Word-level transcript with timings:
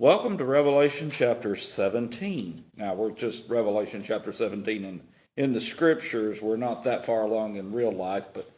Welcome 0.00 0.38
to 0.38 0.44
Revelation 0.44 1.10
chapter 1.10 1.56
17. 1.56 2.66
Now, 2.76 2.94
we're 2.94 3.10
just 3.10 3.50
Revelation 3.50 4.04
chapter 4.04 4.32
17 4.32 4.84
in, 4.84 5.00
in 5.36 5.52
the 5.52 5.60
scriptures. 5.60 6.40
We're 6.40 6.56
not 6.56 6.84
that 6.84 7.04
far 7.04 7.22
along 7.22 7.56
in 7.56 7.72
real 7.72 7.90
life, 7.90 8.28
but 8.32 8.48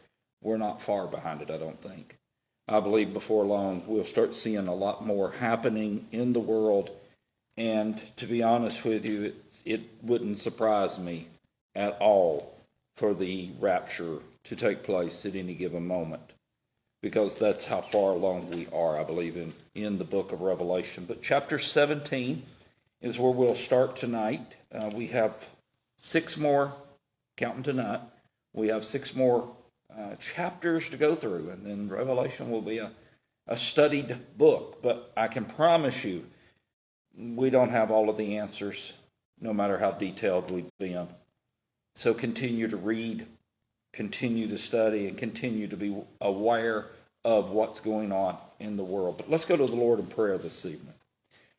we're 0.43 0.57
not 0.57 0.83
far 0.83 1.07
behind 1.07 1.41
it, 1.41 1.49
I 1.49 1.57
don't 1.57 1.81
think. 1.81 2.19
I 2.67 2.79
believe 2.79 3.11
before 3.11 3.43
long 3.43 3.81
we'll 3.87 4.03
start 4.03 4.35
seeing 4.35 4.67
a 4.67 4.75
lot 4.75 5.03
more 5.03 5.31
happening 5.31 6.05
in 6.11 6.33
the 6.33 6.39
world. 6.39 6.91
And 7.57 7.99
to 8.17 8.27
be 8.27 8.43
honest 8.43 8.85
with 8.85 9.03
you, 9.03 9.23
it, 9.23 9.35
it 9.65 9.81
wouldn't 10.03 10.37
surprise 10.37 10.99
me 10.99 11.27
at 11.73 11.97
all 11.99 12.55
for 12.97 13.15
the 13.15 13.49
rapture 13.59 14.19
to 14.43 14.55
take 14.55 14.83
place 14.83 15.25
at 15.25 15.35
any 15.35 15.55
given 15.55 15.87
moment 15.87 16.33
because 17.01 17.35
that's 17.35 17.65
how 17.65 17.81
far 17.81 18.11
along 18.11 18.49
we 18.49 18.67
are, 18.71 18.99
I 18.99 19.03
believe, 19.03 19.35
in, 19.35 19.53
in 19.73 19.97
the 19.97 20.03
book 20.03 20.31
of 20.31 20.41
Revelation. 20.41 21.05
But 21.07 21.21
chapter 21.21 21.57
17 21.57 22.43
is 23.01 23.17
where 23.17 23.31
we'll 23.31 23.55
start 23.55 23.95
tonight. 23.95 24.55
Uh, 24.71 24.91
we 24.93 25.07
have 25.07 25.49
six 25.97 26.37
more, 26.37 26.73
counting 27.37 27.63
tonight, 27.63 28.01
we 28.53 28.67
have 28.67 28.85
six 28.85 29.15
more 29.15 29.49
uh, 29.97 30.15
chapters 30.15 30.89
to 30.89 30.97
go 30.97 31.15
through, 31.15 31.49
and 31.49 31.65
then 31.65 31.89
Revelation 31.89 32.49
will 32.51 32.61
be 32.61 32.77
a, 32.77 32.91
a 33.47 33.57
studied 33.57 34.15
book. 34.37 34.81
But 34.81 35.11
I 35.17 35.27
can 35.27 35.45
promise 35.45 36.05
you, 36.05 36.25
we 37.17 37.49
don't 37.49 37.71
have 37.71 37.91
all 37.91 38.09
of 38.09 38.17
the 38.17 38.37
answers, 38.37 38.93
no 39.39 39.53
matter 39.53 39.77
how 39.77 39.91
detailed 39.91 40.51
we've 40.51 40.71
been. 40.79 41.07
So 41.95 42.13
continue 42.13 42.67
to 42.67 42.77
read, 42.77 43.27
continue 43.93 44.47
to 44.47 44.57
study 44.57 45.07
and 45.07 45.17
continue 45.17 45.67
to 45.67 45.77
be 45.77 45.95
aware 46.21 46.87
of 47.23 47.51
what's 47.51 47.79
going 47.79 48.11
on 48.11 48.37
in 48.59 48.77
the 48.77 48.83
world. 48.83 49.17
But 49.17 49.29
let's 49.29 49.45
go 49.45 49.57
to 49.57 49.65
the 49.65 49.75
Lord 49.75 49.99
in 49.99 50.07
prayer 50.07 50.37
this 50.37 50.65
evening. 50.65 50.93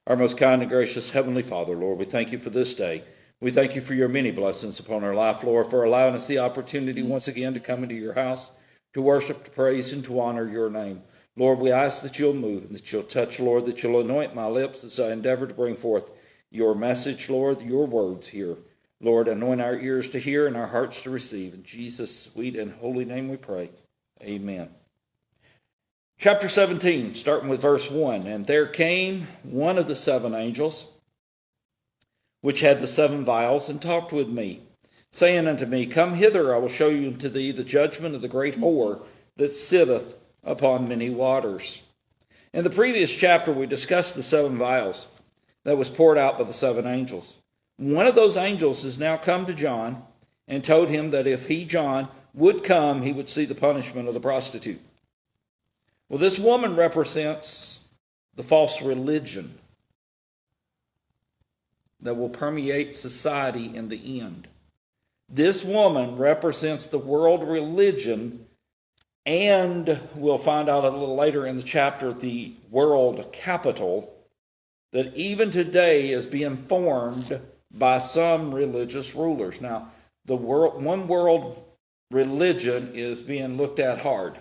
Our 0.07 0.17
most 0.17 0.37
kind 0.37 0.63
and 0.63 0.71
gracious 0.71 1.11
Heavenly 1.11 1.43
Father, 1.43 1.77
Lord, 1.77 1.99
we 1.99 2.05
thank 2.05 2.33
you 2.33 2.39
for 2.39 2.51
this 2.51 2.75
day. 2.75 3.05
We 3.41 3.51
thank 3.51 3.75
you 3.75 3.81
for 3.81 3.95
your 3.95 4.09
many 4.09 4.31
blessings 4.31 4.81
upon 4.81 5.05
our 5.05 5.15
life, 5.15 5.45
Lord, 5.45 5.67
for 5.67 5.85
allowing 5.85 6.15
us 6.15 6.27
the 6.27 6.39
opportunity 6.39 7.03
once 7.03 7.29
again 7.29 7.55
to 7.55 7.61
come 7.61 7.83
into 7.83 7.95
your 7.95 8.15
house, 8.15 8.51
to 8.95 9.03
worship, 9.03 9.45
to 9.45 9.51
praise, 9.51 9.93
and 9.93 10.05
to 10.05 10.21
honor 10.21 10.49
your 10.49 10.71
name. 10.71 11.03
Lord, 11.37 11.59
we 11.59 11.73
ask 11.73 12.03
that 12.03 12.19
you'll 12.19 12.35
move 12.35 12.65
and 12.65 12.75
that 12.75 12.93
you'll 12.93 13.03
touch, 13.05 13.41
Lord, 13.41 13.67
that 13.67 13.83
you'll 13.83 14.01
anoint 14.01 14.35
my 14.35 14.47
lips 14.47 14.85
as 14.85 15.01
I 15.01 15.13
endeavor 15.13 15.47
to 15.47 15.55
bring 15.55 15.77
forth 15.77 16.13
your 16.51 16.75
message, 16.75 17.31
Lord, 17.31 17.63
your 17.63 17.87
words 17.87 18.27
here. 18.29 18.57
Lord, 19.03 19.27
anoint 19.27 19.61
our 19.61 19.77
ears 19.77 20.11
to 20.11 20.21
hear 20.21 20.47
and 20.47 20.57
our 20.57 20.69
hearts 20.69 21.03
to 21.03 21.11
receive. 21.11 21.55
In 21.55 21.65
Jesus' 21.65 22.23
sweet 22.23 22.55
and 22.55 22.73
holy 22.73 23.05
name 23.05 23.29
we 23.29 23.37
pray. 23.37 23.71
Amen. 24.23 24.71
Chapter 26.19 26.49
17, 26.49 27.15
starting 27.15 27.49
with 27.49 27.61
verse 27.61 27.91
1. 27.91 28.29
And 28.29 28.47
there 28.47 28.67
came 28.67 29.27
one 29.43 29.77
of 29.77 29.89
the 29.89 29.97
seven 29.97 30.37
angels, 30.37 30.87
which 32.43 32.61
had 32.61 32.81
the 32.81 32.87
seven 32.87 33.25
vials, 33.25 33.69
and 33.69 33.83
talked 33.83 34.13
with 34.13 34.29
me, 34.29 34.63
saying 35.11 35.49
unto 35.49 35.67
me, 35.67 35.87
Come 35.87 36.15
hither, 36.15 36.55
I 36.55 36.59
will 36.59 36.69
show 36.69 36.89
you 36.89 37.09
unto 37.09 37.29
thee 37.29 37.51
the 37.51 37.65
judgment 37.65 38.15
of 38.15 38.23
the 38.23 38.29
great 38.29 38.55
whore 38.55 39.03
that 39.37 39.53
sitteth 39.53 40.15
upon 40.45 40.89
many 40.89 41.11
waters. 41.11 41.83
In 42.53 42.63
the 42.63 42.71
previous 42.71 43.13
chapter, 43.13 43.51
we 43.51 43.67
discussed 43.67 44.15
the 44.15 44.23
seven 44.23 44.59
vials 44.59 45.09
that 45.65 45.77
was 45.77 45.91
poured 45.91 46.19
out 46.19 46.39
by 46.39 46.45
the 46.45 46.53
seven 46.53 46.87
angels. 46.87 47.39
One 47.83 48.07
of 48.07 48.15
those 48.15 48.37
angels 48.37 48.85
has 48.85 48.97
now 48.97 49.17
come 49.17 49.47
to 49.47 49.55
John 49.55 50.05
and 50.47 50.63
told 50.63 50.89
him 50.89 51.11
that 51.11 51.27
if 51.27 51.49
he, 51.49 51.65
John, 51.65 52.07
would 52.33 52.63
come, 52.63 53.03
he 53.03 53.13
would 53.13 53.29
see 53.29 53.45
the 53.45 53.57
punishment 53.57 54.07
of 54.07 54.15
the 54.15 54.21
prostitute. 54.21 54.81
Well, 56.09 56.21
this 56.21 56.39
woman 56.39 56.77
represents 56.77 57.81
the 58.37 58.45
false 58.45 58.81
religion 58.83 59.59
that 62.03 62.15
will 62.15 62.29
permeate 62.29 62.95
society 62.95 63.75
in 63.75 63.89
the 63.89 64.21
end. 64.21 64.47
This 65.29 65.65
woman 65.65 66.15
represents 66.17 66.87
the 66.87 66.99
world 66.99 67.43
religion, 67.43 68.47
and 69.27 69.99
we'll 70.15 70.39
find 70.39 70.69
out 70.69 70.85
a 70.85 70.89
little 70.89 71.17
later 71.17 71.49
in 71.49 71.57
the 71.57 71.65
chapter 71.65 72.13
the 72.13 72.55
world 72.71 73.33
capital 73.33 74.15
that 74.93 75.17
even 75.17 75.51
today 75.51 76.11
is 76.11 76.27
being 76.27 76.57
formed 76.57 77.41
by 77.73 77.99
some 77.99 78.55
religious 78.55 79.15
rulers. 79.15 79.61
Now, 79.61 79.91
the 80.27 80.37
world, 80.37 80.83
one 80.83 81.09
world 81.09 81.65
religion 82.11 82.93
is 82.95 83.23
being 83.23 83.57
looked 83.57 83.79
at 83.79 83.99
hard. 83.99 84.39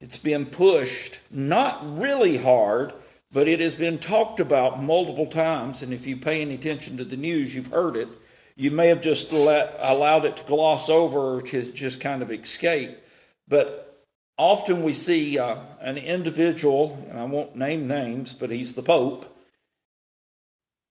It's 0.00 0.18
been 0.18 0.46
pushed, 0.46 1.20
not 1.30 1.98
really 1.98 2.38
hard, 2.38 2.94
but 3.32 3.46
it 3.46 3.60
has 3.60 3.76
been 3.76 3.98
talked 3.98 4.40
about 4.40 4.82
multiple 4.82 5.26
times. 5.26 5.82
And 5.82 5.92
if 5.92 6.06
you 6.06 6.16
pay 6.16 6.40
any 6.40 6.54
attention 6.54 6.96
to 6.96 7.04
the 7.04 7.16
news, 7.16 7.54
you've 7.54 7.66
heard 7.66 7.96
it. 7.96 8.08
You 8.56 8.70
may 8.70 8.88
have 8.88 9.02
just 9.02 9.32
let, 9.32 9.76
allowed 9.80 10.24
it 10.24 10.38
to 10.38 10.44
gloss 10.44 10.88
over 10.88 11.36
or 11.36 11.42
to 11.42 11.72
just 11.72 12.00
kind 12.00 12.22
of 12.22 12.30
escape. 12.30 12.98
But 13.46 14.04
often 14.36 14.82
we 14.82 14.94
see 14.94 15.38
uh, 15.38 15.56
an 15.80 15.98
individual, 15.98 16.98
and 17.10 17.18
I 17.18 17.24
won't 17.24 17.56
name 17.56 17.86
names, 17.86 18.32
but 18.32 18.50
he's 18.50 18.72
the 18.72 18.82
Pope, 18.82 19.26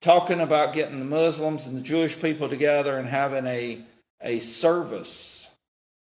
talking 0.01 0.39
about 0.39 0.73
getting 0.73 0.99
the 0.99 1.05
Muslims 1.05 1.65
and 1.65 1.75
the 1.75 1.81
Jewish 1.81 2.19
people 2.19 2.49
together 2.49 2.97
and 2.97 3.07
having 3.07 3.45
a, 3.45 3.81
a 4.21 4.39
service 4.39 5.49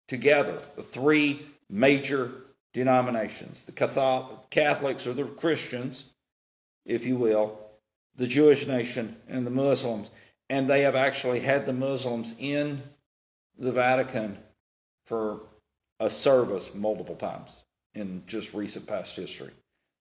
together, 0.07 0.61
the 0.75 0.83
three 0.83 1.45
major 1.69 2.31
denominations 2.73 3.63
the 3.63 3.72
Catholics 3.72 5.07
or 5.07 5.13
the 5.13 5.23
Christians, 5.23 6.05
if 6.85 7.05
you 7.05 7.16
will, 7.16 7.59
the 8.16 8.27
Jewish 8.27 8.67
nation, 8.67 9.16
and 9.27 9.45
the 9.45 9.51
Muslims. 9.51 10.09
And 10.50 10.69
they 10.69 10.81
have 10.81 10.95
actually 10.95 11.39
had 11.39 11.66
the 11.66 11.73
Muslims 11.73 12.33
in 12.39 12.81
the 13.57 13.71
Vatican 13.71 14.38
for 15.06 15.41
a 16.00 16.09
service 16.09 16.73
multiple 16.73 17.16
times 17.16 17.51
in 17.94 18.23
just 18.25 18.53
recent 18.53 18.88
past 18.88 19.16
history. 19.16 19.51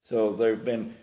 So 0.05 0.32
they've 0.32 0.65
been 0.65 0.94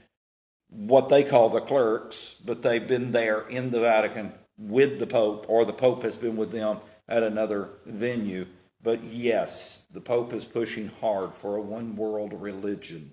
what 0.69 1.09
they 1.09 1.23
call 1.23 1.49
the 1.49 1.61
clerks, 1.61 2.35
but 2.43 2.61
they've 2.61 2.87
been 2.87 3.11
there 3.11 3.41
in 3.47 3.71
the 3.71 3.79
Vatican 3.79 4.33
with 4.57 4.99
the 4.99 5.07
Pope, 5.07 5.45
or 5.49 5.65
the 5.65 5.73
Pope 5.73 6.03
has 6.03 6.15
been 6.15 6.35
with 6.35 6.51
them 6.51 6.79
at 7.07 7.23
another 7.23 7.69
venue. 7.85 8.45
But 8.81 9.03
yes, 9.03 9.83
the 9.93 10.01
Pope 10.01 10.33
is 10.33 10.45
pushing 10.45 10.89
hard 11.01 11.35
for 11.35 11.55
a 11.55 11.61
one 11.61 11.95
world 11.95 12.33
religion. 12.33 13.11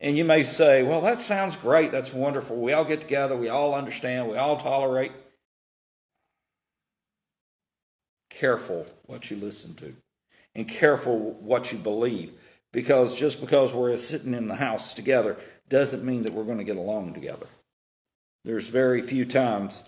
And 0.00 0.16
you 0.16 0.24
may 0.24 0.44
say, 0.44 0.82
well, 0.82 1.02
that 1.02 1.20
sounds 1.20 1.56
great. 1.56 1.92
That's 1.92 2.12
wonderful. 2.12 2.56
We 2.56 2.72
all 2.72 2.84
get 2.84 3.02
together. 3.02 3.36
We 3.36 3.48
all 3.48 3.74
understand. 3.74 4.28
We 4.28 4.38
all 4.38 4.56
tolerate. 4.56 5.12
Careful 8.30 8.86
what 9.04 9.30
you 9.30 9.36
listen 9.36 9.74
to 9.74 9.94
and 10.54 10.66
careful 10.66 11.18
what 11.18 11.70
you 11.72 11.78
believe. 11.78 12.32
Because 12.72 13.16
just 13.16 13.40
because 13.40 13.72
we're 13.72 13.96
sitting 13.96 14.34
in 14.34 14.48
the 14.48 14.54
house 14.54 14.94
together 14.94 15.36
doesn't 15.68 16.04
mean 16.04 16.22
that 16.24 16.32
we're 16.32 16.44
going 16.44 16.58
to 16.58 16.64
get 16.64 16.76
along 16.76 17.14
together. 17.14 17.46
There's 18.44 18.68
very 18.68 19.02
few 19.02 19.24
times, 19.24 19.82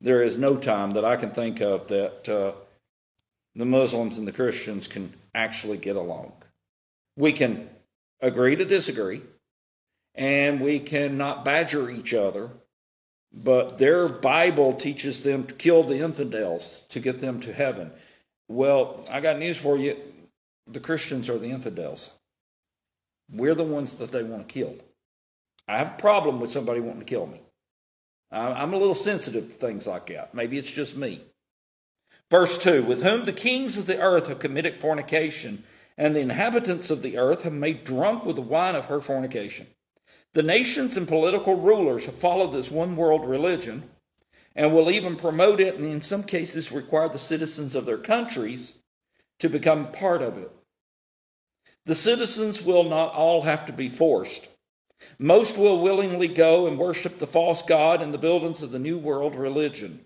there 0.00 0.22
is 0.22 0.36
no 0.36 0.56
time 0.56 0.94
that 0.94 1.04
I 1.04 1.16
can 1.16 1.30
think 1.30 1.60
of 1.60 1.88
that 1.88 2.28
uh, 2.28 2.52
the 3.54 3.66
Muslims 3.66 4.18
and 4.18 4.26
the 4.26 4.32
Christians 4.32 4.88
can 4.88 5.12
actually 5.34 5.78
get 5.78 5.96
along. 5.96 6.32
We 7.16 7.32
can 7.32 7.68
agree 8.20 8.56
to 8.56 8.64
disagree, 8.64 9.22
and 10.14 10.60
we 10.60 10.80
cannot 10.80 11.44
badger 11.44 11.90
each 11.90 12.14
other, 12.14 12.50
but 13.32 13.78
their 13.78 14.08
Bible 14.08 14.72
teaches 14.74 15.22
them 15.22 15.44
to 15.44 15.54
kill 15.54 15.82
the 15.82 15.98
infidels 15.98 16.82
to 16.90 17.00
get 17.00 17.20
them 17.20 17.40
to 17.40 17.52
heaven. 17.52 17.90
Well, 18.48 19.04
I 19.10 19.20
got 19.20 19.38
news 19.38 19.58
for 19.58 19.76
you 19.76 19.96
the 20.70 20.80
Christians 20.80 21.28
are 21.28 21.38
the 21.38 21.50
infidels. 21.50 22.10
We're 23.30 23.54
the 23.54 23.64
ones 23.64 23.94
that 23.94 24.10
they 24.10 24.22
want 24.22 24.48
to 24.48 24.52
kill. 24.52 24.76
I 25.66 25.78
have 25.78 25.92
a 25.92 26.00
problem 26.00 26.40
with 26.40 26.50
somebody 26.50 26.80
wanting 26.80 27.00
to 27.00 27.04
kill 27.04 27.26
me. 27.26 27.42
I'm 28.30 28.72
a 28.72 28.78
little 28.78 28.94
sensitive 28.94 29.48
to 29.48 29.54
things 29.54 29.86
like 29.86 30.06
that. 30.08 30.34
Maybe 30.34 30.58
it's 30.58 30.72
just 30.72 30.96
me. 30.96 31.22
Verse 32.30 32.58
2 32.58 32.84
With 32.84 33.02
whom 33.02 33.24
the 33.24 33.32
kings 33.32 33.76
of 33.76 33.86
the 33.86 34.00
earth 34.00 34.28
have 34.28 34.38
committed 34.38 34.76
fornication, 34.76 35.64
and 35.96 36.14
the 36.14 36.20
inhabitants 36.20 36.90
of 36.90 37.02
the 37.02 37.18
earth 37.18 37.42
have 37.42 37.52
made 37.52 37.84
drunk 37.84 38.24
with 38.24 38.36
the 38.36 38.42
wine 38.42 38.76
of 38.76 38.86
her 38.86 39.00
fornication. 39.00 39.66
The 40.34 40.42
nations 40.42 40.96
and 40.96 41.08
political 41.08 41.56
rulers 41.56 42.04
have 42.04 42.14
followed 42.14 42.52
this 42.52 42.70
one 42.70 42.96
world 42.96 43.28
religion 43.28 43.90
and 44.54 44.72
will 44.72 44.90
even 44.90 45.16
promote 45.16 45.60
it, 45.60 45.76
and 45.76 45.84
in 45.84 46.00
some 46.00 46.22
cases 46.22 46.70
require 46.70 47.08
the 47.08 47.18
citizens 47.18 47.74
of 47.74 47.86
their 47.86 47.98
countries 47.98 48.74
to 49.40 49.48
become 49.48 49.92
part 49.92 50.20
of 50.22 50.36
it. 50.36 50.50
The 51.88 51.94
citizens 51.94 52.60
will 52.60 52.84
not 52.84 53.14
all 53.14 53.40
have 53.40 53.64
to 53.64 53.72
be 53.72 53.88
forced. 53.88 54.50
Most 55.18 55.56
will 55.56 55.80
willingly 55.80 56.28
go 56.28 56.66
and 56.66 56.78
worship 56.78 57.16
the 57.16 57.26
false 57.26 57.62
God 57.62 58.02
in 58.02 58.12
the 58.12 58.18
buildings 58.18 58.62
of 58.62 58.72
the 58.72 58.78
New 58.78 58.98
World 58.98 59.34
religion. 59.34 60.00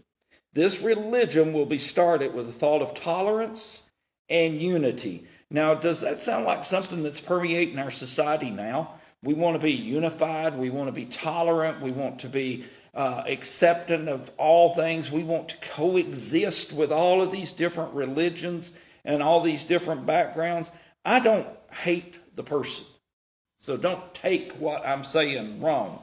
This 0.53 0.81
religion 0.81 1.53
will 1.53 1.67
be 1.67 1.79
started 1.79 2.35
with 2.35 2.47
the 2.47 2.53
thought 2.53 2.83
of 2.83 2.95
tolerance 2.95 3.83
and 4.29 4.63
unity. 4.63 5.27
Now, 5.51 5.75
does 5.75 6.03
that 6.03 6.21
sound 6.21 6.45
like 6.45 6.65
something 6.65 7.03
that's 7.03 7.21
permeating 7.21 7.81
our 7.81 7.91
society 7.91 8.51
now? 8.51 9.01
We 9.25 9.35
want 9.35 9.57
to 9.57 9.63
be 9.63 9.73
unified. 9.73 10.57
We 10.57 10.71
want 10.71 10.87
to 10.87 10.93
be 10.93 11.07
tolerant. 11.07 11.81
We 11.81 11.91
want 11.91 12.21
to 12.21 12.29
be 12.29 12.65
uh, 12.95 13.25
acceptant 13.27 14.09
of 14.09 14.31
all 14.39 14.73
things. 14.77 15.11
We 15.11 15.25
want 15.25 15.49
to 15.49 15.57
coexist 15.57 16.73
with 16.73 16.93
all 16.93 17.23
of 17.23 17.33
these 17.33 17.51
different 17.51 17.93
religions 17.93 18.71
and 19.05 19.21
all 19.21 19.41
these 19.41 19.65
different 19.65 20.07
backgrounds. 20.07 20.71
I 21.05 21.19
don't 21.19 21.49
hate 21.73 22.19
the 22.37 22.43
person. 22.43 22.87
So 23.61 23.77
don't 23.77 24.15
take 24.15 24.53
what 24.53 24.87
I'm 24.87 25.05
saying 25.05 25.61
wrong. 25.61 26.03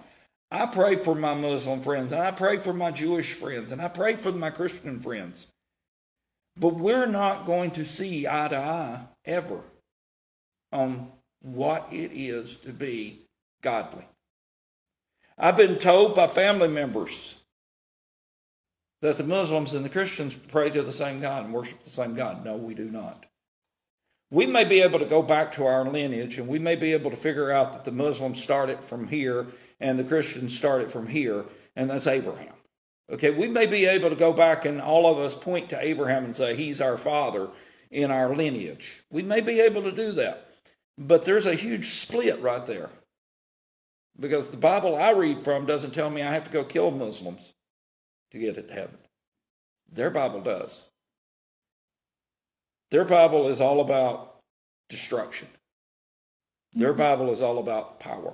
I 0.51 0.65
pray 0.65 0.95
for 0.95 1.13
my 1.13 1.33
Muslim 1.33 1.81
friends, 1.81 2.11
and 2.11 2.21
I 2.21 2.31
pray 2.31 2.57
for 2.57 2.73
my 2.73 2.91
Jewish 2.91 3.33
friends, 3.33 3.71
and 3.71 3.81
I 3.81 3.87
pray 3.87 4.15
for 4.15 4.31
my 4.31 4.49
Christian 4.49 4.99
friends. 4.99 5.45
But 6.57 6.75
we're 6.75 7.05
not 7.05 7.45
going 7.45 7.71
to 7.71 7.85
see 7.85 8.27
eye 8.27 8.47
to 8.47 8.57
eye 8.57 9.01
ever 9.25 9.61
on 10.71 11.11
what 11.41 11.87
it 11.91 12.11
is 12.13 12.57
to 12.59 12.73
be 12.73 13.21
godly. 13.61 14.05
I've 15.37 15.57
been 15.57 15.77
told 15.77 16.15
by 16.15 16.27
family 16.27 16.67
members 16.67 17.37
that 19.01 19.17
the 19.17 19.23
Muslims 19.23 19.73
and 19.73 19.85
the 19.85 19.89
Christians 19.89 20.35
pray 20.35 20.69
to 20.69 20.81
the 20.81 20.91
same 20.91 21.21
God 21.21 21.45
and 21.45 21.53
worship 21.53 21.81
the 21.83 21.89
same 21.89 22.15
God. 22.15 22.43
No, 22.43 22.57
we 22.57 22.73
do 22.73 22.89
not. 22.89 23.25
We 24.31 24.45
may 24.45 24.63
be 24.63 24.81
able 24.81 24.99
to 24.99 25.05
go 25.05 25.21
back 25.23 25.53
to 25.53 25.65
our 25.65 25.89
lineage 25.89 26.37
and 26.37 26.47
we 26.47 26.59
may 26.59 26.75
be 26.75 26.93
able 26.93 27.11
to 27.11 27.17
figure 27.17 27.51
out 27.51 27.73
that 27.73 27.85
the 27.85 27.91
Muslims 27.91 28.41
started 28.41 28.79
from 28.79 29.07
here 29.07 29.47
and 29.79 29.97
the 29.97 30.03
Christians 30.03 30.55
started 30.55 30.91
from 30.91 31.07
here, 31.07 31.45
and 31.75 31.89
that's 31.89 32.05
Abraham. 32.05 32.53
Okay, 33.11 33.31
we 33.31 33.47
may 33.47 33.65
be 33.65 33.85
able 33.85 34.09
to 34.09 34.15
go 34.15 34.33
back 34.33 34.65
and 34.65 34.81
all 34.81 35.11
of 35.11 35.17
us 35.17 35.33
point 35.33 35.69
to 35.69 35.83
Abraham 35.83 36.25
and 36.25 36.35
say 36.35 36.55
he's 36.55 36.81
our 36.81 36.97
father 36.97 37.49
in 37.89 38.11
our 38.11 38.35
lineage. 38.35 39.03
We 39.09 39.23
may 39.23 39.41
be 39.41 39.61
able 39.61 39.83
to 39.83 39.91
do 39.91 40.11
that. 40.13 40.49
But 40.97 41.23
there's 41.23 41.45
a 41.45 41.55
huge 41.55 41.91
split 41.91 42.41
right 42.41 42.65
there. 42.65 42.91
Because 44.19 44.49
the 44.49 44.57
Bible 44.57 44.95
I 44.95 45.11
read 45.11 45.41
from 45.41 45.65
doesn't 45.65 45.93
tell 45.93 46.09
me 46.09 46.21
I 46.21 46.33
have 46.33 46.43
to 46.43 46.51
go 46.51 46.65
kill 46.65 46.91
Muslims 46.91 47.53
to 48.31 48.37
get 48.37 48.55
to 48.55 48.73
heaven. 48.73 48.97
Their 49.91 50.09
Bible 50.09 50.41
does. 50.41 50.85
Their 52.91 53.05
Bible 53.05 53.47
is 53.47 53.61
all 53.61 53.81
about 53.81 54.37
destruction. 54.89 55.47
Their 56.73 56.89
mm-hmm. 56.89 56.97
Bible 56.97 57.31
is 57.31 57.41
all 57.41 57.59
about 57.59 57.99
power. 57.99 58.33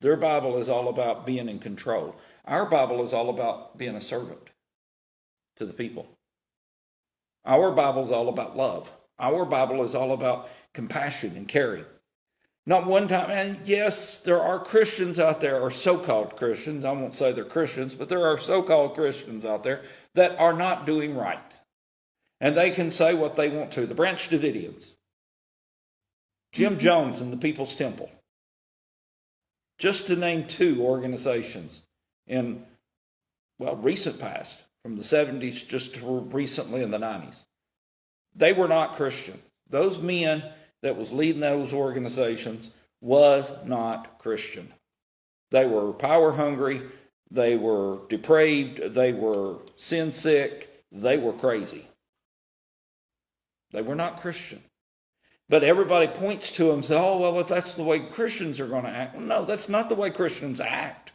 Their 0.00 0.16
Bible 0.16 0.58
is 0.58 0.68
all 0.68 0.88
about 0.88 1.26
being 1.26 1.48
in 1.48 1.58
control. 1.58 2.16
Our 2.46 2.66
Bible 2.66 3.04
is 3.04 3.12
all 3.12 3.28
about 3.28 3.76
being 3.76 3.96
a 3.96 4.00
servant 4.00 4.50
to 5.56 5.66
the 5.66 5.72
people. 5.72 6.08
Our 7.44 7.70
Bible 7.72 8.04
is 8.04 8.10
all 8.10 8.28
about 8.28 8.56
love. 8.56 8.90
Our 9.18 9.44
Bible 9.44 9.84
is 9.84 9.94
all 9.94 10.12
about 10.12 10.48
compassion 10.72 11.36
and 11.36 11.46
caring. 11.46 11.84
Not 12.66 12.86
one 12.86 13.08
time, 13.08 13.30
and 13.30 13.58
yes, 13.64 14.20
there 14.20 14.40
are 14.40 14.58
Christians 14.58 15.18
out 15.18 15.40
there, 15.40 15.60
or 15.60 15.70
so 15.70 15.98
called 15.98 16.36
Christians. 16.36 16.84
I 16.84 16.92
won't 16.92 17.14
say 17.14 17.32
they're 17.32 17.44
Christians, 17.44 17.94
but 17.94 18.08
there 18.08 18.26
are 18.26 18.38
so 18.38 18.62
called 18.62 18.94
Christians 18.94 19.44
out 19.44 19.64
there 19.64 19.82
that 20.14 20.38
are 20.38 20.52
not 20.52 20.86
doing 20.86 21.16
right. 21.16 21.40
And 22.40 22.56
they 22.56 22.70
can 22.70 22.90
say 22.90 23.14
what 23.14 23.34
they 23.34 23.48
want 23.48 23.72
to. 23.72 23.86
The 23.86 23.94
Branch 23.94 24.28
Davidians, 24.28 24.94
Jim. 26.52 26.78
Jones 26.78 27.20
and 27.20 27.32
the 27.32 27.36
People's 27.36 27.76
Temple, 27.76 28.10
just 29.78 30.06
to 30.06 30.16
name 30.16 30.46
two 30.46 30.82
organizations 30.82 31.82
in, 32.26 32.64
well, 33.58 33.76
recent 33.76 34.18
past, 34.18 34.62
from 34.82 34.96
the 34.96 35.02
70s 35.02 35.68
just 35.68 35.96
to 35.96 36.20
recently 36.32 36.82
in 36.82 36.90
the 36.90 36.98
90s. 36.98 37.36
They 38.34 38.52
were 38.52 38.68
not 38.68 38.94
Christian. 38.96 39.40
Those 39.68 39.98
men 39.98 40.42
that 40.82 40.96
was 40.96 41.12
leading 41.12 41.40
those 41.40 41.72
organizations 41.72 42.70
was 43.00 43.52
not 43.64 44.18
Christian. 44.18 44.72
They 45.50 45.66
were 45.66 45.92
power 45.92 46.32
hungry, 46.32 46.82
they 47.30 47.56
were 47.56 47.98
depraved, 48.08 48.94
they 48.94 49.12
were 49.12 49.58
sin 49.76 50.12
sick, 50.12 50.84
they 50.92 51.18
were 51.18 51.32
crazy. 51.32 51.86
They 53.72 53.82
were 53.82 53.94
not 53.94 54.20
Christian. 54.20 54.62
But 55.48 55.64
everybody 55.64 56.06
points 56.06 56.52
to 56.52 56.66
them 56.66 56.76
and 56.76 56.84
says, 56.84 56.96
oh, 57.00 57.18
well, 57.18 57.40
if 57.40 57.48
that's 57.48 57.74
the 57.74 57.82
way 57.82 57.98
Christians 57.98 58.60
are 58.60 58.68
going 58.68 58.84
to 58.84 58.90
act. 58.90 59.16
Well, 59.16 59.24
no, 59.24 59.44
that's 59.44 59.68
not 59.68 59.88
the 59.88 59.96
way 59.96 60.10
Christians 60.10 60.60
act. 60.60 61.12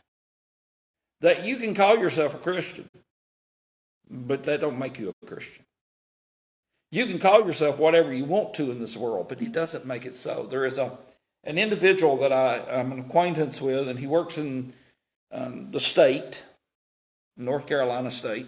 That 1.21 1.45
you 1.45 1.57
can 1.57 1.73
call 1.73 1.97
yourself 1.97 2.33
a 2.33 2.37
Christian, 2.37 2.89
but 4.09 4.43
that 4.43 4.59
don't 4.59 4.77
make 4.77 4.99
you 4.99 5.13
a 5.23 5.25
Christian. 5.25 5.63
You 6.91 7.05
can 7.05 7.19
call 7.19 7.45
yourself 7.45 7.79
whatever 7.79 8.13
you 8.13 8.25
want 8.25 8.53
to 8.55 8.71
in 8.71 8.79
this 8.79 8.97
world, 8.97 9.29
but 9.29 9.41
it 9.41 9.53
doesn't 9.53 9.85
make 9.85 10.05
it 10.05 10.15
so. 10.15 10.47
There 10.49 10.65
is 10.65 10.77
a 10.77 10.97
an 11.45 11.57
individual 11.59 12.17
that 12.17 12.33
I, 12.33 12.59
I'm 12.79 12.91
an 12.91 12.99
acquaintance 13.01 13.61
with, 13.61 13.87
and 13.87 13.99
he 13.99 14.07
works 14.07 14.37
in 14.37 14.73
um, 15.31 15.69
the 15.71 15.79
state, 15.79 16.41
North 17.37 17.67
Carolina 17.67 18.09
State, 18.09 18.47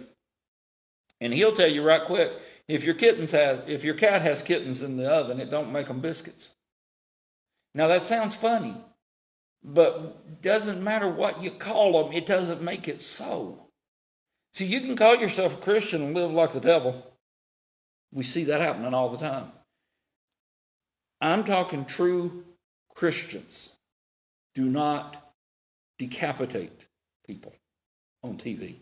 and 1.20 1.32
he'll 1.32 1.52
tell 1.52 1.70
you 1.70 1.82
right 1.82 2.04
quick 2.04 2.32
if 2.68 2.84
your 2.84 2.94
kittens 2.94 3.32
has 3.32 3.60
if 3.66 3.82
your 3.82 3.94
cat 3.94 4.22
has 4.22 4.42
kittens 4.42 4.82
in 4.82 4.96
the 4.96 5.10
oven, 5.10 5.40
it 5.40 5.50
don't 5.50 5.72
make 5.72 5.88
them 5.88 6.00
biscuits. 6.00 6.50
Now 7.74 7.88
that 7.88 8.02
sounds 8.02 8.34
funny, 8.34 8.74
but 9.64 10.42
doesn't 10.42 10.82
matter 10.82 11.08
what 11.08 11.42
you 11.42 11.50
call 11.50 12.04
them, 12.04 12.12
it 12.12 12.26
doesn't 12.26 12.62
make 12.62 12.88
it 12.88 13.00
so. 13.00 13.68
See, 14.52 14.66
you 14.66 14.80
can 14.80 14.96
call 14.96 15.16
yourself 15.16 15.54
a 15.54 15.60
Christian 15.60 16.02
and 16.02 16.14
live 16.14 16.32
like 16.32 16.52
the 16.52 16.60
devil. 16.60 17.04
We 18.12 18.22
see 18.22 18.44
that 18.44 18.60
happening 18.60 18.94
all 18.94 19.10
the 19.10 19.18
time. 19.18 19.52
I'm 21.20 21.44
talking 21.44 21.84
true 21.84 22.44
Christians 22.94 23.72
do 24.54 24.64
not 24.64 25.32
decapitate 25.98 26.86
people 27.26 27.54
on 28.22 28.36
TV. 28.38 28.76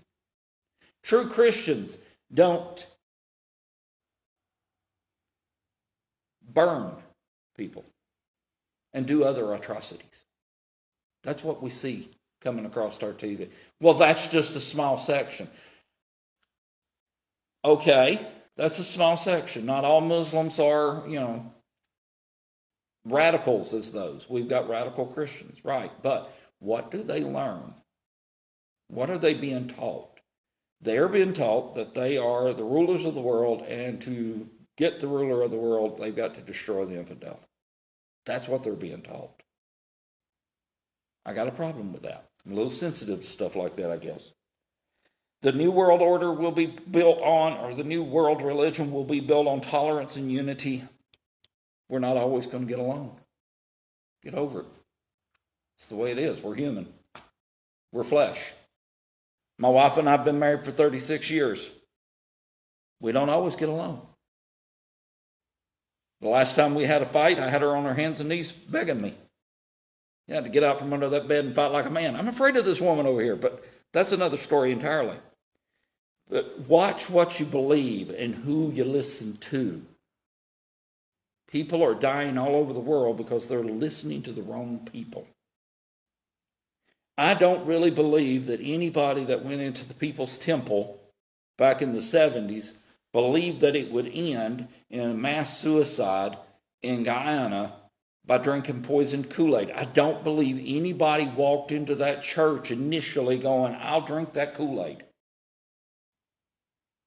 True 1.03 1.29
Christians 1.29 1.99
don't 2.33 2.87
burn 6.57 6.91
people 7.57 7.85
and 8.95 9.07
do 9.07 9.23
other 9.23 9.53
atrocities. 9.53 10.25
That's 11.23 11.45
what 11.45 11.63
we 11.63 11.71
see 11.71 12.09
coming 12.41 12.65
across 12.65 13.03
our 13.03 13.13
TV. 13.13 13.51
Well, 13.81 13.95
that's 13.95 14.27
just 14.29 14.57
a 14.57 14.61
small 14.61 14.99
section. 14.99 15.49
Okay, 17.65 18.27
that's 18.57 18.79
a 18.79 18.85
small 18.85 19.17
section. 19.17 19.67
Not 19.67 19.85
all 19.85 20.01
Muslims 20.01 20.59
are, 20.59 21.05
you 21.07 21.21
know, 21.21 21.53
radicals 23.05 23.75
as 23.75 23.93
those. 23.93 24.27
We've 24.29 24.49
got 24.49 24.69
radical 24.69 25.07
Christians, 25.07 25.59
right. 25.63 25.91
But 26.03 26.33
what 26.59 26.91
do 26.91 27.03
they 27.03 27.23
learn? 27.23 27.75
What 28.89 29.11
are 29.11 29.19
they 29.19 29.35
being 29.35 29.69
taught? 29.69 30.21
They're 30.81 31.09
being 31.09 31.33
taught 31.33 31.75
that 31.75 31.95
they 31.95 32.17
are 32.17 32.53
the 32.53 32.65
rulers 32.65 33.05
of 33.05 33.15
the 33.15 33.21
world, 33.21 33.63
and 33.63 34.01
to 34.03 34.49
get 34.77 35.01
the 35.01 35.09
ruler 35.09 35.43
of 35.43 35.51
the 35.51 35.57
world, 35.57 35.99
they've 35.99 36.15
got 36.15 36.35
to 36.35 36.41
destroy 36.41 36.85
the 36.85 36.99
infidel. 36.99 37.41
That's 38.25 38.49
what 38.49 38.65
they're 38.65 38.75
being 38.75 39.03
taught. 39.03 39.43
I 41.25 41.33
got 41.33 41.49
a 41.49 41.53
problem 41.53 41.93
with 41.93 42.03
that. 42.03 42.29
I'm 42.45 42.53
a 42.53 42.55
little 42.55 42.71
sensitive 42.71 43.21
to 43.21 43.27
stuff 43.27 43.57
like 43.57 43.77
that, 43.77 43.91
I 43.91 43.97
guess. 43.97 44.31
The 45.43 45.53
New 45.53 45.71
World 45.71 46.01
Order 46.01 46.33
will 46.33 46.53
be 46.53 46.67
built 46.67 47.19
on, 47.21 47.55
or 47.59 47.75
the 47.75 47.85
New 47.85 48.03
World 48.03 48.43
religion 48.43 48.93
will 48.93 49.05
be 49.05 49.21
built 49.21 49.47
on 49.47 49.61
tolerance 49.61 50.17
and 50.17 50.31
unity. 50.31 50.85
We're 51.89 51.99
not 51.99 52.17
always 52.17 52.47
going 52.47 52.65
to 52.65 52.69
get 52.69 52.79
along. 52.79 53.21
Get 54.23 54.35
over 54.35 54.61
it. 54.61 54.67
It's 55.77 55.89
the 55.89 55.97
way 55.97 56.11
it 56.11 56.19
is. 56.19 56.41
We're 56.41 56.55
human, 56.55 56.89
we're 57.93 58.05
flesh. 58.05 58.43
My 59.59 59.69
wife 59.69 59.97
and 59.97 60.09
I 60.09 60.13
have 60.13 60.25
been 60.25 60.39
married 60.39 60.65
for 60.65 60.71
36 60.71 61.31
years. 61.31 61.73
We 63.01 63.13
don't 63.13 63.31
always 63.31 63.57
get 63.57 63.69
along. 63.69 64.07
The 66.21 66.29
last 66.29 66.57
time 66.57 66.75
we 66.75 66.85
had 66.85 67.03
a 67.03 67.07
fight, 67.07 67.39
I 67.39 67.49
had 67.49 67.63
her 67.63 67.77
on 67.77 67.85
her 67.85 67.95
hands 67.95 68.21
and 68.21 68.29
knees 68.29 68.51
begging 68.51 69.01
me. 69.01 69.15
You 70.27 70.35
had 70.35 70.45
to 70.45 70.51
get 70.51 70.65
out 70.65 70.79
from 70.79 70.93
under 70.93 71.09
that 71.11 71.29
bed 71.29 71.45
and 71.45 71.55
fight 71.55 71.71
like 71.71 71.87
a 71.87 71.91
man. 71.91 72.17
I'm 72.17 72.29
afraid 72.29 72.57
of 72.57 72.65
this 72.65 72.81
woman 72.81 73.07
over 73.07 73.21
here, 73.21 73.37
but 73.37 73.65
that's 73.93 74.13
another 74.13 74.37
story 74.37 74.73
entirely. 74.73 75.17
But 76.29 76.59
watch 76.67 77.09
what 77.09 77.39
you 77.39 77.47
believe 77.47 78.11
and 78.11 78.35
who 78.35 78.73
you 78.73 78.85
listen 78.85 79.37
to. 79.37 79.83
People 81.49 81.85
are 81.85 81.95
dying 81.95 82.37
all 82.39 82.57
over 82.57 82.73
the 82.73 82.81
world 82.81 83.17
because 83.17 83.47
they're 83.47 83.63
listening 83.63 84.23
to 84.23 84.33
the 84.33 84.43
wrong 84.43 84.81
people. 84.91 85.27
I 87.17 87.35
don't 87.35 87.67
really 87.67 87.91
believe 87.91 88.47
that 88.47 88.61
anybody 88.63 89.25
that 89.25 89.45
went 89.45 89.61
into 89.61 89.87
the 89.87 89.95
people's 89.95 90.37
temple 90.37 91.01
back 91.57 91.81
in 91.81 91.93
the 91.93 92.01
70s 92.01 92.73
believed 93.17 93.61
that 93.63 93.75
it 93.75 93.91
would 93.91 94.11
end 94.13 94.69
in 94.91 95.09
a 95.09 95.15
mass 95.15 95.59
suicide 95.59 96.37
in 96.83 97.03
Guyana 97.03 97.75
by 98.27 98.37
drinking 98.37 98.83
poisoned 98.83 99.31
Kool 99.31 99.57
Aid. 99.57 99.71
I 99.71 99.85
don't 99.85 100.23
believe 100.23 100.59
anybody 100.59 101.27
walked 101.27 101.73
into 101.73 101.95
that 101.95 102.23
church 102.23 102.71
initially 102.71 103.39
going, 103.39 103.75
I'll 103.81 104.03
drink 104.03 104.35
that 104.35 104.55
Kool 104.55 104.85
Aid. 104.85 105.03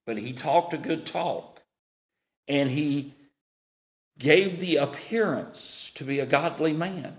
But 0.07 0.17
he 0.17 0.33
talked 0.33 0.73
a 0.73 0.79
good 0.79 1.05
talk 1.05 1.61
and 2.47 2.71
he 2.71 3.13
gave 4.17 4.59
the 4.59 4.77
appearance 4.77 5.91
to 5.93 6.03
be 6.03 6.21
a 6.21 6.25
godly 6.25 6.73
man. 6.73 7.17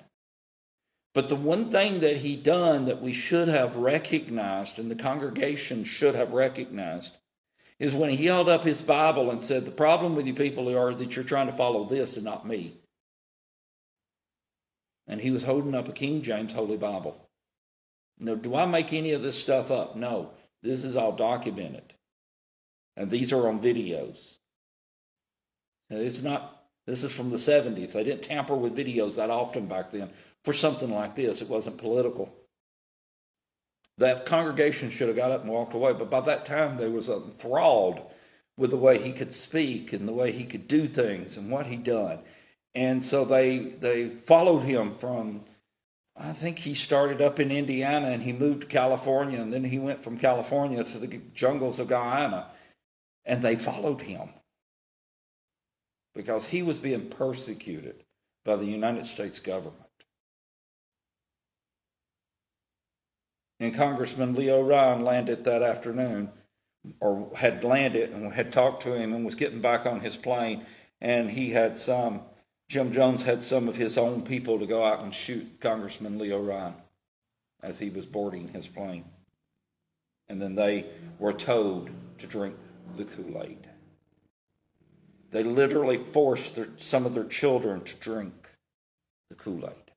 But 1.15 1.29
the 1.29 1.37
one 1.37 1.71
thing 1.71 2.01
that 2.01 2.17
he 2.17 2.35
done 2.35 2.87
that 2.87 3.01
we 3.01 3.13
should 3.13 3.47
have 3.47 3.77
recognized 3.77 4.81
and 4.81 4.91
the 4.91 4.97
congregation 4.97 5.85
should 5.85 6.17
have 6.17 6.33
recognized 6.33 7.17
is 7.81 7.95
when 7.95 8.11
he 8.11 8.27
held 8.27 8.49
up 8.49 8.63
his 8.63 8.83
Bible 8.83 9.31
and 9.31 9.43
said, 9.43 9.65
The 9.65 9.71
problem 9.71 10.15
with 10.15 10.27
you 10.27 10.35
people 10.35 10.69
are 10.77 10.95
that 10.95 11.17
you're 11.17 11.25
trying 11.25 11.47
to 11.47 11.53
follow 11.53 11.85
this 11.85 12.17
and 12.17 12.25
not 12.25 12.47
me. 12.47 12.75
And 15.09 15.21
he 15.21 15.31
was 15.31 15.43
holding 15.43 15.75
up 15.75 15.89
a 15.89 15.93
King 15.93 16.23
James 16.23 16.53
Holy 16.53 16.77
Bible. 16.77 17.17
Now, 18.19 18.35
do 18.35 18.55
I 18.55 18.67
make 18.67 18.93
any 18.93 19.13
of 19.13 19.23
this 19.23 19.41
stuff 19.41 19.71
up? 19.71 19.97
No. 19.97 20.31
This 20.63 20.85
is 20.85 20.95
all 20.95 21.13
documented. 21.13 21.95
And 22.97 23.11
these 23.11 23.33
are 23.33 23.49
on 23.49 23.61
videos. 23.61 24.35
It's 25.89 26.23
not, 26.23 26.65
this 26.87 27.03
is 27.03 27.13
from 27.13 27.31
the 27.31 27.39
70s. 27.39 27.93
They 27.93 28.05
didn't 28.05 28.23
tamper 28.23 28.55
with 28.55 28.77
videos 28.77 29.17
that 29.17 29.31
often 29.31 29.67
back 29.67 29.91
then 29.91 30.11
for 30.45 30.53
something 30.53 30.93
like 30.93 31.15
this. 31.15 31.41
It 31.41 31.49
wasn't 31.49 31.79
political. 31.79 32.33
That 34.01 34.25
congregation 34.25 34.89
should 34.89 35.09
have 35.09 35.17
got 35.17 35.31
up 35.31 35.43
and 35.43 35.51
walked 35.51 35.75
away, 35.75 35.93
but 35.93 36.09
by 36.09 36.21
that 36.21 36.47
time 36.47 36.79
they 36.79 36.89
was 36.89 37.11
enthralled 37.11 38.01
with 38.57 38.71
the 38.71 38.77
way 38.79 38.99
he 38.99 39.13
could 39.13 39.31
speak 39.31 39.93
and 39.93 40.09
the 40.09 40.13
way 40.13 40.33
he 40.33 40.45
could 40.45 40.67
do 40.67 40.89
things 40.89 41.37
and 41.37 41.51
what 41.51 41.67
he 41.67 41.77
done. 41.77 42.21
And 42.75 43.05
so 43.05 43.27
they 43.27 43.59
they 43.59 44.09
followed 44.09 44.61
him 44.61 44.95
from 44.95 45.45
I 46.17 46.33
think 46.33 46.59
he 46.59 46.73
started 46.73 47.21
up 47.21 47.41
in 47.41 47.51
Indiana 47.51 48.09
and 48.09 48.23
he 48.23 48.33
moved 48.33 48.63
to 48.63 48.67
California 48.69 49.39
and 49.39 49.53
then 49.53 49.65
he 49.65 49.79
went 49.79 50.03
from 50.03 50.17
California 50.17 50.83
to 50.83 50.99
the 50.99 51.21
jungles 51.35 51.79
of 51.79 51.89
Guyana 51.89 52.47
and 53.27 53.43
they 53.43 53.57
followed 53.57 54.01
him 54.01 54.31
because 56.15 56.47
he 56.47 56.63
was 56.63 56.79
being 56.79 57.11
persecuted 57.11 58.03
by 58.47 58.57
the 58.57 58.65
United 58.65 59.07
States 59.07 59.41
government. 59.41 59.90
And 63.61 63.75
Congressman 63.75 64.35
Leo 64.35 64.63
Ryan 64.63 65.05
landed 65.05 65.45
that 65.45 65.63
afternoon, 65.63 66.31
or 66.99 67.31
had 67.37 67.63
landed 67.63 68.11
and 68.11 68.33
had 68.33 68.53
talked 68.53 68.83
to 68.85 68.95
him 68.95 69.13
and 69.13 69.25
was 69.25 69.35
getting 69.35 69.61
back 69.61 69.85
on 69.85 70.01
his 70.01 70.17
plane. 70.17 70.65
And 71.03 71.31
he 71.31 71.51
had 71.51 71.79
some, 71.79 72.23
Jim 72.69 72.91
Jones 72.91 73.23
had 73.23 73.43
some 73.43 73.69
of 73.69 73.77
his 73.77 73.99
own 73.99 74.23
people 74.23 74.59
to 74.59 74.67
go 74.67 74.85
out 74.85 75.03
and 75.03 75.15
shoot 75.15 75.61
Congressman 75.61 76.19
Leo 76.19 76.43
Ryan 76.43 76.75
as 77.63 77.79
he 77.79 77.91
was 77.91 78.07
boarding 78.07 78.49
his 78.49 78.67
plane. 78.67 79.05
And 80.31 80.41
then 80.41 80.55
they 80.55 80.87
were 81.19 81.35
told 81.35 81.91
to 82.19 82.27
drink 82.27 82.57
the 82.97 83.05
Kool 83.05 83.43
Aid. 83.43 83.67
They 85.33 85.43
literally 85.43 85.99
forced 85.99 86.57
their, 86.57 86.69
some 86.77 87.05
of 87.05 87.13
their 87.13 87.25
children 87.25 87.83
to 87.83 87.95
drink 87.97 88.49
the 89.29 89.37
Kool 89.37 89.69
Aid. 89.69 89.90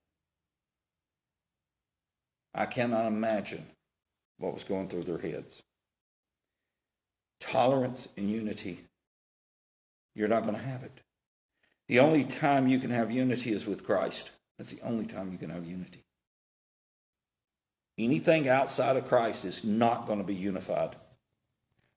I 2.54 2.66
cannot 2.66 3.08
imagine 3.08 3.66
what 4.38 4.54
was 4.54 4.64
going 4.64 4.88
through 4.88 5.04
their 5.04 5.18
heads. 5.18 5.62
Tolerance 7.40 8.08
and 8.16 8.30
unity, 8.30 8.80
you're 10.16 10.28
not 10.28 10.44
going 10.44 10.56
to 10.56 10.62
have 10.62 10.84
it. 10.84 11.02
The 11.88 12.00
only 12.00 12.24
time 12.24 12.68
you 12.68 12.80
can 12.80 12.92
have 12.92 13.12
unity 13.12 13.52
is 13.52 13.66
with 13.66 13.86
Christ. 13.86 14.32
That's 14.58 14.72
the 14.72 14.82
only 14.82 15.06
time 15.06 15.32
you 15.32 15.38
can 15.38 15.50
have 15.50 15.66
unity. 15.66 16.04
Anything 17.98 18.48
outside 18.48 18.98
of 18.98 19.08
Christ 19.08 19.46
is 19.46 19.64
not 19.64 20.08
going 20.08 20.20
to 20.20 20.26
be 20.26 20.36
unified. 20.36 20.96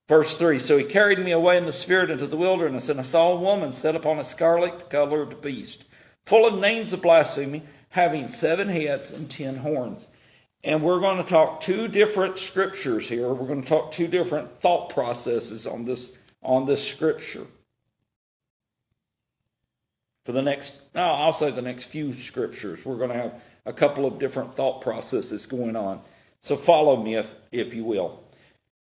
Verse 0.08 0.36
3 0.36 0.58
So 0.58 0.76
he 0.76 0.84
carried 0.84 1.18
me 1.18 1.32
away 1.32 1.56
in 1.56 1.64
the 1.64 1.72
Spirit 1.72 2.10
into 2.10 2.26
the 2.26 2.36
wilderness, 2.36 2.88
and 2.88 3.00
I 3.00 3.02
saw 3.02 3.32
a 3.32 3.40
woman 3.40 3.72
set 3.72 3.96
upon 3.96 4.18
a 4.18 4.24
scarlet 4.24 4.90
colored 4.90 5.40
beast, 5.40 5.84
full 6.24 6.46
of 6.46 6.60
names 6.60 6.92
of 6.92 7.02
blasphemy, 7.02 7.62
having 7.90 8.28
seven 8.28 8.68
heads 8.68 9.10
and 9.10 9.30
ten 9.30 9.56
horns. 9.56 10.08
And 10.66 10.82
we're 10.82 10.98
going 10.98 11.18
to 11.18 11.22
talk 11.22 11.60
two 11.60 11.86
different 11.86 12.40
scriptures 12.40 13.08
here. 13.08 13.32
We're 13.32 13.46
going 13.46 13.62
to 13.62 13.68
talk 13.68 13.92
two 13.92 14.08
different 14.08 14.60
thought 14.60 14.90
processes 14.90 15.64
on 15.64 15.84
this, 15.84 16.12
on 16.42 16.66
this 16.66 16.86
scripture. 16.86 17.46
For 20.24 20.32
the 20.32 20.42
next, 20.42 20.74
no, 20.92 21.02
I'll 21.04 21.32
say 21.32 21.52
the 21.52 21.62
next 21.62 21.84
few 21.84 22.12
scriptures, 22.12 22.84
we're 22.84 22.96
going 22.96 23.10
to 23.10 23.16
have 23.16 23.40
a 23.64 23.72
couple 23.72 24.06
of 24.06 24.18
different 24.18 24.56
thought 24.56 24.82
processes 24.82 25.46
going 25.46 25.76
on. 25.76 26.00
So 26.40 26.56
follow 26.56 27.00
me 27.00 27.14
if, 27.14 27.36
if 27.52 27.72
you 27.72 27.84
will. 27.84 28.24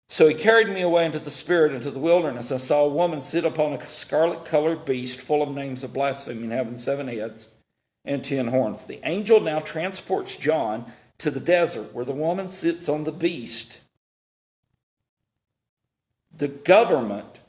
So 0.07 0.27
he 0.27 0.35
carried 0.35 0.69
me 0.69 0.81
away 0.81 1.07
into 1.07 1.17
the 1.17 1.31
spirit, 1.31 1.73
into 1.73 1.89
the 1.89 1.97
wilderness. 1.97 2.51
I 2.51 2.57
saw 2.57 2.85
a 2.85 2.89
woman 2.89 3.21
sit 3.21 3.43
upon 3.43 3.73
a 3.73 3.87
scarlet 3.87 4.45
colored 4.45 4.85
beast 4.85 5.19
full 5.19 5.41
of 5.41 5.49
names 5.49 5.83
of 5.83 5.93
blasphemy 5.93 6.43
and 6.43 6.51
having 6.51 6.77
seven 6.77 7.07
heads 7.07 7.47
and 8.05 8.23
ten 8.23 8.47
horns. 8.47 8.85
The 8.85 8.99
angel 9.03 9.39
now 9.39 9.61
transports 9.61 10.35
John 10.35 10.91
to 11.21 11.29
the 11.29 11.39
desert 11.39 11.93
where 11.93 12.05
the 12.05 12.11
woman 12.11 12.49
sits 12.49 12.89
on 12.89 13.03
the 13.03 13.11
beast. 13.11 13.79
The 16.35 16.47
government, 16.47 17.39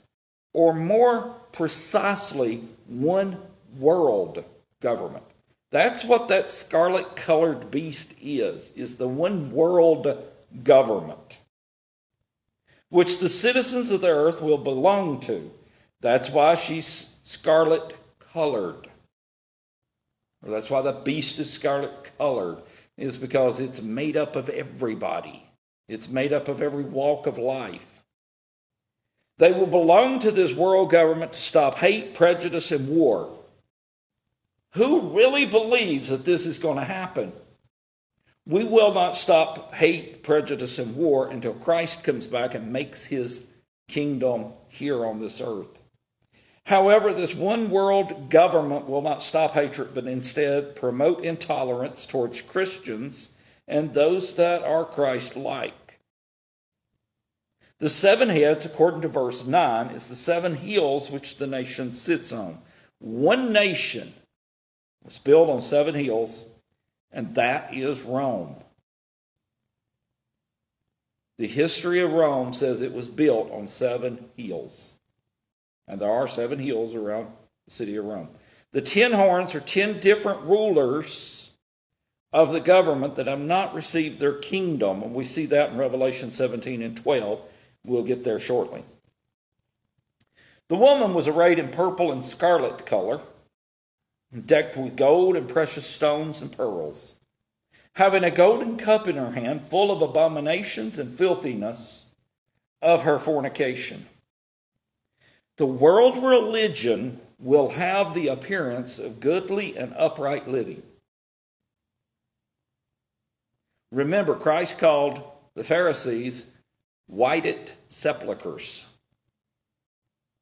or 0.52 0.74
more 0.74 1.34
precisely, 1.52 2.64
one 2.86 3.38
world 3.78 4.44
government. 4.80 5.24
That's 5.70 6.04
what 6.04 6.28
that 6.28 6.50
scarlet 6.50 7.16
colored 7.16 7.70
beast 7.70 8.12
is, 8.20 8.70
is 8.76 8.96
the 8.96 9.08
one 9.08 9.52
world 9.52 10.22
government, 10.62 11.38
which 12.90 13.20
the 13.20 13.28
citizens 13.28 13.90
of 13.90 14.02
the 14.02 14.08
earth 14.08 14.42
will 14.42 14.58
belong 14.58 15.20
to. 15.20 15.50
That's 16.02 16.28
why 16.28 16.56
she's 16.56 17.08
scarlet 17.22 17.96
colored. 18.34 18.86
Or 20.44 20.50
that's 20.50 20.68
why 20.68 20.82
the 20.82 20.92
beast 20.92 21.38
is 21.38 21.50
scarlet 21.50 22.10
colored 22.18 22.58
is 23.02 23.18
because 23.18 23.58
it's 23.58 23.82
made 23.82 24.16
up 24.16 24.36
of 24.36 24.48
everybody. 24.48 25.44
It's 25.88 26.08
made 26.08 26.32
up 26.32 26.46
of 26.46 26.62
every 26.62 26.84
walk 26.84 27.26
of 27.26 27.36
life. 27.36 28.00
They 29.38 29.52
will 29.52 29.66
belong 29.66 30.20
to 30.20 30.30
this 30.30 30.54
world 30.54 30.90
government 30.90 31.32
to 31.32 31.40
stop 31.40 31.74
hate, 31.74 32.14
prejudice, 32.14 32.70
and 32.70 32.88
war. 32.88 33.36
Who 34.74 35.16
really 35.16 35.46
believes 35.46 36.10
that 36.10 36.24
this 36.24 36.46
is 36.46 36.60
going 36.60 36.78
to 36.78 36.84
happen? 36.84 37.32
We 38.46 38.64
will 38.64 38.94
not 38.94 39.16
stop 39.16 39.74
hate, 39.74 40.22
prejudice, 40.22 40.78
and 40.78 40.94
war 40.94 41.28
until 41.28 41.54
Christ 41.54 42.04
comes 42.04 42.28
back 42.28 42.54
and 42.54 42.72
makes 42.72 43.04
his 43.04 43.48
kingdom 43.88 44.52
here 44.68 45.04
on 45.04 45.18
this 45.18 45.40
earth. 45.40 45.81
However, 46.66 47.12
this 47.12 47.34
one 47.34 47.70
world 47.70 48.30
government 48.30 48.88
will 48.88 49.02
not 49.02 49.22
stop 49.22 49.52
hatred, 49.52 49.94
but 49.94 50.06
instead 50.06 50.76
promote 50.76 51.24
intolerance 51.24 52.06
towards 52.06 52.40
Christians 52.42 53.30
and 53.66 53.92
those 53.92 54.34
that 54.34 54.62
are 54.62 54.84
Christ 54.84 55.36
like. 55.36 55.98
The 57.78 57.88
seven 57.88 58.28
heads, 58.28 58.64
according 58.64 59.00
to 59.00 59.08
verse 59.08 59.44
9, 59.44 59.88
is 59.88 60.08
the 60.08 60.14
seven 60.14 60.54
hills 60.54 61.10
which 61.10 61.36
the 61.36 61.48
nation 61.48 61.94
sits 61.94 62.32
on. 62.32 62.60
One 63.00 63.52
nation 63.52 64.14
was 65.02 65.18
built 65.18 65.48
on 65.48 65.60
seven 65.60 65.94
hills, 65.94 66.44
and 67.10 67.34
that 67.34 67.74
is 67.74 68.02
Rome. 68.02 68.54
The 71.38 71.48
history 71.48 72.00
of 72.00 72.12
Rome 72.12 72.52
says 72.52 72.82
it 72.82 72.92
was 72.92 73.08
built 73.08 73.50
on 73.50 73.66
seven 73.66 74.30
hills. 74.36 74.91
And 75.92 76.00
there 76.00 76.10
are 76.10 76.26
seven 76.26 76.58
hills 76.58 76.94
around 76.94 77.26
the 77.66 77.70
city 77.70 77.96
of 77.96 78.06
Rome. 78.06 78.30
The 78.72 78.80
ten 78.80 79.12
horns 79.12 79.54
are 79.54 79.60
ten 79.60 80.00
different 80.00 80.40
rulers 80.44 81.52
of 82.32 82.50
the 82.50 82.62
government 82.62 83.16
that 83.16 83.26
have 83.26 83.38
not 83.38 83.74
received 83.74 84.18
their 84.18 84.38
kingdom. 84.38 85.02
And 85.02 85.12
we 85.12 85.26
see 85.26 85.44
that 85.46 85.72
in 85.72 85.76
Revelation 85.76 86.30
17 86.30 86.80
and 86.80 86.96
12. 86.96 87.42
We'll 87.84 88.04
get 88.04 88.24
there 88.24 88.40
shortly. 88.40 88.84
The 90.68 90.76
woman 90.76 91.12
was 91.12 91.28
arrayed 91.28 91.58
in 91.58 91.68
purple 91.68 92.10
and 92.10 92.24
scarlet 92.24 92.86
color, 92.86 93.20
decked 94.46 94.78
with 94.78 94.96
gold 94.96 95.36
and 95.36 95.46
precious 95.46 95.86
stones 95.86 96.40
and 96.40 96.50
pearls, 96.50 97.16
having 97.92 98.24
a 98.24 98.30
golden 98.30 98.78
cup 98.78 99.08
in 99.08 99.16
her 99.16 99.32
hand 99.32 99.68
full 99.68 99.92
of 99.92 100.00
abominations 100.00 100.98
and 100.98 101.12
filthiness 101.12 102.06
of 102.80 103.02
her 103.02 103.18
fornication. 103.18 104.06
The 105.56 105.66
world 105.66 106.22
religion 106.22 107.20
will 107.38 107.68
have 107.70 108.14
the 108.14 108.28
appearance 108.28 108.98
of 108.98 109.20
goodly 109.20 109.76
and 109.76 109.92
upright 109.96 110.48
living. 110.48 110.82
Remember, 113.90 114.34
Christ 114.34 114.78
called 114.78 115.22
the 115.54 115.64
Pharisees 115.64 116.46
whited 117.06 117.72
sepulchres. 117.88 118.86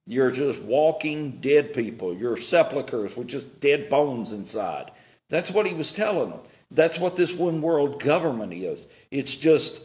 You're 0.07 0.31
just 0.31 0.63
walking 0.63 1.41
dead 1.41 1.73
people. 1.73 2.15
You're 2.15 2.37
sepulchres 2.37 3.17
with 3.17 3.29
just 3.29 3.61
dead 3.61 3.89
bones 3.89 4.33
inside. 4.33 4.93
That's 5.29 5.51
what 5.51 5.67
he 5.67 5.75
was 5.75 5.93
telling 5.93 6.31
them. 6.31 6.41
That's 6.71 6.99
what 6.99 7.17
this 7.17 7.33
one 7.33 7.61
world 7.63 8.03
government 8.03 8.53
is. 8.53 8.87
It's 9.11 9.35
just, 9.35 9.81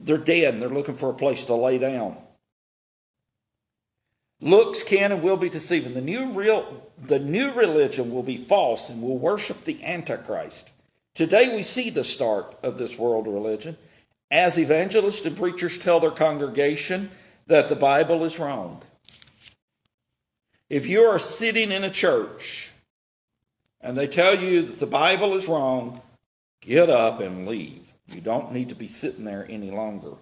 they're 0.00 0.18
dead 0.18 0.54
and 0.54 0.62
they're 0.62 0.68
looking 0.68 0.94
for 0.94 1.10
a 1.10 1.14
place 1.14 1.44
to 1.44 1.54
lay 1.54 1.78
down. 1.78 2.16
Looks 4.40 4.82
can 4.82 5.12
and 5.12 5.22
will 5.22 5.36
be 5.36 5.50
deceiving. 5.50 5.92
The 5.92 6.00
new 6.00 6.32
real 6.32 6.82
the 6.98 7.18
new 7.18 7.52
religion 7.52 8.12
will 8.12 8.22
be 8.22 8.36
false 8.36 8.88
and 8.88 9.02
will 9.02 9.18
worship 9.18 9.64
the 9.64 9.84
Antichrist. 9.84 10.70
Today 11.14 11.54
we 11.54 11.62
see 11.62 11.90
the 11.90 12.04
start 12.04 12.56
of 12.62 12.78
this 12.78 12.98
world 12.98 13.26
religion 13.26 13.76
as 14.30 14.58
evangelists 14.58 15.26
and 15.26 15.36
preachers 15.36 15.76
tell 15.76 16.00
their 16.00 16.10
congregation 16.10 17.10
that 17.48 17.68
the 17.68 17.76
Bible 17.76 18.24
is 18.24 18.38
wrong. 18.38 18.80
If 20.70 20.86
you 20.86 21.02
are 21.02 21.18
sitting 21.18 21.72
in 21.72 21.84
a 21.84 21.90
church 21.90 22.70
and 23.80 23.98
they 23.98 24.06
tell 24.06 24.38
you 24.38 24.62
that 24.62 24.78
the 24.78 24.86
Bible 24.86 25.34
is 25.34 25.48
wrong, 25.48 26.00
get 26.60 26.88
up 26.88 27.20
and 27.20 27.46
leave. 27.46 27.92
You 28.08 28.20
don't 28.20 28.52
need 28.52 28.68
to 28.70 28.74
be 28.74 28.86
sitting 28.86 29.24
there 29.24 29.46
any 29.48 29.70
longer. 29.70 30.12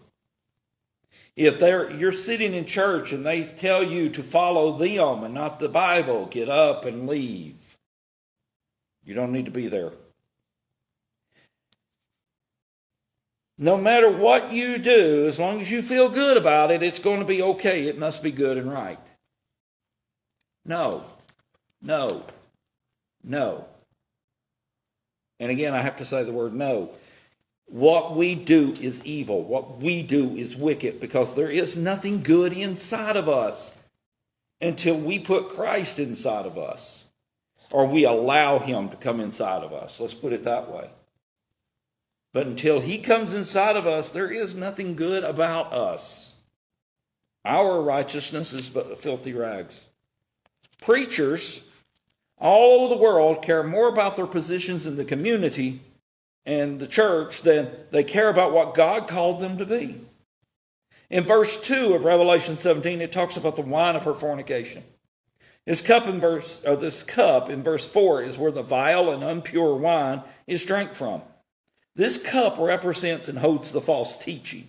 If 1.38 1.60
they're, 1.60 1.88
you're 1.92 2.10
sitting 2.10 2.52
in 2.52 2.66
church 2.66 3.12
and 3.12 3.24
they 3.24 3.44
tell 3.44 3.84
you 3.84 4.08
to 4.10 4.24
follow 4.24 4.76
them 4.76 5.22
and 5.22 5.32
not 5.32 5.60
the 5.60 5.68
Bible, 5.68 6.26
get 6.26 6.48
up 6.48 6.84
and 6.84 7.06
leave. 7.06 7.76
You 9.04 9.14
don't 9.14 9.30
need 9.30 9.44
to 9.44 9.52
be 9.52 9.68
there. 9.68 9.92
No 13.56 13.76
matter 13.76 14.10
what 14.10 14.50
you 14.50 14.78
do, 14.78 15.26
as 15.28 15.38
long 15.38 15.60
as 15.60 15.70
you 15.70 15.80
feel 15.80 16.08
good 16.08 16.36
about 16.36 16.72
it, 16.72 16.82
it's 16.82 16.98
going 16.98 17.20
to 17.20 17.24
be 17.24 17.40
okay. 17.40 17.86
It 17.86 17.98
must 17.98 18.20
be 18.20 18.32
good 18.32 18.58
and 18.58 18.68
right. 18.68 18.98
No, 20.64 21.04
no, 21.80 22.24
no. 23.22 23.64
And 25.38 25.52
again, 25.52 25.72
I 25.72 25.82
have 25.82 25.98
to 25.98 26.04
say 26.04 26.24
the 26.24 26.32
word 26.32 26.52
no. 26.52 26.90
What 27.68 28.16
we 28.16 28.34
do 28.34 28.72
is 28.80 29.04
evil. 29.04 29.42
What 29.42 29.78
we 29.78 30.02
do 30.02 30.34
is 30.34 30.56
wicked 30.56 31.00
because 31.00 31.34
there 31.34 31.50
is 31.50 31.76
nothing 31.76 32.22
good 32.22 32.52
inside 32.52 33.16
of 33.16 33.28
us 33.28 33.72
until 34.60 34.98
we 34.98 35.18
put 35.18 35.50
Christ 35.50 35.98
inside 35.98 36.46
of 36.46 36.56
us 36.56 37.04
or 37.70 37.86
we 37.86 38.04
allow 38.04 38.58
him 38.58 38.88
to 38.88 38.96
come 38.96 39.20
inside 39.20 39.62
of 39.62 39.74
us. 39.74 40.00
Let's 40.00 40.14
put 40.14 40.32
it 40.32 40.44
that 40.44 40.70
way. 40.70 40.90
But 42.32 42.46
until 42.46 42.80
he 42.80 42.98
comes 42.98 43.34
inside 43.34 43.76
of 43.76 43.86
us, 43.86 44.10
there 44.10 44.30
is 44.30 44.54
nothing 44.54 44.96
good 44.96 45.24
about 45.24 45.72
us. 45.72 46.34
Our 47.44 47.82
righteousness 47.82 48.52
is 48.52 48.68
but 48.68 48.98
filthy 48.98 49.34
rags. 49.34 49.86
Preachers 50.80 51.62
all 52.38 52.80
over 52.80 52.94
the 52.94 53.00
world 53.00 53.42
care 53.42 53.62
more 53.62 53.88
about 53.88 54.16
their 54.16 54.26
positions 54.26 54.86
in 54.86 54.96
the 54.96 55.04
community 55.04 55.82
and 56.46 56.80
the 56.80 56.86
church 56.86 57.42
then 57.42 57.70
they 57.90 58.04
care 58.04 58.28
about 58.28 58.52
what 58.52 58.74
God 58.74 59.08
called 59.08 59.40
them 59.40 59.58
to 59.58 59.66
be. 59.66 60.00
In 61.10 61.24
verse 61.24 61.56
2 61.56 61.94
of 61.94 62.04
Revelation 62.04 62.56
17, 62.56 63.00
it 63.00 63.12
talks 63.12 63.36
about 63.36 63.56
the 63.56 63.62
wine 63.62 63.96
of 63.96 64.04
her 64.04 64.14
fornication. 64.14 64.82
This 65.64 65.80
cup 65.80 66.06
in 66.06 66.20
verse 66.20 66.60
or 66.64 66.76
this 66.76 67.02
cup 67.02 67.50
in 67.50 67.62
verse 67.62 67.86
4 67.86 68.22
is 68.22 68.38
where 68.38 68.50
the 68.50 68.62
vile 68.62 69.10
and 69.10 69.22
impure 69.22 69.76
wine 69.76 70.22
is 70.46 70.64
drank 70.64 70.94
from. 70.94 71.22
This 71.94 72.16
cup 72.16 72.58
represents 72.58 73.28
and 73.28 73.38
holds 73.38 73.72
the 73.72 73.80
false 73.80 74.16
teaching 74.16 74.68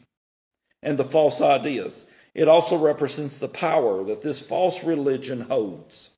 and 0.81 0.97
the 0.97 1.05
false 1.05 1.41
ideas. 1.41 2.05
It 2.33 2.47
also 2.47 2.77
represents 2.77 3.37
the 3.37 3.47
power 3.47 4.03
that 4.05 4.21
this 4.21 4.39
false 4.39 4.83
religion 4.83 5.41
holds. 5.41 6.11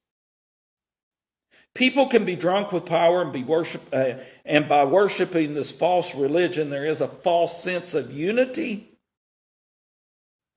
People 1.73 2.07
can 2.07 2.25
be 2.25 2.35
drunk 2.35 2.71
with 2.71 2.85
power 2.85 3.21
and 3.21 3.31
be 3.31 3.43
worship, 3.43 3.81
uh, 3.93 4.15
and 4.43 4.67
by 4.67 4.83
worshiping 4.83 5.53
this 5.53 5.71
false 5.71 6.13
religion, 6.13 6.69
there 6.69 6.85
is 6.85 6.99
a 6.99 7.07
false 7.07 7.63
sense 7.63 7.93
of 7.93 8.11
unity 8.11 8.91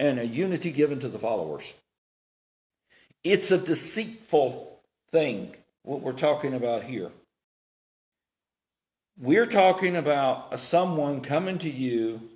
and 0.00 0.18
a 0.18 0.26
unity 0.26 0.72
given 0.72 0.98
to 1.00 1.08
the 1.08 1.18
followers. 1.18 1.72
It's 3.22 3.52
a 3.52 3.58
deceitful 3.58 4.80
thing, 5.12 5.54
what 5.84 6.00
we're 6.00 6.12
talking 6.12 6.54
about 6.54 6.82
here. 6.82 7.12
We're 9.16 9.46
talking 9.46 9.94
about 9.94 10.58
someone 10.58 11.20
coming 11.20 11.58
to 11.58 11.70
you 11.70 12.28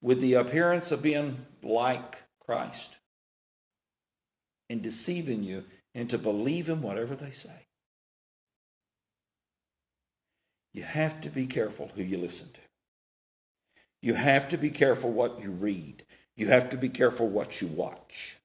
with 0.00 0.20
the 0.22 0.34
appearance 0.34 0.90
of 0.90 1.02
being 1.02 1.44
like 1.62 2.16
Christ 2.40 2.96
and 4.70 4.82
deceiving 4.82 5.42
you 5.42 5.64
into 5.94 6.16
believing 6.16 6.80
whatever 6.80 7.14
they 7.14 7.32
say. 7.32 7.65
You 10.76 10.82
have 10.82 11.22
to 11.22 11.30
be 11.30 11.46
careful 11.46 11.90
who 11.94 12.02
you 12.02 12.18
listen 12.18 12.50
to. 12.52 12.60
You 14.02 14.12
have 14.12 14.50
to 14.50 14.58
be 14.58 14.68
careful 14.68 15.10
what 15.10 15.40
you 15.40 15.50
read. 15.50 16.04
You 16.36 16.48
have 16.48 16.68
to 16.68 16.76
be 16.76 16.90
careful 16.90 17.26
what 17.26 17.62
you 17.62 17.68
watch. 17.68 18.36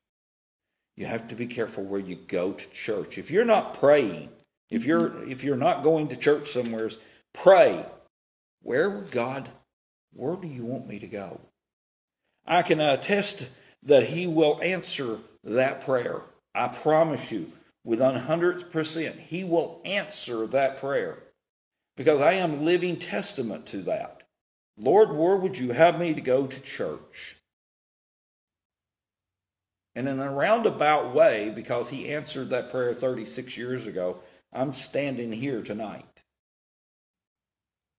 You 0.96 1.08
have 1.08 1.28
to 1.28 1.36
be 1.36 1.46
careful 1.46 1.84
where 1.84 2.00
you 2.00 2.16
go 2.16 2.54
to 2.54 2.70
church. 2.70 3.18
If 3.18 3.32
you're 3.32 3.44
not 3.44 3.74
praying, 3.74 4.30
if 4.70 4.86
you're 4.86 5.22
if 5.26 5.44
you're 5.44 5.58
not 5.58 5.84
going 5.84 6.08
to 6.08 6.16
church 6.16 6.48
somewheres, 6.48 6.98
Pray, 7.34 7.86
where 8.62 8.90
would 8.90 9.12
God, 9.12 9.50
where 10.14 10.38
do 10.38 10.48
you 10.48 10.64
want 10.64 10.88
me 10.88 11.00
to 11.00 11.08
go? 11.08 11.42
I 12.48 12.62
can 12.62 12.80
attest 12.80 13.50
that 13.84 14.04
He 14.04 14.26
will 14.26 14.58
answer 14.64 15.18
that 15.44 15.82
prayer. 15.82 16.22
I 16.56 16.70
promise 16.70 17.30
you, 17.30 17.52
with 17.84 18.00
100%, 18.00 19.20
He 19.20 19.44
will 19.44 19.82
answer 19.84 20.48
that 20.48 20.78
prayer 20.78 21.22
because 22.02 22.20
I 22.20 22.34
am 22.34 22.66
living 22.66 22.98
testament 22.98 23.68
to 23.68 23.84
that. 23.84 24.24
Lord, 24.76 25.16
where 25.16 25.36
would 25.36 25.56
you 25.56 25.72
have 25.72 26.00
me 26.00 26.16
to 26.16 26.22
go 26.22 26.48
to 26.48 26.62
church? 26.62 27.36
And 29.94 30.08
in 30.08 30.20
a 30.20 30.34
roundabout 30.34 31.14
way, 31.14 31.52
because 31.54 31.90
he 31.90 32.12
answered 32.12 32.50
that 32.50 32.72
prayer 32.72 32.96
36 32.96 33.56
years 33.56 33.86
ago, 33.86 34.18
I'm 34.52 34.74
standing 34.74 35.32
here 35.32 35.62
tonight. 35.62 36.24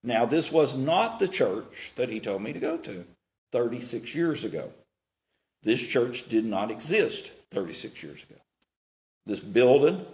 Now, 0.02 0.26
this 0.26 0.50
was 0.50 0.74
not 0.76 1.20
the 1.20 1.28
church 1.28 1.92
that 1.94 2.08
he 2.08 2.18
told 2.18 2.42
me 2.42 2.52
to 2.54 2.58
go 2.58 2.78
to 2.78 3.04
36 3.52 4.16
years 4.16 4.42
ago. 4.42 4.72
This 5.62 5.80
church 5.80 6.28
did 6.28 6.44
not 6.44 6.72
exist 6.72 7.30
36 7.52 8.02
years 8.02 8.24
ago. 8.24 8.40
This 9.26 9.38
building, 9.38 10.04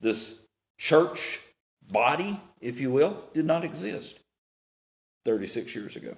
this 0.00 0.34
church 0.78 1.40
body, 1.90 2.40
if 2.60 2.80
you 2.80 2.90
will, 2.90 3.16
did 3.34 3.44
not 3.44 3.64
exist 3.64 4.18
36 5.24 5.74
years 5.74 5.96
ago. 5.96 6.16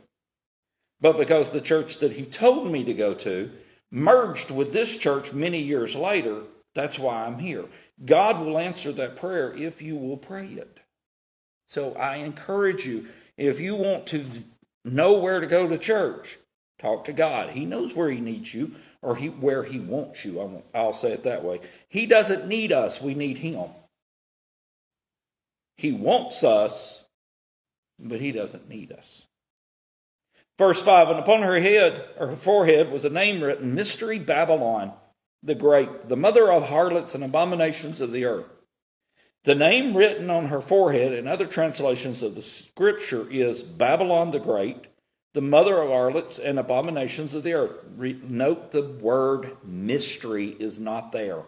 But 1.00 1.18
because 1.18 1.50
the 1.50 1.60
church 1.60 1.98
that 1.98 2.12
he 2.12 2.24
told 2.24 2.70
me 2.70 2.84
to 2.84 2.94
go 2.94 3.14
to 3.14 3.50
merged 3.90 4.50
with 4.50 4.72
this 4.72 4.96
church 4.96 5.32
many 5.32 5.60
years 5.60 5.94
later, 5.94 6.42
that's 6.74 6.98
why 6.98 7.24
I'm 7.24 7.38
here. 7.38 7.64
God 8.04 8.40
will 8.40 8.58
answer 8.58 8.92
that 8.92 9.16
prayer 9.16 9.52
if 9.52 9.82
you 9.82 9.96
will 9.96 10.16
pray 10.16 10.46
it. 10.46 10.80
So 11.68 11.94
I 11.94 12.16
encourage 12.16 12.86
you, 12.86 13.08
if 13.36 13.60
you 13.60 13.76
want 13.76 14.06
to 14.08 14.24
know 14.84 15.18
where 15.18 15.40
to 15.40 15.46
go 15.46 15.68
to 15.68 15.78
church, 15.78 16.38
talk 16.78 17.06
to 17.06 17.12
God. 17.12 17.50
He 17.50 17.66
knows 17.66 17.94
where 17.94 18.10
He 18.10 18.20
needs 18.20 18.54
you 18.54 18.72
or 19.02 19.16
he, 19.16 19.28
where 19.28 19.62
He 19.62 19.80
wants 19.80 20.24
you. 20.24 20.62
I'll 20.74 20.92
say 20.92 21.12
it 21.12 21.24
that 21.24 21.44
way. 21.44 21.60
He 21.88 22.06
doesn't 22.06 22.46
need 22.46 22.72
us, 22.72 23.00
we 23.00 23.14
need 23.14 23.38
Him. 23.38 23.68
He 25.76 25.92
wants 25.92 26.42
us, 26.44 27.04
but 27.98 28.20
He 28.20 28.32
doesn't 28.32 28.68
need 28.68 28.92
us. 28.92 29.26
Verse 30.58 30.82
5 30.82 31.08
And 31.08 31.18
upon 31.18 31.42
her 31.42 31.60
head, 31.60 32.08
or 32.18 32.28
her 32.28 32.36
forehead, 32.36 32.90
was 32.90 33.04
a 33.04 33.10
name 33.10 33.42
written 33.42 33.74
Mystery 33.74 34.18
Babylon 34.18 34.92
the 35.42 35.54
Great, 35.54 36.08
the 36.08 36.16
mother 36.16 36.50
of 36.50 36.68
harlots 36.68 37.14
and 37.14 37.22
abominations 37.22 38.00
of 38.00 38.10
the 38.10 38.24
earth. 38.24 38.48
The 39.44 39.54
name 39.54 39.96
written 39.96 40.28
on 40.28 40.46
her 40.46 40.60
forehead 40.60 41.12
in 41.12 41.28
other 41.28 41.46
translations 41.46 42.22
of 42.22 42.34
the 42.34 42.42
scripture 42.42 43.28
is 43.30 43.62
Babylon 43.62 44.32
the 44.32 44.40
Great, 44.40 44.88
the 45.34 45.40
mother 45.40 45.80
of 45.80 45.90
harlots 45.90 46.40
and 46.40 46.58
abominations 46.58 47.34
of 47.34 47.44
the 47.44 47.52
earth. 47.52 47.76
Re- 47.96 48.20
note 48.24 48.72
the 48.72 48.82
word 48.82 49.56
mystery 49.62 50.48
is 50.48 50.80
not 50.80 51.12
there. 51.12 51.44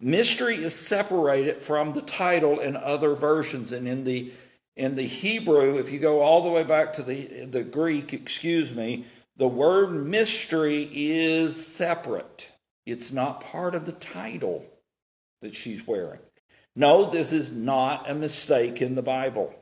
Mystery 0.00 0.56
is 0.56 0.74
separated 0.74 1.58
from 1.58 1.92
the 1.92 2.02
title 2.02 2.60
in 2.60 2.76
other 2.76 3.14
versions, 3.14 3.72
and 3.72 3.88
in 3.88 4.04
the 4.04 4.32
in 4.76 4.96
the 4.96 5.06
Hebrew, 5.06 5.78
if 5.78 5.92
you 5.92 6.00
go 6.00 6.20
all 6.20 6.42
the 6.42 6.50
way 6.50 6.64
back 6.64 6.94
to 6.94 7.02
the 7.02 7.46
the 7.46 7.62
Greek, 7.62 8.12
excuse 8.12 8.74
me, 8.74 9.06
the 9.36 9.48
word 9.48 9.90
mystery 10.06 10.88
is 10.92 11.66
separate. 11.66 12.50
It's 12.86 13.12
not 13.12 13.40
part 13.40 13.74
of 13.74 13.86
the 13.86 13.92
title 13.92 14.64
that 15.42 15.54
she's 15.54 15.86
wearing. 15.86 16.20
No, 16.76 17.10
this 17.10 17.32
is 17.32 17.52
not 17.52 18.10
a 18.10 18.14
mistake 18.14 18.82
in 18.82 18.94
the 18.94 19.02
Bible. 19.02 19.54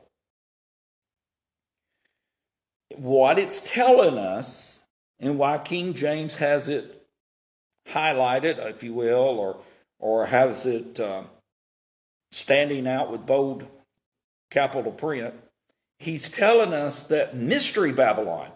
What 2.95 3.39
it's 3.39 3.61
telling 3.61 4.17
us, 4.17 4.81
and 5.19 5.37
why 5.37 5.57
King 5.59 5.93
James 5.93 6.35
has 6.35 6.69
it 6.69 7.07
highlighted, 7.87 8.57
if 8.69 8.83
you 8.83 8.93
will, 8.93 9.39
or 9.39 9.59
or 10.03 10.25
has 10.25 10.65
it 10.65 10.99
uh, 10.99 11.23
standing 12.33 12.89
out 12.89 13.09
with 13.09 13.25
bold 13.25 13.65
capital 14.51 14.91
print, 14.91 15.33
he's 15.97 16.29
telling 16.29 16.73
us 16.73 17.03
that 17.03 17.37
mystery 17.37 17.93
Babylon, 17.93 18.51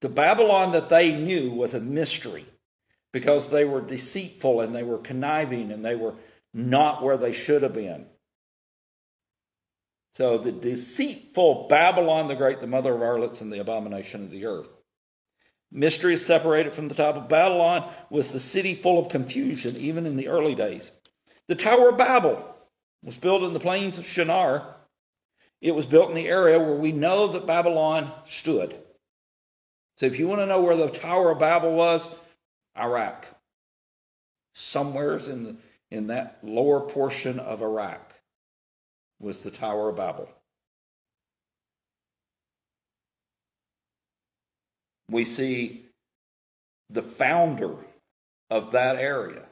the 0.00 0.08
Babylon 0.08 0.72
that 0.72 0.88
they 0.88 1.14
knew 1.14 1.50
was 1.50 1.74
a 1.74 1.80
mystery 1.80 2.46
because 3.12 3.50
they 3.50 3.66
were 3.66 3.82
deceitful 3.82 4.62
and 4.62 4.74
they 4.74 4.82
were 4.82 4.96
conniving 4.96 5.70
and 5.70 5.84
they 5.84 5.96
were 5.96 6.14
not 6.54 7.02
where 7.02 7.18
they 7.18 7.34
should 7.34 7.60
have 7.60 7.74
been. 7.74 8.06
So 10.14 10.38
the 10.38 10.52
deceitful 10.52 11.66
Babylon 11.68 12.28
the 12.28 12.36
Great, 12.36 12.62
the 12.62 12.66
mother 12.66 12.94
of 12.94 13.00
harlots 13.00 13.42
and 13.42 13.52
the 13.52 13.60
abomination 13.60 14.24
of 14.24 14.30
the 14.30 14.46
earth. 14.46 14.70
Mystery 15.72 16.14
is 16.14 16.24
separated 16.24 16.72
from 16.72 16.88
the 16.88 16.94
top 16.94 17.16
of 17.16 17.28
Babylon 17.28 17.92
was 18.08 18.32
the 18.32 18.40
city 18.40 18.74
full 18.74 18.98
of 18.98 19.08
confusion, 19.08 19.76
even 19.76 20.06
in 20.06 20.16
the 20.16 20.28
early 20.28 20.54
days. 20.54 20.92
The 21.48 21.54
Tower 21.54 21.90
of 21.90 21.98
Babel 21.98 22.54
was 23.02 23.16
built 23.16 23.42
in 23.42 23.52
the 23.52 23.60
plains 23.60 23.98
of 23.98 24.06
Shinar. 24.06 24.76
It 25.60 25.74
was 25.74 25.86
built 25.86 26.08
in 26.08 26.16
the 26.16 26.28
area 26.28 26.58
where 26.58 26.74
we 26.76 26.92
know 26.92 27.28
that 27.28 27.46
Babylon 27.46 28.12
stood. 28.24 28.76
So 29.96 30.06
if 30.06 30.18
you 30.18 30.28
want 30.28 30.40
to 30.40 30.46
know 30.46 30.62
where 30.62 30.76
the 30.76 30.90
Tower 30.90 31.30
of 31.30 31.38
Babel 31.38 31.72
was, 31.72 32.08
Iraq. 32.76 33.26
Somewheres 34.54 35.28
in 35.28 35.42
the 35.44 35.56
in 35.90 36.08
that 36.08 36.38
lower 36.42 36.80
portion 36.80 37.38
of 37.38 37.62
Iraq 37.62 38.14
was 39.20 39.42
the 39.42 39.50
Tower 39.50 39.90
of 39.90 39.96
Babel. 39.96 40.28
We 45.10 45.24
see 45.24 45.84
the 46.90 47.02
founder 47.02 47.74
of 48.50 48.72
that 48.72 48.96
area 48.96 49.46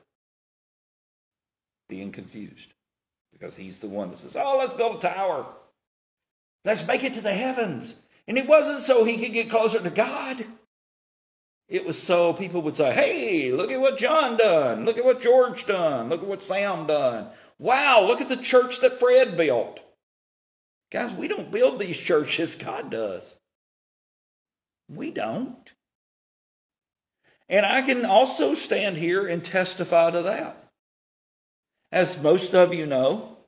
being 1.88 2.12
confused 2.12 2.72
because 3.32 3.54
he's 3.54 3.78
the 3.78 3.88
one 3.88 4.10
that 4.10 4.18
says, 4.18 4.36
Oh, 4.36 4.58
let's 4.58 4.72
build 4.72 4.96
a 4.96 5.08
tower. 5.08 5.46
Let's 6.64 6.86
make 6.86 7.04
it 7.04 7.14
to 7.14 7.20
the 7.20 7.32
heavens. 7.32 7.94
And 8.26 8.38
it 8.38 8.46
wasn't 8.46 8.80
so 8.80 9.04
he 9.04 9.18
could 9.18 9.32
get 9.32 9.50
closer 9.50 9.80
to 9.80 9.90
God. 9.90 10.44
It 11.68 11.84
was 11.84 12.00
so 12.00 12.32
people 12.32 12.62
would 12.62 12.76
say, 12.76 12.92
Hey, 12.92 13.52
look 13.52 13.70
at 13.70 13.80
what 13.80 13.98
John 13.98 14.36
done. 14.36 14.84
Look 14.84 14.98
at 14.98 15.04
what 15.04 15.20
George 15.20 15.66
done. 15.66 16.08
Look 16.08 16.22
at 16.22 16.28
what 16.28 16.42
Sam 16.42 16.86
done. 16.86 17.28
Wow, 17.58 18.04
look 18.06 18.20
at 18.20 18.28
the 18.28 18.36
church 18.36 18.80
that 18.80 18.98
Fred 18.98 19.36
built. 19.36 19.80
Guys, 20.90 21.12
we 21.12 21.28
don't 21.28 21.52
build 21.52 21.78
these 21.78 21.98
churches, 21.98 22.54
God 22.54 22.90
does. 22.90 23.34
We 24.88 25.10
don't. 25.10 25.72
And 27.48 27.64
I 27.66 27.82
can 27.82 28.04
also 28.04 28.54
stand 28.54 28.96
here 28.96 29.26
and 29.26 29.44
testify 29.44 30.10
to 30.10 30.22
that. 30.22 30.68
As 31.92 32.20
most 32.20 32.54
of 32.54 32.74
you 32.74 32.86
know, 32.86 33.38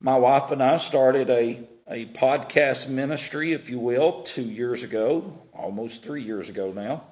my 0.00 0.16
wife 0.16 0.50
and 0.52 0.62
I 0.62 0.76
started 0.76 1.28
a, 1.28 1.68
a 1.88 2.06
podcast 2.06 2.88
ministry, 2.88 3.52
if 3.52 3.68
you 3.68 3.78
will, 3.78 4.22
two 4.22 4.44
years 4.44 4.84
ago, 4.84 5.48
almost 5.52 6.02
three 6.02 6.22
years 6.22 6.48
ago 6.48 6.72
now. 6.72 7.04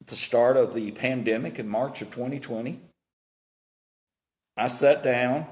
At 0.00 0.06
the 0.06 0.16
start 0.16 0.56
of 0.56 0.74
the 0.74 0.92
pandemic 0.92 1.58
in 1.58 1.68
March 1.68 2.00
of 2.02 2.10
2020, 2.10 2.80
I 4.56 4.68
sat 4.68 5.02
down 5.02 5.46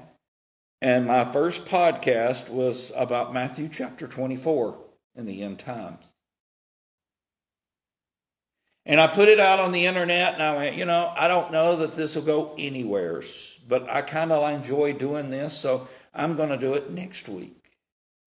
and 0.81 1.07
my 1.07 1.25
first 1.25 1.65
podcast 1.65 2.49
was 2.49 2.91
about 2.95 3.33
Matthew 3.33 3.67
chapter 3.67 4.07
24 4.07 4.77
in 5.15 5.25
the 5.25 5.41
end 5.41 5.59
times. 5.59 6.13
And 8.87 9.01
I 9.01 9.07
put 9.07 9.27
it 9.27 9.37
out 9.37 9.59
on 9.59 9.73
the 9.73 9.85
internet, 9.85 10.33
and 10.35 10.41
I 10.41 10.55
went, 10.55 10.77
you 10.77 10.85
know, 10.85 11.13
I 11.13 11.27
don't 11.27 11.51
know 11.51 11.75
that 11.75 11.95
this 11.95 12.15
will 12.15 12.21
go 12.21 12.55
anywhere, 12.57 13.21
but 13.67 13.89
I 13.89 14.01
kind 14.01 14.31
of 14.31 14.49
enjoy 14.49 14.93
doing 14.93 15.29
this, 15.29 15.53
so 15.53 15.89
I'm 16.13 16.37
going 16.37 16.49
to 16.49 16.57
do 16.57 16.75
it 16.75 16.89
next 16.89 17.27
week. 17.27 17.53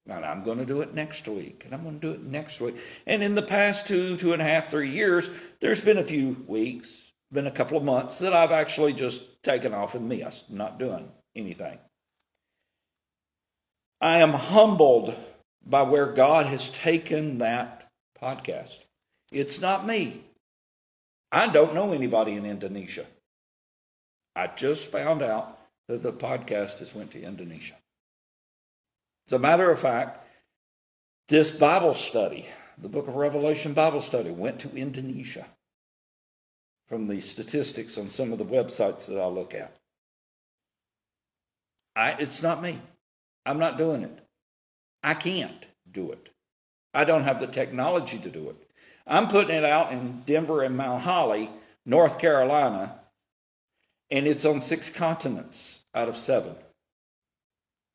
And 0.07 0.23
I'm 0.23 0.43
going 0.43 0.59
to 0.59 0.65
do 0.65 0.81
it 0.81 0.93
next 0.93 1.27
week, 1.27 1.63
and 1.65 1.73
I'm 1.73 1.81
going 1.81 1.99
to 1.99 2.07
do 2.07 2.13
it 2.13 2.21
next 2.21 2.61
week. 2.61 2.75
And 3.07 3.23
in 3.23 3.33
the 3.33 3.41
past 3.41 3.87
two, 3.87 4.17
two 4.17 4.33
and 4.33 4.41
a 4.41 4.45
half, 4.45 4.69
three 4.69 4.91
years, 4.91 5.27
there's 5.61 5.81
been 5.81 5.97
a 5.97 6.03
few 6.03 6.43
weeks, 6.47 7.11
been 7.31 7.47
a 7.47 7.51
couple 7.51 7.77
of 7.77 7.83
months 7.83 8.19
that 8.19 8.33
I've 8.33 8.51
actually 8.51 8.93
just 8.93 9.41
taken 9.41 9.73
off 9.73 9.95
and 9.95 10.07
missed, 10.07 10.51
not 10.51 10.77
doing 10.77 11.11
anything. 11.35 11.79
I 13.99 14.17
am 14.19 14.33
humbled 14.33 15.15
by 15.65 15.81
where 15.81 16.13
God 16.13 16.45
has 16.45 16.69
taken 16.69 17.39
that 17.39 17.89
podcast. 18.21 18.77
It's 19.31 19.59
not 19.59 19.87
me. 19.87 20.21
I 21.31 21.47
don't 21.47 21.73
know 21.73 21.93
anybody 21.93 22.33
in 22.33 22.45
Indonesia. 22.45 23.05
I 24.35 24.47
just 24.47 24.91
found 24.91 25.21
out 25.21 25.57
that 25.87 26.03
the 26.03 26.13
podcast 26.13 26.79
has 26.79 26.93
went 26.93 27.11
to 27.11 27.21
Indonesia. 27.21 27.75
As 29.27 29.33
a 29.33 29.39
matter 29.39 29.69
of 29.71 29.79
fact, 29.79 30.25
this 31.27 31.51
Bible 31.51 31.93
study, 31.93 32.47
the 32.77 32.89
book 32.89 33.07
of 33.07 33.15
Revelation 33.15 33.73
Bible 33.73 34.01
study, 34.01 34.31
went 34.31 34.59
to 34.59 34.75
Indonesia 34.75 35.45
from 36.87 37.07
the 37.07 37.21
statistics 37.21 37.97
on 37.97 38.09
some 38.09 38.33
of 38.33 38.37
the 38.37 38.45
websites 38.45 39.05
that 39.05 39.19
I 39.19 39.27
look 39.27 39.53
at. 39.53 39.73
I, 41.95 42.11
it's 42.19 42.41
not 42.41 42.61
me. 42.61 42.79
I'm 43.45 43.59
not 43.59 43.77
doing 43.77 44.03
it. 44.03 44.19
I 45.03 45.13
can't 45.13 45.65
do 45.89 46.11
it. 46.11 46.29
I 46.93 47.05
don't 47.05 47.23
have 47.23 47.39
the 47.39 47.47
technology 47.47 48.19
to 48.19 48.29
do 48.29 48.49
it. 48.49 48.67
I'm 49.07 49.27
putting 49.27 49.55
it 49.55 49.65
out 49.65 49.91
in 49.91 50.21
Denver 50.25 50.63
and 50.63 50.77
Mount 50.77 51.01
Holly, 51.01 51.49
North 51.85 52.19
Carolina, 52.19 52.99
and 54.09 54.27
it's 54.27 54.45
on 54.45 54.61
six 54.61 54.89
continents 54.89 55.79
out 55.93 56.09
of 56.09 56.15
seven. 56.15 56.55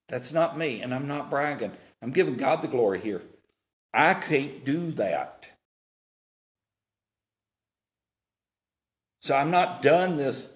That's 0.09 0.33
not 0.33 0.59
me, 0.59 0.83
and 0.83 0.95
I'm 0.95 1.09
not 1.09 1.31
bragging. 1.31 1.73
I'm 2.03 2.11
giving 2.11 2.37
God 2.37 2.62
the 2.62 2.69
glory 2.69 3.01
here. 3.01 3.23
I 3.92 4.14
can't 4.14 4.64
do 4.64 4.92
that. 4.92 5.51
So 9.21 9.35
I'm 9.35 9.51
not 9.51 9.83
done 9.83 10.16
this 10.16 10.49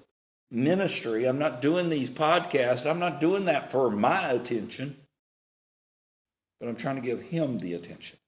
ministry. 0.51 1.25
I'm 1.25 1.39
not 1.39 1.61
doing 1.61 1.89
these 1.89 2.11
podcasts. 2.11 2.89
I'm 2.89 2.99
not 2.99 3.21
doing 3.21 3.47
that 3.47 3.73
for 3.73 3.91
my 3.91 4.31
attention, 4.31 4.97
but 6.61 6.69
I'm 6.69 6.77
trying 6.77 6.97
to 6.97 7.03
give 7.03 7.21
Him 7.21 7.59
the 7.59 7.75
attention. 7.75 8.19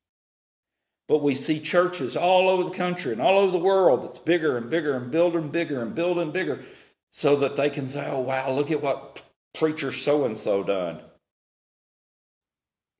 But 1.09 1.23
we 1.23 1.35
see 1.35 1.61
churches 1.61 2.17
all 2.17 2.49
over 2.49 2.65
the 2.65 2.77
country 2.77 3.13
and 3.13 3.21
all 3.21 3.39
over 3.39 3.53
the 3.53 3.59
world 3.59 4.03
that's 4.03 4.19
bigger 4.21 4.57
and 4.57 4.71
bigger 4.71 4.95
and 4.95 5.11
building 5.11 5.49
bigger 5.51 5.83
and 5.83 5.95
building 5.95 6.31
bigger 6.31 6.65
so 7.11 7.37
that 7.37 7.57
they 7.57 7.71
can 7.71 7.89
say, 7.89 8.09
oh, 8.11 8.21
wow, 8.21 8.51
look 8.53 8.71
at 8.71 8.83
what 8.83 9.23
preacher 9.55 9.93
so 9.93 10.25
and 10.25 10.39
so 10.39 10.63
done. 10.63 11.01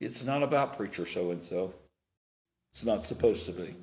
It's 0.01 0.25
not 0.25 0.43
about 0.43 0.77
preacher 0.77 1.07
so 1.07 1.31
and 1.31 1.43
so. 1.43 1.73
It's 2.73 2.85
not 2.85 3.05
supposed 3.05 3.47
to 3.47 3.53
be. 3.53 3.77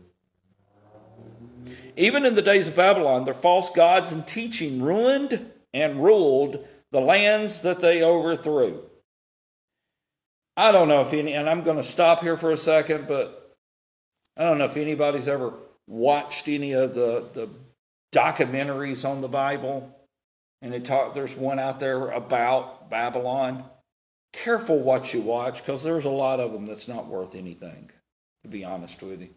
Even 1.95 2.25
in 2.25 2.35
the 2.35 2.41
days 2.41 2.67
of 2.67 2.75
Babylon, 2.75 3.25
their 3.25 3.33
false 3.33 3.69
gods 3.69 4.11
and 4.11 4.25
teaching 4.25 4.81
ruined 4.81 5.51
and 5.73 6.03
ruled 6.03 6.65
the 6.91 6.99
lands 6.99 7.61
that 7.61 7.79
they 7.79 8.03
overthrew. 8.03 8.83
I 10.57 10.71
don't 10.71 10.87
know 10.87 11.01
if 11.01 11.13
any, 11.13 11.33
and 11.33 11.49
I'm 11.49 11.63
going 11.63 11.77
to 11.77 11.83
stop 11.83 12.21
here 12.21 12.35
for 12.35 12.51
a 12.51 12.57
second, 12.57 13.07
but 13.07 13.48
I 14.39 14.43
don't 14.43 14.57
know 14.57 14.65
if 14.65 14.77
anybody's 14.77 15.27
ever 15.27 15.51
watched 15.85 16.47
any 16.47 16.71
of 16.71 16.95
the, 16.95 17.27
the 17.33 17.49
documentaries 18.13 19.03
on 19.03 19.19
the 19.19 19.27
Bible, 19.27 19.93
and 20.61 20.71
they 20.71 20.79
talk, 20.79 21.13
there's 21.13 21.35
one 21.35 21.59
out 21.59 21.81
there 21.81 22.09
about 22.11 22.89
Babylon. 22.89 23.65
Careful 24.31 24.79
what 24.79 25.13
you 25.13 25.19
watch 25.19 25.59
because 25.59 25.83
there's 25.83 26.05
a 26.05 26.09
lot 26.09 26.39
of 26.39 26.53
them 26.53 26.65
that's 26.65 26.87
not 26.87 27.07
worth 27.07 27.35
anything, 27.35 27.91
to 28.43 28.49
be 28.49 28.63
honest 28.63 29.01
with 29.01 29.21
you. 29.21 29.29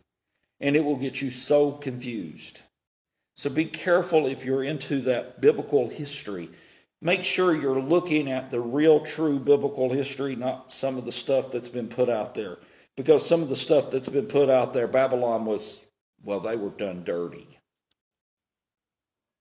And 0.61 0.77
it 0.77 0.85
will 0.85 0.97
get 0.97 1.21
you 1.21 1.31
so 1.31 1.73
confused. 1.73 2.61
So 3.35 3.51
be 3.51 3.65
careful 3.65 4.29
if 4.29 4.45
you're 4.45 4.62
into 4.62 5.01
that 5.03 5.41
biblical 5.41 5.88
history. 5.88 6.49
Make 7.01 7.25
sure 7.25 7.57
you're 7.57 7.81
looking 7.81 8.31
at 8.31 8.53
the 8.53 8.61
real, 8.61 9.01
true 9.01 9.41
biblical 9.41 9.91
history, 9.91 10.37
not 10.37 10.71
some 10.71 10.97
of 10.97 11.05
the 11.05 11.11
stuff 11.11 11.51
that's 11.51 11.71
been 11.71 11.88
put 11.88 12.09
out 12.09 12.35
there 12.35 12.59
because 12.97 13.27
some 13.27 13.43
of 13.43 13.49
the 13.49 13.57
stuff 13.57 13.91
that's 13.91 14.09
been 14.09 14.27
put 14.27 14.51
out 14.51 14.73
there, 14.73 14.87
Babylon 14.87 15.45
was, 15.45 15.81
well, 16.23 16.41
they 16.41 16.57
were 16.57 16.71
done 16.71 17.05
dirty. 17.05 17.47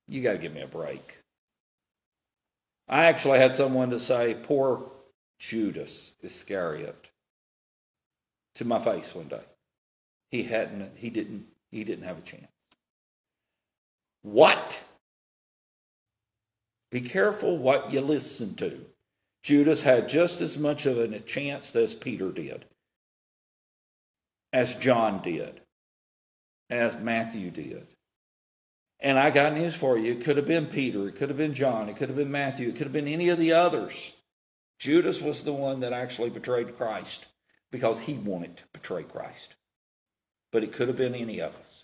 You 0.08 0.22
got 0.22 0.34
to 0.34 0.40
give 0.40 0.54
me 0.54 0.62
a 0.62 0.68
break. 0.68 1.18
I 2.88 3.06
actually 3.06 3.40
had 3.40 3.56
someone 3.56 3.92
to 3.92 4.00
say, 4.00 4.36
poor 4.42 4.92
Judas 5.40 6.14
Iscariot 6.22 7.10
to 8.56 8.66
my 8.66 8.80
face 8.80 9.14
one 9.14 9.28
day. 9.28 9.44
He 10.30 10.44
hadn't, 10.44 10.98
he 10.98 11.10
didn't, 11.10 11.46
he 11.72 11.84
didn't 11.84 12.06
have 12.06 12.18
a 12.18 12.22
chance. 12.22 12.48
What? 14.24 14.84
Be 16.92 17.02
careful 17.02 17.58
what 17.58 17.92
you 17.92 18.02
listen 18.02 18.56
to. 18.56 18.86
Judas 19.44 19.82
had 19.82 20.10
just 20.10 20.42
as 20.42 20.58
much 20.58 20.86
of 20.86 20.98
a 20.98 21.20
chance 21.20 21.76
as 21.76 21.96
Peter 21.96 22.32
did 22.32 22.66
as 24.54 24.76
John 24.76 25.22
did, 25.22 25.62
as 26.70 26.96
Matthew 26.98 27.52
did. 27.52 27.88
And 29.00 29.18
I 29.18 29.32
got 29.32 29.54
news 29.54 29.74
for 29.74 29.98
you. 29.98 30.12
It 30.12 30.24
could 30.24 30.38
have 30.38 30.48
been 30.48 30.68
Peter, 30.68 31.08
it 31.08 31.16
could 31.16 31.30
have 31.30 31.38
been 31.38 31.54
John, 31.54 31.90
it 31.90 31.96
could 31.96 32.10
have 32.10 32.18
been 32.18 32.32
Matthew, 32.32 32.70
it 32.70 32.76
could 32.76 32.88
have 32.88 32.94
been 32.94 33.08
any 33.08 33.30
of 33.30 33.40
the 33.40 33.54
others. 33.54 34.12
Judas 34.80 35.22
was 35.22 35.44
the 35.44 35.54
one 35.54 35.82
that 35.82 35.94
actually 35.94 36.30
betrayed 36.30 36.78
Christ 36.78 37.28
because 37.72 38.00
he 38.00 38.14
wanted 38.14 38.58
to 38.58 38.64
betray 38.74 39.04
Christ. 39.04 39.56
But 40.52 40.64
it 40.64 40.74
could 40.74 40.88
have 40.88 40.98
been 40.98 41.16
any 41.16 41.40
of 41.40 41.56
us. 41.56 41.84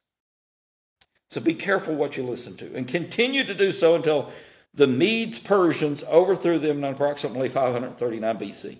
So 1.30 1.42
be 1.42 1.54
careful 1.54 1.96
what 1.96 2.18
you 2.18 2.24
listen 2.24 2.56
to 2.58 2.74
and 2.76 2.88
continue 2.88 3.44
to 3.44 3.54
do 3.54 3.72
so 3.72 3.96
until 3.96 4.32
the 4.74 4.88
Medes 4.88 5.40
Persians 5.40 6.04
overthrew 6.06 6.60
them 6.60 6.84
in 6.84 6.94
approximately 6.94 7.50
539 7.50 8.38
BC. 8.38 8.78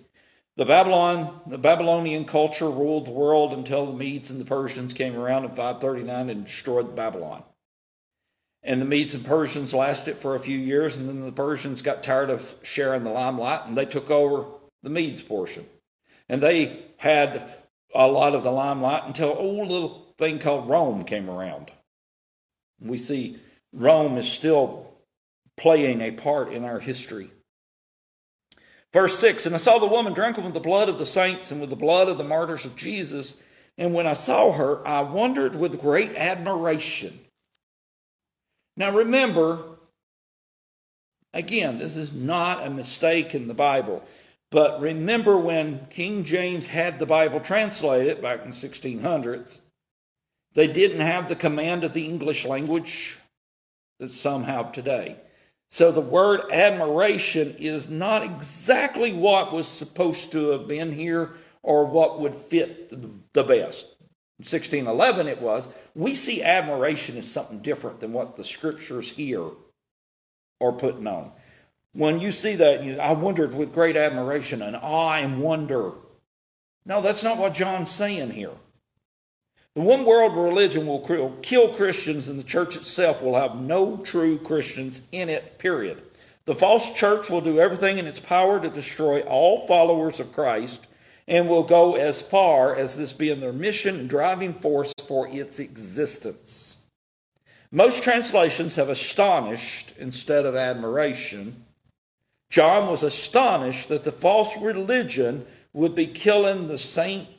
The 0.58 0.64
Babylon, 0.64 1.40
the 1.46 1.56
Babylonian 1.56 2.24
culture 2.24 2.68
ruled 2.68 3.06
the 3.06 3.12
world 3.12 3.52
until 3.52 3.86
the 3.86 3.92
Medes 3.92 4.30
and 4.30 4.40
the 4.40 4.44
Persians 4.44 4.92
came 4.92 5.14
around 5.14 5.44
in 5.44 5.50
539 5.50 6.30
and 6.30 6.44
destroyed 6.44 6.96
Babylon. 6.96 7.44
And 8.64 8.80
the 8.80 8.84
Medes 8.84 9.14
and 9.14 9.24
Persians 9.24 9.72
lasted 9.72 10.16
for 10.16 10.34
a 10.34 10.40
few 10.40 10.58
years, 10.58 10.96
and 10.96 11.08
then 11.08 11.24
the 11.24 11.30
Persians 11.30 11.80
got 11.80 12.02
tired 12.02 12.30
of 12.30 12.56
sharing 12.64 13.04
the 13.04 13.10
limelight, 13.10 13.66
and 13.66 13.78
they 13.78 13.84
took 13.84 14.10
over 14.10 14.46
the 14.82 14.90
Medes 14.90 15.22
portion. 15.22 15.64
And 16.28 16.42
they 16.42 16.86
had 16.96 17.54
a 17.94 18.08
lot 18.08 18.34
of 18.34 18.42
the 18.42 18.50
limelight 18.50 19.04
until 19.06 19.40
a 19.40 19.46
little 19.46 20.12
thing 20.18 20.40
called 20.40 20.68
Rome 20.68 21.04
came 21.04 21.30
around. 21.30 21.70
We 22.80 22.98
see 22.98 23.38
Rome 23.72 24.18
is 24.18 24.28
still 24.28 24.92
playing 25.56 26.00
a 26.00 26.10
part 26.10 26.52
in 26.52 26.64
our 26.64 26.80
history. 26.80 27.30
Verse 28.92 29.18
6 29.18 29.46
And 29.46 29.54
I 29.54 29.58
saw 29.58 29.78
the 29.78 29.86
woman 29.86 30.12
drunken 30.12 30.44
with 30.44 30.54
the 30.54 30.60
blood 30.60 30.88
of 30.88 30.98
the 30.98 31.06
saints 31.06 31.50
and 31.50 31.60
with 31.60 31.70
the 31.70 31.76
blood 31.76 32.08
of 32.08 32.18
the 32.18 32.24
martyrs 32.24 32.64
of 32.64 32.76
Jesus. 32.76 33.36
And 33.76 33.94
when 33.94 34.06
I 34.06 34.14
saw 34.14 34.52
her, 34.52 34.86
I 34.86 35.02
wondered 35.02 35.54
with 35.54 35.80
great 35.80 36.16
admiration. 36.16 37.18
Now 38.76 38.90
remember, 38.90 39.78
again, 41.32 41.78
this 41.78 41.96
is 41.96 42.12
not 42.12 42.66
a 42.66 42.70
mistake 42.70 43.34
in 43.34 43.48
the 43.48 43.54
Bible. 43.54 44.04
But 44.50 44.80
remember 44.80 45.36
when 45.36 45.86
King 45.90 46.24
James 46.24 46.66
had 46.66 46.98
the 46.98 47.06
Bible 47.06 47.40
translated 47.40 48.22
back 48.22 48.44
in 48.44 48.50
the 48.50 48.56
1600s, 48.56 49.60
they 50.54 50.66
didn't 50.66 51.00
have 51.00 51.28
the 51.28 51.36
command 51.36 51.84
of 51.84 51.92
the 51.92 52.06
English 52.06 52.46
language 52.46 53.18
that 54.00 54.10
some 54.10 54.44
have 54.44 54.72
today. 54.72 55.18
So 55.70 55.92
the 55.92 56.00
word 56.00 56.50
admiration 56.50 57.56
is 57.58 57.88
not 57.88 58.24
exactly 58.24 59.12
what 59.12 59.52
was 59.52 59.68
supposed 59.68 60.32
to 60.32 60.50
have 60.50 60.66
been 60.66 60.92
here 60.92 61.34
or 61.62 61.84
what 61.84 62.20
would 62.20 62.34
fit 62.34 62.90
the 62.90 63.44
best. 63.44 63.86
In 64.38 64.44
1611 64.44 65.26
it 65.26 65.42
was. 65.42 65.68
We 65.94 66.14
see 66.14 66.42
admiration 66.42 67.16
as 67.16 67.30
something 67.30 67.58
different 67.58 68.00
than 68.00 68.12
what 68.12 68.36
the 68.36 68.44
scriptures 68.44 69.10
here 69.10 69.50
are 70.60 70.72
putting 70.72 71.06
on. 71.06 71.32
When 71.92 72.20
you 72.20 72.30
see 72.30 72.56
that, 72.56 72.84
you, 72.84 72.98
I 72.98 73.12
wondered 73.12 73.54
with 73.54 73.74
great 73.74 73.96
admiration 73.96 74.62
and 74.62 74.76
awe 74.76 75.16
and 75.16 75.42
wonder. 75.42 75.92
No, 76.86 77.02
that's 77.02 77.22
not 77.22 77.38
what 77.38 77.54
John's 77.54 77.90
saying 77.90 78.30
here. 78.30 78.52
The 79.78 79.84
one 79.84 80.04
world 80.04 80.36
religion 80.36 80.88
will 80.88 81.36
kill 81.40 81.72
Christians, 81.72 82.26
and 82.26 82.36
the 82.36 82.42
church 82.42 82.74
itself 82.74 83.22
will 83.22 83.36
have 83.36 83.54
no 83.54 83.98
true 83.98 84.36
Christians 84.36 85.02
in 85.12 85.28
it, 85.28 85.56
period. 85.58 86.02
The 86.46 86.56
false 86.56 86.90
church 86.90 87.30
will 87.30 87.40
do 87.40 87.60
everything 87.60 87.98
in 87.98 88.06
its 88.08 88.18
power 88.18 88.58
to 88.58 88.70
destroy 88.70 89.20
all 89.20 89.68
followers 89.68 90.18
of 90.18 90.32
Christ 90.32 90.88
and 91.28 91.48
will 91.48 91.62
go 91.62 91.94
as 91.94 92.20
far 92.20 92.74
as 92.74 92.96
this 92.96 93.12
being 93.12 93.38
their 93.38 93.52
mission 93.52 94.00
and 94.00 94.10
driving 94.10 94.52
force 94.52 94.92
for 95.06 95.28
its 95.28 95.60
existence. 95.60 96.78
Most 97.70 98.02
translations 98.02 98.74
have 98.74 98.88
astonished 98.88 99.94
instead 99.96 100.44
of 100.44 100.56
admiration. 100.56 101.64
John 102.50 102.90
was 102.90 103.04
astonished 103.04 103.90
that 103.90 104.02
the 104.02 104.10
false 104.10 104.56
religion 104.60 105.46
would 105.72 105.94
be 105.94 106.08
killing 106.08 106.66
the 106.66 106.78
saints 106.78 107.37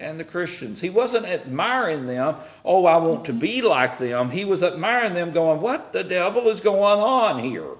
and 0.00 0.18
the 0.18 0.24
Christians. 0.24 0.80
He 0.80 0.90
wasn't 0.90 1.26
admiring 1.26 2.06
them, 2.06 2.36
oh, 2.64 2.86
I 2.86 2.96
want 2.96 3.26
to 3.26 3.32
be 3.32 3.62
like 3.62 3.98
them. 3.98 4.30
He 4.30 4.44
was 4.44 4.62
admiring 4.62 5.14
them, 5.14 5.32
going, 5.32 5.60
what 5.60 5.92
the 5.92 6.02
devil 6.02 6.48
is 6.48 6.60
going 6.60 7.00
on 7.00 7.38
here? 7.38 7.76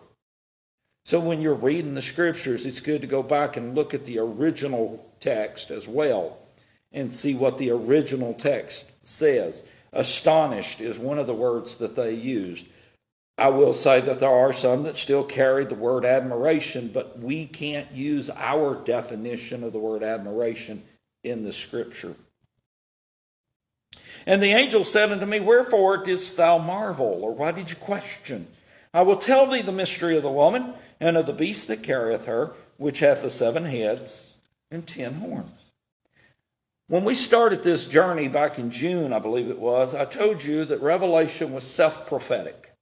So 1.07 1.19
when 1.19 1.41
you're 1.41 1.55
reading 1.55 1.95
the 1.95 2.03
scriptures, 2.03 2.67
it's 2.67 2.81
good 2.81 3.01
to 3.01 3.07
go 3.07 3.23
back 3.23 3.57
and 3.57 3.75
look 3.75 3.95
at 3.95 4.05
the 4.05 4.19
original 4.19 5.11
text 5.19 5.71
as 5.71 5.89
well 5.89 6.39
and 6.93 7.13
see 7.13 7.35
what 7.35 7.59
the 7.59 7.71
original 7.71 8.35
text 8.35 8.87
says. 9.03 9.63
Astonished 9.93 10.81
is 10.81 10.99
one 10.99 11.19
of 11.19 11.27
the 11.27 11.35
words 11.35 11.77
that 11.77 11.97
they 11.97 12.15
used. 12.15 12.67
I 13.39 13.49
will 13.49 13.73
say 13.73 14.03
that 14.03 14.21
there 14.21 14.29
are 14.29 14.53
some 14.53 14.83
that 14.83 14.99
still 14.99 15.25
carry 15.25 15.65
the 15.65 15.75
word 15.75 16.05
admiration, 16.05 16.91
but 16.93 17.19
we 17.19 17.47
can't 17.47 17.91
use 17.91 18.29
our 18.37 18.75
definition 18.85 19.65
of 19.65 19.73
the 19.73 19.79
word 19.79 20.03
admiration 20.03 20.83
in 21.23 21.43
the 21.43 21.53
scripture. 21.53 22.15
And 24.27 24.43
the 24.43 24.53
angel 24.53 24.85
said 24.85 25.13
unto 25.13 25.27
me, 25.27 25.41
Wherefore 25.41 25.99
didst 25.99 26.37
thou 26.37 26.59
marvel, 26.59 27.21
or 27.23 27.35
why 27.35 27.53
did 27.53 27.71
you 27.71 27.77
question? 27.77 28.49
I 28.93 29.03
will 29.03 29.17
tell 29.17 29.47
thee 29.47 29.63
the 29.63 29.73
mystery 29.73 30.17
of 30.17 30.23
the 30.23 30.31
woman 30.31 30.75
and 30.99 31.17
of 31.17 31.27
the 31.27 31.33
beast 31.33 31.69
that 31.69 31.83
carrieth 31.83 32.27
her, 32.27 32.53
which 32.77 32.99
hath 32.99 33.23
the 33.23 33.31
seven 33.31 33.65
heads 33.65 34.35
and 34.71 34.87
ten 34.87 35.15
horns. 35.15 35.71
When 36.89 37.05
we 37.05 37.15
started 37.15 37.63
this 37.63 37.87
journey 37.87 38.27
back 38.27 38.59
in 38.59 38.73
June, 38.73 39.13
I 39.13 39.21
believe 39.21 39.49
it 39.49 39.61
was, 39.61 39.95
I 39.95 40.05
told 40.05 40.43
you 40.43 40.65
that 40.65 40.83
Revelation 40.83 41.53
was 41.53 41.63
self 41.63 42.07
prophetic. 42.07 42.73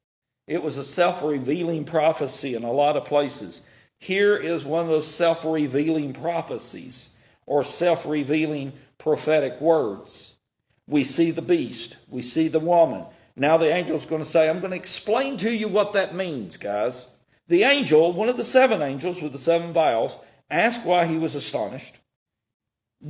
It 0.46 0.62
was 0.62 0.78
a 0.78 0.84
self 0.84 1.22
revealing 1.22 1.84
prophecy 1.84 2.54
in 2.54 2.64
a 2.64 2.72
lot 2.72 2.96
of 2.96 3.04
places. 3.04 3.60
Here 3.98 4.34
is 4.34 4.64
one 4.64 4.82
of 4.82 4.88
those 4.88 5.06
self 5.06 5.44
revealing 5.44 6.14
prophecies 6.14 7.10
or 7.48 7.64
self 7.64 8.06
revealing 8.06 8.72
prophetic 8.98 9.60
words. 9.60 10.34
We 10.86 11.02
see 11.02 11.30
the 11.30 11.42
beast, 11.42 11.96
we 12.08 12.22
see 12.22 12.48
the 12.48 12.60
woman. 12.60 13.04
Now 13.36 13.56
the 13.56 13.72
angel's 13.72 14.06
going 14.06 14.22
to 14.22 14.28
say, 14.28 14.48
I'm 14.48 14.60
going 14.60 14.72
to 14.72 14.76
explain 14.76 15.36
to 15.38 15.50
you 15.50 15.68
what 15.68 15.92
that 15.94 16.14
means, 16.14 16.56
guys. 16.56 17.06
The 17.48 17.62
angel, 17.62 18.12
one 18.12 18.28
of 18.28 18.36
the 18.36 18.44
seven 18.44 18.82
angels 18.82 19.22
with 19.22 19.32
the 19.32 19.38
seven 19.38 19.72
vials, 19.72 20.18
asked 20.50 20.84
why 20.84 21.06
he 21.06 21.16
was 21.18 21.34
astonished. 21.34 21.96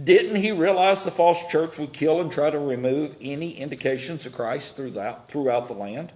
Didn't 0.04 0.36
he 0.36 0.52
realize 0.52 1.02
the 1.02 1.10
false 1.10 1.46
church 1.46 1.78
would 1.78 1.92
kill 1.92 2.20
and 2.20 2.30
try 2.30 2.50
to 2.50 2.58
remove 2.58 3.16
any 3.20 3.52
indications 3.52 4.26
of 4.26 4.34
Christ 4.34 4.76
throughout, 4.76 5.30
throughout 5.30 5.66
the 5.66 5.74
land? 5.74 6.12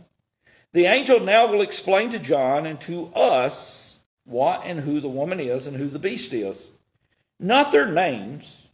The 0.72 0.87
angel 0.87 1.20
now 1.20 1.50
will 1.50 1.62
explain 1.62 2.11
to 2.11 2.18
John 2.18 2.66
and 2.66 2.80
to 2.82 3.06
us 3.14 3.98
what 4.24 4.62
and 4.64 4.78
who 4.78 5.00
the 5.00 5.08
woman 5.08 5.40
is 5.40 5.66
and 5.66 5.76
who 5.76 5.88
the 5.88 5.98
beast 5.98 6.32
is. 6.32 6.70
Not 7.42 7.72
their 7.72 7.90
names, 7.90 8.68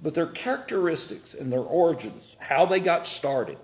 but 0.00 0.12
their 0.12 0.26
characteristics 0.26 1.34
and 1.34 1.52
their 1.52 1.60
origins, 1.60 2.36
how 2.40 2.66
they 2.66 2.80
got 2.80 3.06
started. 3.06 3.58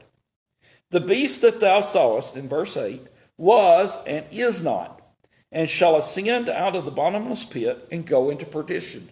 The 0.90 1.00
beast 1.00 1.40
that 1.40 1.58
thou 1.58 1.80
sawest 1.80 2.36
in 2.36 2.48
verse 2.48 2.76
8 2.76 3.04
was 3.36 3.98
and 4.06 4.24
is 4.30 4.62
not, 4.62 5.02
and 5.50 5.68
shall 5.68 5.96
ascend 5.96 6.48
out 6.48 6.76
of 6.76 6.84
the 6.84 6.92
bottomless 6.92 7.44
pit 7.44 7.88
and 7.90 8.06
go 8.06 8.30
into 8.30 8.46
perdition. 8.46 9.08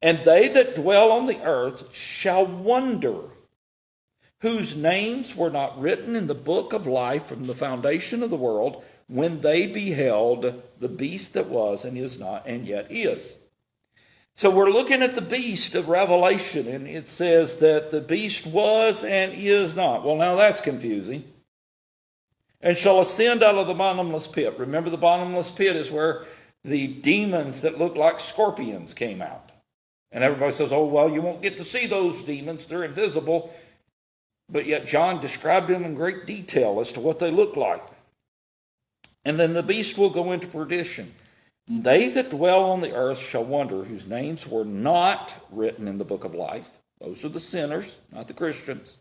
And 0.00 0.24
they 0.24 0.48
that 0.48 0.76
dwell 0.76 1.12
on 1.12 1.26
the 1.26 1.42
earth 1.42 1.94
shall 1.94 2.46
wonder 2.46 3.20
whose 4.40 4.74
names 4.74 5.36
were 5.36 5.50
not 5.50 5.78
written 5.78 6.16
in 6.16 6.26
the 6.26 6.34
book 6.34 6.72
of 6.72 6.86
life 6.86 7.26
from 7.26 7.46
the 7.46 7.54
foundation 7.54 8.22
of 8.22 8.30
the 8.30 8.36
world 8.36 8.82
when 9.08 9.42
they 9.42 9.66
beheld 9.66 10.62
the 10.78 10.88
beast 10.88 11.34
that 11.34 11.50
was 11.50 11.84
and 11.84 11.98
is 11.98 12.18
not 12.18 12.46
and 12.46 12.64
yet 12.64 12.86
is. 12.88 13.36
So 14.34 14.50
we're 14.50 14.70
looking 14.70 15.02
at 15.02 15.14
the 15.14 15.20
beast 15.20 15.74
of 15.74 15.88
Revelation, 15.88 16.66
and 16.66 16.86
it 16.86 17.08
says 17.08 17.56
that 17.56 17.90
the 17.90 18.00
beast 18.00 18.46
was 18.46 19.04
and 19.04 19.32
is 19.34 19.74
not. 19.74 20.04
Well, 20.04 20.16
now 20.16 20.36
that's 20.36 20.60
confusing. 20.60 21.24
And 22.62 22.76
shall 22.76 23.00
ascend 23.00 23.42
out 23.42 23.56
of 23.56 23.66
the 23.66 23.74
bottomless 23.74 24.26
pit. 24.26 24.58
Remember, 24.58 24.90
the 24.90 24.96
bottomless 24.96 25.50
pit 25.50 25.76
is 25.76 25.90
where 25.90 26.24
the 26.64 26.86
demons 26.86 27.62
that 27.62 27.78
look 27.78 27.96
like 27.96 28.20
scorpions 28.20 28.94
came 28.94 29.22
out. 29.22 29.50
And 30.12 30.24
everybody 30.24 30.52
says, 30.52 30.72
oh, 30.72 30.86
well, 30.86 31.10
you 31.10 31.22
won't 31.22 31.42
get 31.42 31.56
to 31.58 31.64
see 31.64 31.86
those 31.86 32.22
demons. 32.22 32.66
They're 32.66 32.84
invisible. 32.84 33.54
But 34.48 34.66
yet 34.66 34.86
John 34.86 35.20
described 35.20 35.68
them 35.68 35.84
in 35.84 35.94
great 35.94 36.26
detail 36.26 36.80
as 36.80 36.92
to 36.94 37.00
what 37.00 37.18
they 37.18 37.30
look 37.30 37.56
like. 37.56 37.86
And 39.24 39.38
then 39.38 39.52
the 39.52 39.62
beast 39.62 39.96
will 39.96 40.10
go 40.10 40.32
into 40.32 40.46
perdition. 40.46 41.14
They 41.70 42.08
that 42.10 42.30
dwell 42.30 42.64
on 42.64 42.80
the 42.80 42.92
earth 42.92 43.20
shall 43.20 43.44
wonder, 43.44 43.84
whose 43.84 44.06
names 44.06 44.46
were 44.46 44.64
not 44.64 45.34
written 45.50 45.86
in 45.86 45.98
the 45.98 46.04
book 46.04 46.24
of 46.24 46.34
life. 46.34 46.68
Those 47.00 47.24
are 47.24 47.28
the 47.28 47.40
sinners, 47.40 48.00
not 48.12 48.26
the 48.26 48.34
Christians. 48.34 48.98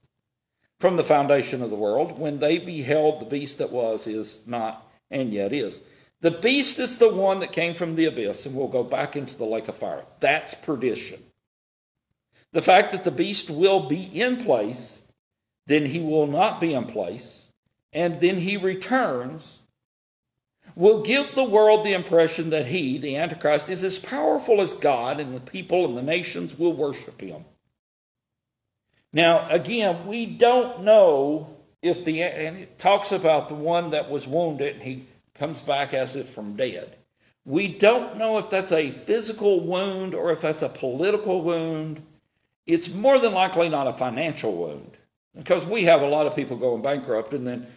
From 0.79 0.95
the 0.95 1.03
foundation 1.03 1.62
of 1.62 1.71
the 1.71 1.75
world, 1.75 2.17
when 2.17 2.39
they 2.39 2.60
beheld 2.60 3.19
the 3.19 3.25
beast 3.25 3.58
that 3.58 3.71
was, 3.71 4.08
is 4.08 4.39
not, 4.45 4.88
and 5.10 5.34
yet 5.34 5.51
is. 5.51 5.82
The 6.21 6.32
beast 6.32 6.79
is 6.79 6.97
the 6.97 7.13
one 7.13 7.39
that 7.39 7.51
came 7.51 7.73
from 7.73 7.95
the 7.95 8.05
abyss 8.05 8.45
and 8.45 8.55
will 8.55 8.67
go 8.67 8.84
back 8.84 9.15
into 9.15 9.36
the 9.38 9.45
lake 9.45 9.67
of 9.67 9.75
fire. 9.75 10.05
That's 10.19 10.53
perdition. 10.53 11.21
The 12.53 12.62
fact 12.62 12.91
that 12.91 13.03
the 13.03 13.12
beast 13.12 13.49
will 13.49 13.82
be 13.82 14.03
in 14.03 14.38
place 14.43 15.01
then 15.69 15.86
he 15.86 15.99
will 15.99 16.25
not 16.25 16.60
be 16.60 16.73
in 16.73 16.86
place, 16.86 17.45
and 17.93 18.19
then 18.19 18.38
he 18.38 18.58
returns, 18.58 19.59
will 20.79 21.01
give 21.01 21.35
the 21.35 21.43
world 21.43 21.85
the 21.85 21.91
impression 21.91 22.51
that 22.51 22.65
he, 22.65 22.97
the 22.97 23.17
Antichrist, 23.17 23.67
is 23.67 23.83
as 23.83 23.99
powerful 23.99 24.61
as 24.61 24.71
God, 24.71 25.19
and 25.19 25.35
the 25.35 25.41
people 25.41 25.83
and 25.83 25.97
the 25.97 26.01
nations 26.01 26.57
will 26.57 26.71
worship 26.71 27.19
him. 27.19 27.43
Now, 29.11 29.45
again, 29.49 30.07
we 30.07 30.25
don't 30.25 30.85
know 30.85 31.53
if 31.81 32.05
the, 32.05 32.21
and 32.23 32.59
it 32.59 32.79
talks 32.79 33.11
about 33.11 33.49
the 33.49 33.55
one 33.55 33.89
that 33.89 34.09
was 34.09 34.25
wounded, 34.25 34.75
and 34.75 34.83
he 34.83 35.05
comes 35.33 35.61
back 35.61 35.93
as 35.93 36.15
if 36.15 36.29
from 36.29 36.55
dead. 36.55 36.95
We 37.43 37.67
don't 37.67 38.15
know 38.15 38.37
if 38.37 38.49
that's 38.49 38.71
a 38.71 38.89
physical 38.89 39.59
wound 39.59 40.15
or 40.15 40.31
if 40.31 40.41
that's 40.41 40.61
a 40.61 40.69
political 40.69 41.41
wound. 41.41 42.01
It's 42.65 42.87
more 42.87 43.19
than 43.19 43.33
likely 43.33 43.67
not 43.67 43.87
a 43.87 43.93
financial 43.93 44.55
wound 44.55 44.97
because 45.35 45.65
we 45.65 45.83
have 45.85 46.01
a 46.01 46.07
lot 46.07 46.25
of 46.25 46.37
people 46.37 46.55
going 46.55 46.81
bankrupt 46.81 47.33
and 47.33 47.45
then 47.45 47.67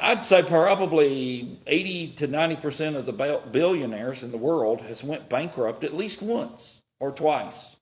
I'd 0.00 0.24
say 0.24 0.42
probably 0.42 1.60
80 1.66 2.08
to 2.18 2.28
90% 2.28 2.96
of 2.96 3.06
the 3.06 3.40
billionaires 3.52 4.22
in 4.22 4.30
the 4.30 4.38
world 4.38 4.80
has 4.82 5.04
went 5.04 5.28
bankrupt 5.28 5.84
at 5.84 5.94
least 5.94 6.22
once 6.22 6.80
or 6.98 7.10
twice. 7.12 7.76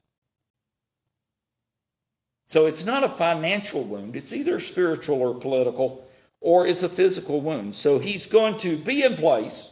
So 2.46 2.66
it's 2.66 2.84
not 2.84 3.04
a 3.04 3.08
financial 3.08 3.84
wound. 3.84 4.16
It's 4.16 4.32
either 4.32 4.58
spiritual 4.58 5.20
or 5.20 5.34
political 5.34 6.06
or 6.40 6.66
it's 6.66 6.82
a 6.82 6.88
physical 6.88 7.40
wound. 7.40 7.74
So 7.74 7.98
he's 7.98 8.26
going 8.26 8.58
to 8.58 8.78
be 8.78 9.02
in 9.02 9.16
place. 9.16 9.68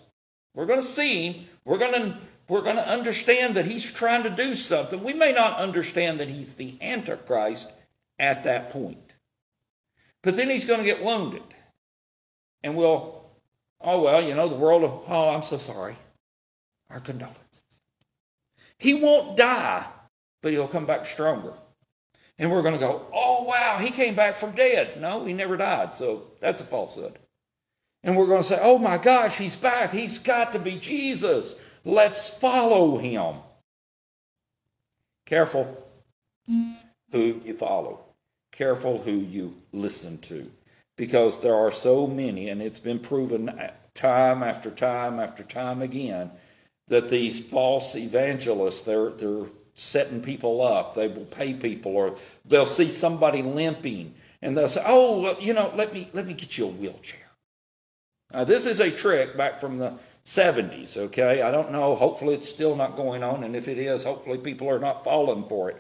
We're 0.55 0.67
going 0.67 0.81
to 0.81 0.87
see 0.87 1.31
him. 1.31 1.47
We're 1.65 1.79
going 1.79 1.93
to 1.93 2.19
we're 2.49 2.63
going 2.63 2.77
to 2.77 2.89
understand 2.89 3.57
that 3.57 3.65
he's 3.65 3.91
trying 3.91 4.23
to 4.23 4.31
do 4.31 4.55
something. 4.55 5.03
We 5.03 5.15
may 5.15 5.33
not 5.33 5.59
understand 5.59 6.21
that 6.21 6.29
he's 6.29 6.55
the 6.55 6.79
antichrist 6.81 7.69
at 8.21 8.45
that 8.45 8.71
point. 8.71 9.15
But 10.23 10.37
then 10.37 10.49
he's 10.49 10.65
going 10.65 10.79
to 10.79 10.87
get 10.87 11.03
wounded. 11.03 11.43
And 12.63 12.77
we'll, 12.77 13.25
oh, 13.81 14.03
well, 14.03 14.23
you 14.23 14.35
know, 14.35 14.49
the 14.49 14.55
world 14.55 14.85
of, 14.85 15.03
oh, 15.09 15.31
I'm 15.31 15.43
so 15.43 15.59
sorry. 15.59 15.97
Our 16.91 17.01
condolences. 17.01 17.63
He 18.79 18.95
won't 18.95 19.37
die, 19.37 19.87
but 20.43 20.53
he'll 20.53 20.69
come 20.69 20.87
back 20.87 21.07
stronger. 21.07 21.55
And 22.39 22.51
we're 22.51 22.63
going 22.63 22.75
to 22.75 22.81
go, 22.81 23.07
oh, 23.13 23.45
wow, 23.45 23.79
he 23.81 23.91
came 23.91 24.15
back 24.15 24.37
from 24.37 24.53
dead. 24.53 25.01
No, 25.01 25.25
he 25.25 25.33
never 25.33 25.57
died. 25.57 25.95
So 25.95 26.25
that's 26.41 26.61
a 26.61 26.65
falsehood. 26.65 27.19
And 28.03 28.17
we're 28.17 28.27
going 28.27 28.43
to 28.43 28.49
say, 28.49 28.59
oh 28.63 28.79
my 28.79 28.99
gosh, 28.99 29.37
he's 29.37 29.57
back. 29.57 29.91
He's 29.91 30.19
got 30.19 30.53
to 30.53 30.59
be 30.59 30.77
Jesus. 30.77 31.57
Let's 31.85 32.31
follow 32.31 32.99
him. 32.99 33.37
Careful 35.25 35.85
who 36.47 37.41
you 37.45 37.55
follow, 37.55 38.01
careful 38.53 38.99
who 39.03 39.13
you 39.13 39.57
listen 39.73 40.19
to 40.19 40.51
because 40.97 41.41
there 41.41 41.55
are 41.55 41.73
so 41.73 42.07
many, 42.07 42.49
and 42.49 42.63
it's 42.63 42.81
been 42.81 42.99
proven 42.99 43.53
time 43.95 44.43
after 44.43 44.71
time 44.71 45.21
after 45.21 45.43
time 45.43 45.83
again 45.83 46.31
that 46.89 47.09
these 47.09 47.45
false 47.45 47.95
evangelists 47.97 48.81
they're 48.83 49.11
they're 49.11 49.47
setting 49.75 50.23
people 50.23 50.63
up. 50.63 50.95
They 50.95 51.09
will 51.09 51.27
pay 51.27 51.55
people, 51.55 51.97
or 51.97 52.17
they'll 52.45 52.67
see 52.67 52.89
somebody 52.89 53.43
limping, 53.43 54.15
and 54.43 54.57
they'll 54.57 54.69
say, 54.69 54.83
"Oh, 54.87 55.21
well, 55.21 55.37
you 55.41 55.53
know, 55.53 55.73
let 55.77 55.93
me 55.93 56.09
let 56.13 56.27
me 56.27 56.35
get 56.35 56.57
you 56.57 56.67
a 56.67 56.69
wheelchair." 56.69 57.21
Now, 58.33 58.45
this 58.45 58.67
is 58.67 58.81
a 58.81 58.91
trick 58.91 59.37
back 59.37 59.61
from 59.61 59.79
the 59.79 59.95
70s. 60.25 60.97
Okay, 60.97 61.43
I 61.43 61.51
don't 61.51 61.71
know. 61.71 61.95
Hopefully, 61.95 62.35
it's 62.35 62.49
still 62.49 62.75
not 62.75 62.97
going 62.97 63.23
on, 63.23 63.45
and 63.45 63.55
if 63.55 63.69
it 63.69 63.79
is, 63.79 64.03
hopefully, 64.03 64.39
people 64.39 64.69
are 64.69 64.81
not 64.81 65.05
falling 65.05 65.49
for 65.49 65.71
it. 65.71 65.77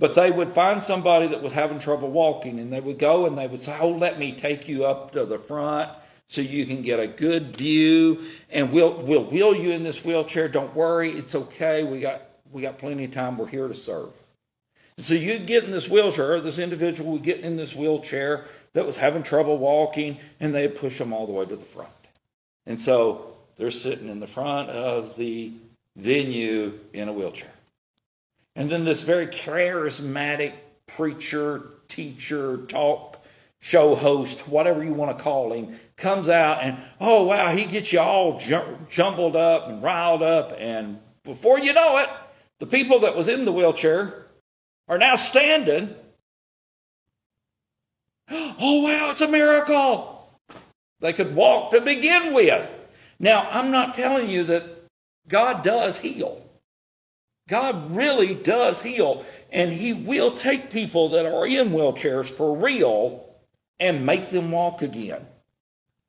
But 0.00 0.14
they 0.14 0.30
would 0.30 0.54
find 0.54 0.82
somebody 0.82 1.28
that 1.28 1.42
was 1.42 1.52
having 1.52 1.78
trouble 1.78 2.10
walking 2.10 2.58
and 2.58 2.72
they 2.72 2.80
would 2.80 2.98
go 2.98 3.26
and 3.26 3.36
they 3.36 3.46
would 3.46 3.60
say, 3.60 3.76
Oh, 3.78 3.90
let 3.90 4.18
me 4.18 4.32
take 4.32 4.66
you 4.66 4.86
up 4.86 5.12
to 5.12 5.26
the 5.26 5.38
front 5.38 5.90
so 6.28 6.40
you 6.40 6.64
can 6.64 6.80
get 6.80 6.98
a 6.98 7.06
good 7.06 7.54
view 7.54 8.24
and 8.48 8.72
we'll 8.72 8.94
we'll 8.94 9.24
wheel 9.24 9.54
you 9.54 9.72
in 9.72 9.82
this 9.82 10.02
wheelchair. 10.02 10.48
Don't 10.48 10.74
worry, 10.74 11.10
it's 11.10 11.34
okay. 11.34 11.84
We 11.84 12.00
got 12.00 12.22
we 12.50 12.62
got 12.62 12.78
plenty 12.78 13.04
of 13.04 13.10
time. 13.12 13.36
We're 13.36 13.46
here 13.46 13.68
to 13.68 13.74
serve. 13.74 14.10
And 14.96 15.04
so 15.04 15.14
you 15.14 15.38
get 15.38 15.64
in 15.64 15.70
this 15.70 15.88
wheelchair, 15.88 16.32
or 16.32 16.40
this 16.40 16.58
individual 16.58 17.12
would 17.12 17.22
get 17.22 17.40
in 17.40 17.56
this 17.56 17.74
wheelchair 17.74 18.46
that 18.72 18.86
was 18.86 18.96
having 18.96 19.22
trouble 19.22 19.58
walking, 19.58 20.18
and 20.40 20.54
they'd 20.54 20.74
push 20.74 20.98
them 20.98 21.12
all 21.12 21.26
the 21.26 21.32
way 21.32 21.44
to 21.44 21.56
the 21.56 21.64
front. 21.64 21.92
And 22.66 22.80
so 22.80 23.36
they're 23.56 23.70
sitting 23.70 24.08
in 24.08 24.20
the 24.20 24.26
front 24.26 24.70
of 24.70 25.16
the 25.16 25.52
venue 25.96 26.78
in 26.92 27.08
a 27.08 27.12
wheelchair. 27.12 27.52
And 28.60 28.70
then 28.70 28.84
this 28.84 29.04
very 29.04 29.26
charismatic 29.26 30.52
preacher, 30.86 31.70
teacher, 31.88 32.58
talk 32.66 33.24
show 33.58 33.94
host, 33.94 34.46
whatever 34.46 34.84
you 34.84 34.92
want 34.92 35.16
to 35.16 35.24
call 35.24 35.54
him, 35.54 35.80
comes 35.96 36.28
out 36.28 36.62
and, 36.62 36.76
oh, 37.00 37.24
wow, 37.24 37.48
he 37.48 37.64
gets 37.64 37.90
you 37.90 38.00
all 38.00 38.38
jumbled 38.90 39.34
up 39.34 39.70
and 39.70 39.82
riled 39.82 40.22
up. 40.22 40.52
And 40.58 40.98
before 41.24 41.58
you 41.58 41.72
know 41.72 41.96
it, 42.00 42.10
the 42.58 42.66
people 42.66 43.00
that 43.00 43.16
was 43.16 43.28
in 43.28 43.46
the 43.46 43.52
wheelchair 43.52 44.26
are 44.88 44.98
now 44.98 45.16
standing. 45.16 45.94
Oh, 48.62 48.82
wow, 48.82 49.10
it's 49.10 49.22
a 49.22 49.28
miracle. 49.28 50.30
They 51.00 51.14
could 51.14 51.34
walk 51.34 51.72
to 51.72 51.80
begin 51.80 52.34
with. 52.34 52.70
Now, 53.18 53.48
I'm 53.50 53.70
not 53.70 53.94
telling 53.94 54.28
you 54.28 54.44
that 54.44 54.64
God 55.26 55.64
does 55.64 55.96
heal. 55.96 56.49
God 57.50 57.96
really 57.96 58.32
does 58.32 58.80
heal, 58.80 59.26
and 59.52 59.72
He 59.72 59.92
will 59.92 60.36
take 60.36 60.70
people 60.70 61.10
that 61.10 61.26
are 61.26 61.46
in 61.46 61.70
wheelchairs 61.70 62.30
for 62.30 62.56
real 62.56 63.28
and 63.80 64.06
make 64.06 64.30
them 64.30 64.52
walk 64.52 64.82
again. 64.82 65.26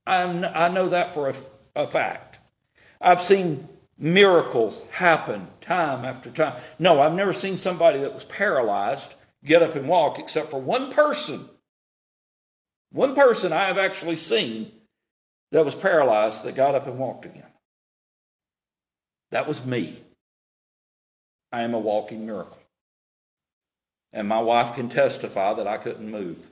I'm, 0.05 0.45
i 0.45 0.69
know 0.69 0.89
that 0.89 1.15
for 1.15 1.29
a, 1.29 1.33
a 1.75 1.87
fact. 1.87 2.39
I've 3.01 3.21
seen 3.21 3.67
miracles 3.97 4.85
happen 4.91 5.47
time 5.61 6.05
after 6.05 6.29
time. 6.29 6.61
No, 6.77 7.01
I've 7.01 7.15
never 7.15 7.33
seen 7.33 7.57
somebody 7.57 7.99
that 7.99 8.13
was 8.13 8.25
paralyzed 8.25 9.15
get 9.43 9.63
up 9.63 9.75
and 9.75 9.89
walk 9.89 10.19
except 10.19 10.51
for 10.51 10.61
one 10.61 10.91
person. 10.91 11.49
One 12.91 13.15
person 13.15 13.51
I 13.51 13.65
have 13.65 13.79
actually 13.79 14.17
seen 14.17 14.71
that 15.51 15.65
was 15.65 15.75
paralyzed 15.75 16.43
that 16.43 16.55
got 16.55 16.75
up 16.75 16.85
and 16.85 16.99
walked 16.99 17.25
again. 17.25 17.45
That 19.31 19.47
was 19.47 19.65
me. 19.65 19.97
I 21.51 21.61
am 21.61 21.73
a 21.73 21.79
walking 21.79 22.25
miracle. 22.25 22.57
And 24.13 24.27
my 24.27 24.39
wife 24.39 24.75
can 24.75 24.89
testify 24.89 25.53
that 25.53 25.67
I 25.67 25.77
couldn't 25.77 26.09
move. 26.09 26.49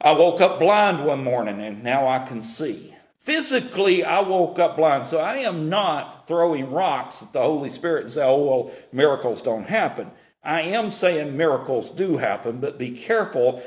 I 0.00 0.12
woke 0.12 0.40
up 0.40 0.58
blind 0.58 1.04
one 1.04 1.24
morning 1.24 1.60
and 1.60 1.82
now 1.82 2.06
I 2.06 2.20
can 2.26 2.42
see. 2.42 2.94
Physically, 3.18 4.04
I 4.04 4.20
woke 4.20 4.58
up 4.58 4.76
blind. 4.76 5.08
So 5.08 5.18
I 5.18 5.38
am 5.38 5.68
not 5.68 6.28
throwing 6.28 6.70
rocks 6.70 7.22
at 7.22 7.32
the 7.32 7.42
Holy 7.42 7.70
Spirit 7.70 8.04
and 8.04 8.12
say, 8.12 8.22
oh, 8.22 8.44
well, 8.44 8.74
miracles 8.92 9.42
don't 9.42 9.66
happen. 9.66 10.10
I 10.44 10.60
am 10.60 10.92
saying 10.92 11.36
miracles 11.36 11.90
do 11.90 12.18
happen, 12.18 12.60
but 12.60 12.78
be 12.78 12.92
careful. 12.92 13.62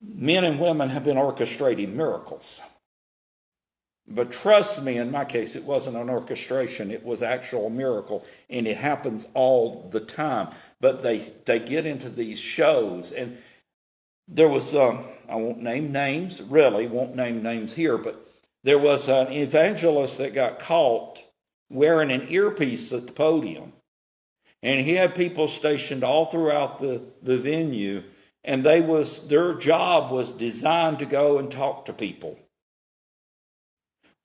Men 0.00 0.44
and 0.44 0.60
women 0.60 0.88
have 0.90 1.02
been 1.02 1.16
orchestrating 1.16 1.94
miracles. 1.94 2.60
But 4.08 4.30
trust 4.30 4.82
me, 4.82 4.98
in 4.98 5.10
my 5.10 5.24
case, 5.24 5.56
it 5.56 5.64
wasn't 5.64 5.96
an 5.96 6.08
orchestration, 6.08 6.92
it 6.92 7.04
was 7.04 7.22
actual 7.22 7.70
miracle, 7.70 8.24
and 8.48 8.66
it 8.66 8.76
happens 8.76 9.26
all 9.34 9.88
the 9.90 10.00
time. 10.00 10.50
But 10.80 11.02
they, 11.02 11.18
they 11.44 11.58
get 11.58 11.86
into 11.86 12.08
these 12.08 12.38
shows, 12.38 13.10
and 13.10 13.36
there 14.28 14.48
was, 14.48 14.74
um, 14.76 15.04
I 15.28 15.34
won't 15.34 15.60
name 15.60 15.90
names, 15.90 16.40
really, 16.40 16.86
won't 16.86 17.16
name 17.16 17.42
names 17.42 17.72
here, 17.72 17.98
but 17.98 18.24
there 18.62 18.78
was 18.78 19.08
an 19.08 19.32
evangelist 19.32 20.18
that 20.18 20.34
got 20.34 20.60
caught 20.60 21.20
wearing 21.68 22.12
an 22.12 22.28
earpiece 22.28 22.92
at 22.92 23.08
the 23.08 23.12
podium. 23.12 23.72
And 24.62 24.80
he 24.80 24.94
had 24.94 25.16
people 25.16 25.48
stationed 25.48 26.04
all 26.04 26.26
throughout 26.26 26.80
the, 26.80 27.02
the 27.22 27.38
venue, 27.38 28.04
and 28.44 28.64
they 28.64 28.80
was 28.80 29.26
their 29.26 29.54
job 29.54 30.12
was 30.12 30.30
designed 30.30 31.00
to 31.00 31.06
go 31.06 31.38
and 31.38 31.50
talk 31.50 31.86
to 31.86 31.92
people 31.92 32.38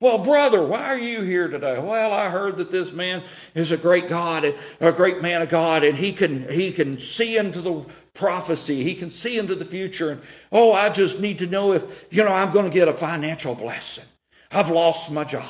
well, 0.02 0.18
brother, 0.18 0.64
why 0.64 0.88
are 0.88 0.98
you 0.98 1.22
here 1.22 1.48
today? 1.48 1.78
Well, 1.80 2.12
I 2.12 2.30
heard 2.32 2.58
that 2.58 2.72
this 2.72 2.92
man 2.92 3.24
is 3.54 3.72
a 3.72 3.78
great 3.78 4.10
God, 4.10 4.44
and 4.44 4.56
a 4.80 4.92
great 4.92 5.22
man 5.22 5.44
of 5.44 5.50
God, 5.50 5.84
and 5.84 5.96
he 5.96 6.12
can 6.12 6.50
he 6.50 6.72
can 6.72 6.98
see 6.98 7.38
into 7.38 7.62
the 7.62 7.86
prophecy. 8.16 8.84
He 8.84 8.96
can 8.96 9.12
see 9.12 9.38
into 9.38 9.54
the 9.54 9.64
future. 9.64 10.10
And 10.10 10.22
oh, 10.52 10.74
I 10.74 10.90
just 10.90 11.20
need 11.20 11.38
to 11.38 11.46
know 11.46 11.74
if 11.74 12.08
you 12.10 12.24
know 12.24 12.34
I'm 12.34 12.52
going 12.52 12.66
to 12.66 12.74
get 12.74 12.88
a 12.88 12.94
financial 12.94 13.54
blessing. 13.54 14.06
I've 14.52 14.72
lost 14.72 15.12
my 15.12 15.24
job. 15.24 15.46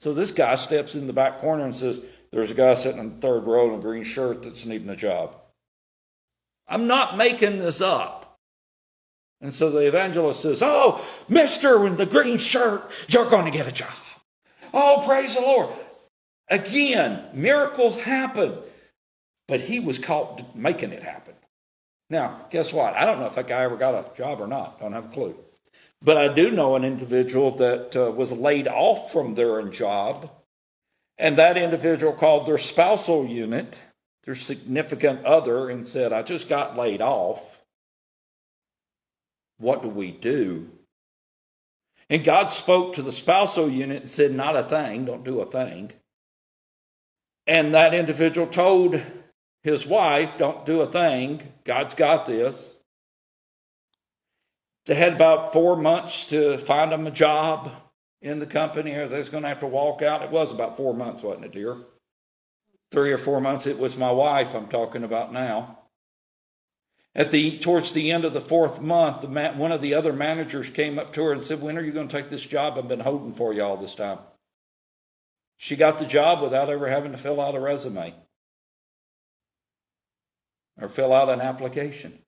So 0.00 0.14
this 0.14 0.30
guy 0.30 0.56
steps 0.56 0.94
in 0.94 1.06
the 1.06 1.12
back 1.12 1.38
corner 1.38 1.64
and 1.64 1.74
says, 1.74 2.00
"There's 2.32 2.50
a 2.50 2.54
guy 2.54 2.74
sitting 2.74 3.00
in 3.00 3.16
the 3.16 3.20
third 3.20 3.44
row 3.44 3.68
in 3.68 3.78
a 3.78 3.82
green 3.82 4.04
shirt 4.04 4.42
that's 4.42 4.64
needing 4.64 4.88
a 4.88 4.96
job." 4.96 5.36
I'm 6.66 6.86
not 6.86 7.18
making 7.18 7.58
this 7.58 7.82
up. 7.82 8.25
And 9.40 9.52
so 9.52 9.70
the 9.70 9.86
evangelist 9.86 10.40
says, 10.40 10.62
Oh, 10.62 11.04
mister 11.28 11.86
in 11.86 11.96
the 11.96 12.06
green 12.06 12.38
shirt, 12.38 12.90
you're 13.08 13.28
going 13.28 13.44
to 13.44 13.56
get 13.56 13.68
a 13.68 13.72
job. 13.72 13.92
Oh, 14.72 15.02
praise 15.06 15.34
the 15.34 15.40
Lord. 15.40 15.70
Again, 16.48 17.24
miracles 17.34 17.96
happen, 17.96 18.56
but 19.48 19.60
he 19.60 19.80
was 19.80 19.98
caught 19.98 20.56
making 20.56 20.92
it 20.92 21.02
happen. 21.02 21.34
Now, 22.08 22.46
guess 22.50 22.72
what? 22.72 22.94
I 22.94 23.04
don't 23.04 23.18
know 23.18 23.26
if 23.26 23.34
that 23.34 23.48
guy 23.48 23.62
ever 23.64 23.76
got 23.76 23.94
a 23.94 24.16
job 24.16 24.40
or 24.40 24.46
not. 24.46 24.80
Don't 24.80 24.92
have 24.92 25.06
a 25.06 25.08
clue. 25.08 25.36
But 26.02 26.16
I 26.16 26.32
do 26.32 26.50
know 26.50 26.76
an 26.76 26.84
individual 26.84 27.52
that 27.56 27.96
uh, 27.96 28.12
was 28.12 28.30
laid 28.30 28.68
off 28.68 29.12
from 29.12 29.34
their 29.34 29.60
job, 29.68 30.30
and 31.18 31.38
that 31.38 31.56
individual 31.56 32.12
called 32.12 32.46
their 32.46 32.58
spousal 32.58 33.26
unit, 33.26 33.80
their 34.24 34.34
significant 34.34 35.24
other, 35.24 35.68
and 35.68 35.86
said, 35.86 36.12
I 36.12 36.22
just 36.22 36.48
got 36.48 36.76
laid 36.76 37.02
off 37.02 37.55
what 39.58 39.82
do 39.82 39.88
we 39.88 40.10
do? 40.10 40.70
And 42.08 42.24
God 42.24 42.48
spoke 42.48 42.94
to 42.94 43.02
the 43.02 43.12
spousal 43.12 43.68
unit 43.68 44.02
and 44.02 44.10
said, 44.10 44.32
Not 44.32 44.56
a 44.56 44.62
thing, 44.62 45.04
don't 45.04 45.24
do 45.24 45.40
a 45.40 45.46
thing. 45.46 45.92
And 47.46 47.74
that 47.74 47.94
individual 47.94 48.46
told 48.46 49.00
his 49.62 49.86
wife, 49.86 50.38
Don't 50.38 50.64
do 50.64 50.80
a 50.82 50.86
thing, 50.86 51.42
God's 51.64 51.94
got 51.94 52.26
this. 52.26 52.74
They 54.86 54.94
had 54.94 55.14
about 55.14 55.52
four 55.52 55.76
months 55.76 56.26
to 56.26 56.58
find 56.58 56.92
them 56.92 57.08
a 57.08 57.10
job 57.10 57.72
in 58.22 58.38
the 58.38 58.46
company, 58.46 58.92
or 58.92 59.08
they 59.08 59.18
was 59.18 59.28
going 59.28 59.42
to 59.42 59.48
have 59.48 59.60
to 59.60 59.66
walk 59.66 60.00
out. 60.00 60.22
It 60.22 60.30
was 60.30 60.52
about 60.52 60.76
four 60.76 60.94
months, 60.94 61.24
wasn't 61.24 61.46
it, 61.46 61.52
dear? 61.52 61.76
Three 62.92 63.12
or 63.12 63.18
four 63.18 63.40
months. 63.40 63.66
It 63.66 63.78
was 63.78 63.96
my 63.96 64.12
wife 64.12 64.54
I'm 64.54 64.68
talking 64.68 65.02
about 65.02 65.32
now. 65.32 65.80
At 67.16 67.30
the 67.30 67.56
towards 67.56 67.92
the 67.92 68.12
end 68.12 68.26
of 68.26 68.34
the 68.34 68.42
fourth 68.42 68.78
month, 68.78 69.24
one 69.24 69.72
of 69.72 69.80
the 69.80 69.94
other 69.94 70.12
managers 70.12 70.68
came 70.68 70.98
up 70.98 71.14
to 71.14 71.24
her 71.24 71.32
and 71.32 71.42
said, 71.42 71.62
"When 71.62 71.78
are 71.78 71.82
you 71.82 71.92
going 71.92 72.08
to 72.08 72.14
take 72.14 72.28
this 72.28 72.44
job? 72.44 72.76
I've 72.76 72.88
been 72.88 73.00
holding 73.00 73.32
for 73.32 73.54
you 73.54 73.62
all 73.62 73.78
this 73.78 73.94
time." 73.94 74.18
She 75.56 75.76
got 75.76 75.98
the 75.98 76.04
job 76.04 76.42
without 76.42 76.68
ever 76.68 76.86
having 76.86 77.12
to 77.12 77.18
fill 77.18 77.40
out 77.40 77.54
a 77.54 77.60
resume 77.60 78.14
or 80.78 80.90
fill 80.90 81.14
out 81.14 81.30
an 81.30 81.40
application. 81.40 82.18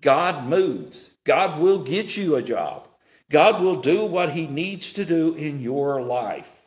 God 0.00 0.46
moves. 0.46 1.10
God 1.24 1.60
will 1.60 1.84
get 1.84 2.16
you 2.16 2.36
a 2.36 2.42
job. 2.42 2.88
God 3.30 3.60
will 3.60 3.82
do 3.82 4.06
what 4.06 4.30
He 4.30 4.46
needs 4.46 4.94
to 4.94 5.04
do 5.04 5.34
in 5.34 5.60
your 5.60 6.00
life. 6.00 6.66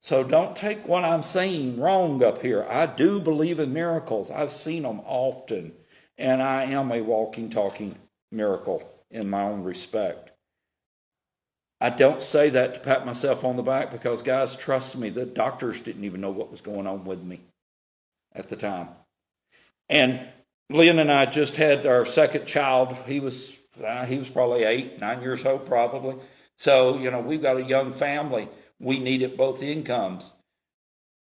So 0.00 0.24
don't 0.24 0.56
take 0.56 0.88
what 0.88 1.04
I'm 1.04 1.22
saying 1.22 1.78
wrong 1.78 2.24
up 2.24 2.40
here. 2.40 2.64
I 2.64 2.86
do 2.86 3.20
believe 3.20 3.60
in 3.60 3.74
miracles. 3.74 4.30
I've 4.30 4.52
seen 4.52 4.84
them 4.84 5.00
often 5.04 5.74
and 6.18 6.42
I 6.42 6.64
am 6.64 6.90
a 6.92 7.02
walking, 7.02 7.50
talking 7.50 7.96
miracle 8.30 8.88
in 9.10 9.28
my 9.28 9.42
own 9.42 9.62
respect. 9.62 10.30
I 11.80 11.90
don't 11.90 12.22
say 12.22 12.50
that 12.50 12.74
to 12.74 12.80
pat 12.80 13.04
myself 13.04 13.44
on 13.44 13.56
the 13.56 13.62
back 13.62 13.90
because, 13.90 14.22
guys, 14.22 14.56
trust 14.56 14.96
me, 14.96 15.10
the 15.10 15.26
doctors 15.26 15.80
didn't 15.80 16.04
even 16.04 16.22
know 16.22 16.30
what 16.30 16.50
was 16.50 16.62
going 16.62 16.86
on 16.86 17.04
with 17.04 17.22
me 17.22 17.40
at 18.34 18.48
the 18.48 18.56
time. 18.56 18.88
And 19.88 20.26
Lynn 20.70 20.98
and 20.98 21.12
I 21.12 21.26
just 21.26 21.56
had 21.56 21.86
our 21.86 22.06
second 22.06 22.46
child. 22.46 22.96
He 23.06 23.20
was 23.20 23.52
uh, 23.84 24.06
he 24.06 24.18
was 24.18 24.30
probably 24.30 24.64
eight, 24.64 24.98
nine 24.98 25.20
years 25.20 25.44
old, 25.44 25.66
probably. 25.66 26.16
So 26.56 26.98
you 26.98 27.10
know 27.10 27.20
we've 27.20 27.42
got 27.42 27.58
a 27.58 27.62
young 27.62 27.92
family. 27.92 28.48
We 28.80 28.98
needed 28.98 29.36
both 29.36 29.62
incomes. 29.62 30.32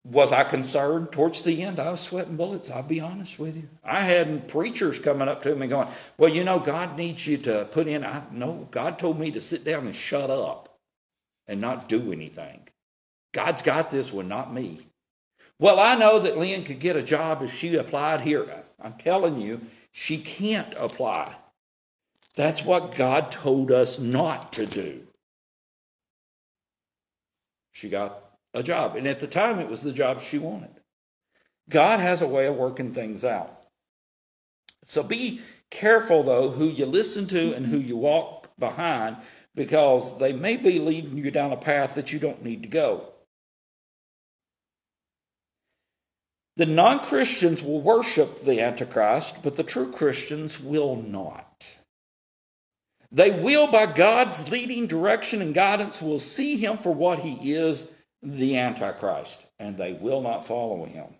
Was 0.03 0.31
I 0.31 0.43
concerned? 0.43 1.11
Towards 1.11 1.43
the 1.43 1.61
end, 1.61 1.79
I 1.79 1.91
was 1.91 1.99
sweating 1.99 2.35
bullets. 2.35 2.71
I'll 2.71 2.81
be 2.81 2.99
honest 2.99 3.37
with 3.37 3.55
you. 3.55 3.69
I 3.83 4.01
had 4.01 4.47
preachers 4.47 4.97
coming 4.97 5.27
up 5.27 5.43
to 5.43 5.55
me 5.55 5.67
going, 5.67 5.89
Well, 6.17 6.31
you 6.31 6.43
know, 6.43 6.59
God 6.59 6.97
needs 6.97 7.25
you 7.27 7.37
to 7.39 7.65
put 7.71 7.87
in. 7.87 8.03
I, 8.03 8.23
no, 8.31 8.67
God 8.71 8.97
told 8.97 9.19
me 9.19 9.31
to 9.31 9.41
sit 9.41 9.63
down 9.63 9.85
and 9.85 9.95
shut 9.95 10.31
up 10.31 10.75
and 11.47 11.61
not 11.61 11.87
do 11.87 12.11
anything. 12.11 12.67
God's 13.31 13.61
got 13.61 13.91
this 13.91 14.11
one, 14.11 14.27
not 14.27 14.53
me. 14.53 14.79
Well, 15.59 15.79
I 15.79 15.95
know 15.95 16.17
that 16.19 16.37
Lynn 16.37 16.63
could 16.63 16.79
get 16.79 16.95
a 16.95 17.03
job 17.03 17.43
if 17.43 17.53
she 17.53 17.75
applied 17.75 18.21
here. 18.21 18.63
I'm 18.81 18.93
telling 18.93 19.39
you, 19.39 19.61
she 19.91 20.17
can't 20.17 20.73
apply. 20.75 21.35
That's 22.35 22.65
what 22.65 22.95
God 22.95 23.31
told 23.31 23.71
us 23.71 23.99
not 23.99 24.53
to 24.53 24.65
do. 24.65 25.01
She 27.71 27.89
got 27.89 28.20
a 28.53 28.63
job. 28.63 28.95
And 28.95 29.07
at 29.07 29.19
the 29.19 29.27
time, 29.27 29.59
it 29.59 29.69
was 29.69 29.81
the 29.81 29.93
job 29.93 30.21
she 30.21 30.37
wanted. 30.37 30.81
God 31.69 31.99
has 31.99 32.21
a 32.21 32.27
way 32.27 32.47
of 32.47 32.55
working 32.55 32.93
things 32.93 33.23
out. 33.23 33.61
So 34.85 35.03
be 35.03 35.41
careful, 35.69 36.23
though, 36.23 36.49
who 36.49 36.67
you 36.67 36.85
listen 36.85 37.27
to 37.27 37.53
and 37.53 37.65
who 37.65 37.77
you 37.77 37.95
walk 37.95 38.49
behind, 38.57 39.17
because 39.55 40.17
they 40.17 40.33
may 40.33 40.57
be 40.57 40.79
leading 40.79 41.17
you 41.17 41.31
down 41.31 41.51
a 41.51 41.57
path 41.57 41.95
that 41.95 42.11
you 42.11 42.19
don't 42.19 42.43
need 42.43 42.63
to 42.63 42.69
go. 42.69 43.07
The 46.57 46.65
non 46.65 46.99
Christians 46.99 47.63
will 47.63 47.81
worship 47.81 48.43
the 48.43 48.61
Antichrist, 48.61 49.41
but 49.41 49.55
the 49.55 49.63
true 49.63 49.91
Christians 49.91 50.59
will 50.59 50.97
not. 50.97 51.75
They 53.11 53.31
will, 53.31 53.67
by 53.67 53.87
God's 53.87 54.49
leading 54.49 54.87
direction 54.87 55.41
and 55.41 55.53
guidance, 55.53 56.01
will 56.01 56.19
see 56.19 56.57
him 56.57 56.77
for 56.77 56.93
what 56.93 57.19
he 57.19 57.53
is 57.53 57.85
the 58.23 58.57
Antichrist, 58.57 59.45
and 59.59 59.77
they 59.77 59.93
will 59.93 60.21
not 60.21 60.45
follow 60.45 60.85
him. 60.85 61.15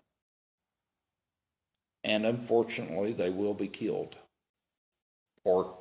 And 2.04 2.26
unfortunately, 2.26 3.12
they 3.12 3.30
will 3.30 3.54
be 3.54 3.68
killed 3.68 4.16
or 5.44 5.78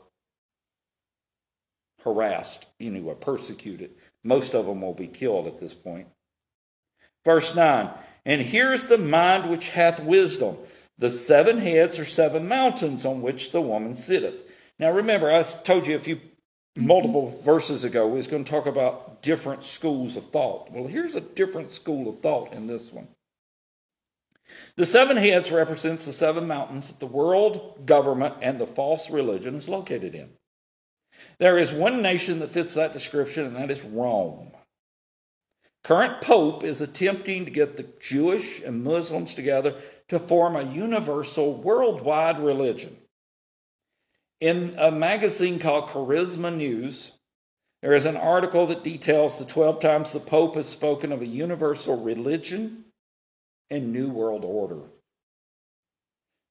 harassed, 2.04 2.68
anyway, 2.80 3.16
persecuted. 3.20 3.92
Most 4.24 4.54
of 4.54 4.66
them 4.66 4.82
will 4.82 4.94
be 4.94 5.08
killed 5.08 5.48
at 5.48 5.60
this 5.60 5.74
point. 5.74 6.08
Verse 7.24 7.56
9 7.56 7.90
And 8.26 8.42
here's 8.42 8.88
the 8.88 8.98
mind 8.98 9.50
which 9.50 9.70
hath 9.70 10.00
wisdom. 10.04 10.58
The 10.98 11.12
seven 11.12 11.58
heads 11.58 12.00
are 12.00 12.06
seven 12.06 12.48
mountains 12.48 13.06
on 13.06 13.22
which 13.22 13.52
the 13.52 13.62
woman 13.62 13.94
sitteth. 13.94 14.36
Now 14.78 14.92
remember, 14.92 15.32
I 15.32 15.42
told 15.44 15.88
you 15.88 15.96
a 15.96 16.00
few 16.00 16.20
Mm-hmm. 16.78 16.88
multiple 16.88 17.42
verses 17.44 17.84
ago, 17.84 18.08
we 18.08 18.18
was 18.18 18.28
going 18.28 18.46
to 18.46 18.50
talk 18.50 18.66
about 18.66 19.22
different 19.22 19.62
schools 19.62 20.16
of 20.16 20.30
thought. 20.30 20.72
Well, 20.72 20.88
here's 20.88 21.16
a 21.16 21.22
different 21.22 21.70
school 21.70 22.08
of 22.08 22.22
thought 22.22 22.54
in 22.54 22.68
this 22.68 22.94
one. 22.94 23.10
The 24.78 24.86
seven 24.86 25.18
heads 25.18 25.52
represents 25.52 26.06
the 26.06 26.14
seven 26.14 26.48
mountains 26.48 26.88
that 26.88 27.02
the 27.02 27.08
world 27.08 27.86
government 27.86 28.36
and 28.42 28.60
the 28.60 28.68
false 28.68 29.10
religion 29.10 29.56
is 29.56 29.68
located 29.68 30.16
in. 30.16 30.30
There 31.40 31.58
is 31.58 31.74
one 31.74 32.02
nation 32.02 32.40
that 32.40 32.52
fits 32.52 32.76
that 32.76 32.94
description, 32.94 33.46
and 33.46 33.56
that 33.58 33.70
is 33.70 33.84
Rome. 33.84 34.52
Current 35.84 36.22
Pope 36.22 36.64
is 36.64 36.80
attempting 36.80 37.44
to 37.46 37.52
get 37.52 37.76
the 37.76 37.90
Jewish 38.00 38.62
and 38.62 38.84
Muslims 38.84 39.36
together 39.36 39.76
to 40.08 40.20
form 40.20 40.56
a 40.56 40.72
universal 40.72 41.54
worldwide 41.54 42.40
religion. 42.40 42.96
In 44.42 44.74
a 44.80 44.90
magazine 44.90 45.60
called 45.60 45.90
Charisma 45.90 46.56
News, 46.56 47.12
there 47.84 47.94
is 47.94 48.06
an 48.06 48.18
article 48.18 48.66
that 48.68 48.84
details 48.84 49.38
the 49.38 49.46
12 49.46 49.80
times 49.80 50.14
the 50.14 50.20
Pope 50.20 50.56
has 50.56 50.68
spoken 50.68 51.12
of 51.12 51.22
a 51.22 51.28
universal 51.28 52.02
religion 52.02 52.86
and 53.70 53.94
New 53.94 54.10
World 54.10 54.44
Order. 54.44 54.82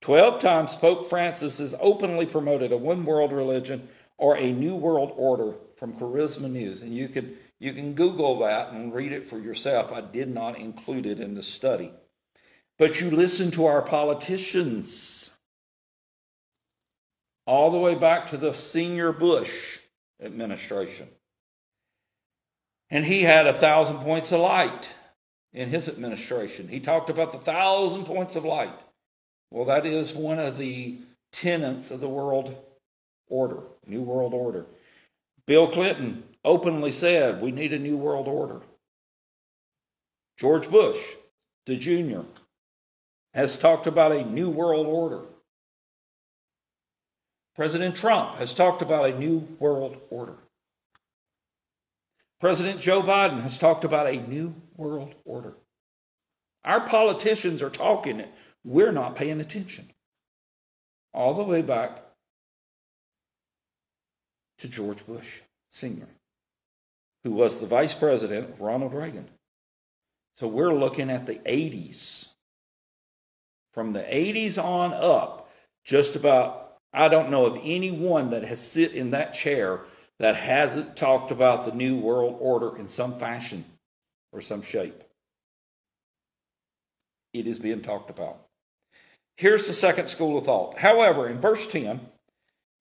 12 0.02 0.40
times 0.40 0.76
Pope 0.76 1.10
Francis 1.10 1.58
has 1.58 1.74
openly 1.80 2.26
promoted 2.26 2.70
a 2.70 2.76
one 2.76 3.04
world 3.04 3.32
religion 3.32 3.88
or 4.18 4.36
a 4.36 4.52
New 4.52 4.76
World 4.76 5.12
Order 5.16 5.54
from 5.74 5.94
Charisma 5.94 6.48
News. 6.48 6.82
And 6.82 6.94
you 6.94 7.08
can, 7.08 7.36
you 7.58 7.72
can 7.72 7.94
Google 7.94 8.38
that 8.38 8.72
and 8.72 8.94
read 8.94 9.10
it 9.10 9.28
for 9.28 9.38
yourself. 9.40 9.90
I 9.90 10.00
did 10.00 10.32
not 10.32 10.60
include 10.60 11.06
it 11.06 11.18
in 11.18 11.34
the 11.34 11.42
study. 11.42 11.92
But 12.78 13.00
you 13.00 13.10
listen 13.10 13.50
to 13.52 13.66
our 13.66 13.82
politicians 13.82 15.29
all 17.50 17.72
the 17.72 17.78
way 17.78 17.96
back 17.96 18.28
to 18.28 18.36
the 18.36 18.52
senior 18.52 19.10
Bush 19.10 19.50
administration. 20.22 21.08
And 22.90 23.04
he 23.04 23.22
had 23.22 23.48
a 23.48 23.52
thousand 23.52 23.98
points 23.98 24.30
of 24.30 24.38
light 24.38 24.88
in 25.52 25.68
his 25.68 25.88
administration. 25.88 26.68
He 26.68 26.78
talked 26.78 27.10
about 27.10 27.32
the 27.32 27.38
thousand 27.38 28.04
points 28.04 28.36
of 28.36 28.44
light. 28.44 28.78
Well, 29.50 29.64
that 29.64 29.84
is 29.84 30.12
one 30.12 30.38
of 30.38 30.58
the 30.58 30.98
tenets 31.32 31.90
of 31.90 31.98
the 31.98 32.08
world 32.08 32.54
order, 33.26 33.62
new 33.84 34.02
world 34.02 34.32
order. 34.32 34.66
Bill 35.48 35.66
Clinton 35.66 36.22
openly 36.44 36.92
said 36.92 37.42
we 37.42 37.50
need 37.50 37.72
a 37.72 37.80
new 37.80 37.96
world 37.96 38.28
order. 38.28 38.60
George 40.38 40.70
Bush, 40.70 41.00
the 41.66 41.76
junior, 41.76 42.24
has 43.34 43.58
talked 43.58 43.88
about 43.88 44.12
a 44.12 44.24
new 44.24 44.50
world 44.50 44.86
order. 44.86 45.26
President 47.60 47.94
Trump 47.94 48.36
has 48.36 48.54
talked 48.54 48.80
about 48.80 49.10
a 49.10 49.18
new 49.18 49.46
world 49.58 49.94
order. 50.08 50.38
President 52.40 52.80
Joe 52.80 53.02
Biden 53.02 53.42
has 53.42 53.58
talked 53.58 53.84
about 53.84 54.06
a 54.06 54.16
new 54.16 54.54
world 54.78 55.14
order. 55.26 55.52
Our 56.64 56.88
politicians 56.88 57.60
are 57.60 57.68
talking 57.68 58.18
it. 58.18 58.30
We're 58.64 58.92
not 58.92 59.14
paying 59.14 59.42
attention. 59.42 59.90
All 61.12 61.34
the 61.34 61.42
way 61.42 61.60
back 61.60 62.02
to 64.60 64.66
George 64.66 65.04
Bush 65.06 65.40
Sr., 65.70 66.08
who 67.24 67.32
was 67.32 67.60
the 67.60 67.66
vice 67.66 67.92
president 67.92 68.48
of 68.48 68.62
Ronald 68.62 68.94
Reagan. 68.94 69.28
So 70.38 70.48
we're 70.48 70.72
looking 70.72 71.10
at 71.10 71.26
the 71.26 71.34
80s. 71.34 72.26
From 73.74 73.92
the 73.92 74.00
80s 74.00 74.56
on 74.56 74.94
up, 74.94 75.50
just 75.84 76.16
about 76.16 76.69
I 76.92 77.08
don't 77.08 77.30
know 77.30 77.46
of 77.46 77.60
anyone 77.62 78.30
that 78.30 78.44
has 78.44 78.60
sit 78.60 78.92
in 78.92 79.12
that 79.12 79.34
chair 79.34 79.80
that 80.18 80.36
hasn't 80.36 80.96
talked 80.96 81.30
about 81.30 81.64
the 81.64 81.72
new 81.72 81.96
world 81.96 82.36
order 82.40 82.76
in 82.76 82.88
some 82.88 83.14
fashion 83.14 83.64
or 84.32 84.40
some 84.40 84.62
shape. 84.62 85.02
It 87.32 87.46
is 87.46 87.58
being 87.58 87.82
talked 87.82 88.10
about. 88.10 88.46
Here's 89.36 89.66
the 89.66 89.72
second 89.72 90.08
school 90.08 90.36
of 90.36 90.44
thought. 90.44 90.78
However, 90.78 91.28
in 91.28 91.38
verse 91.38 91.66
10, 91.66 92.00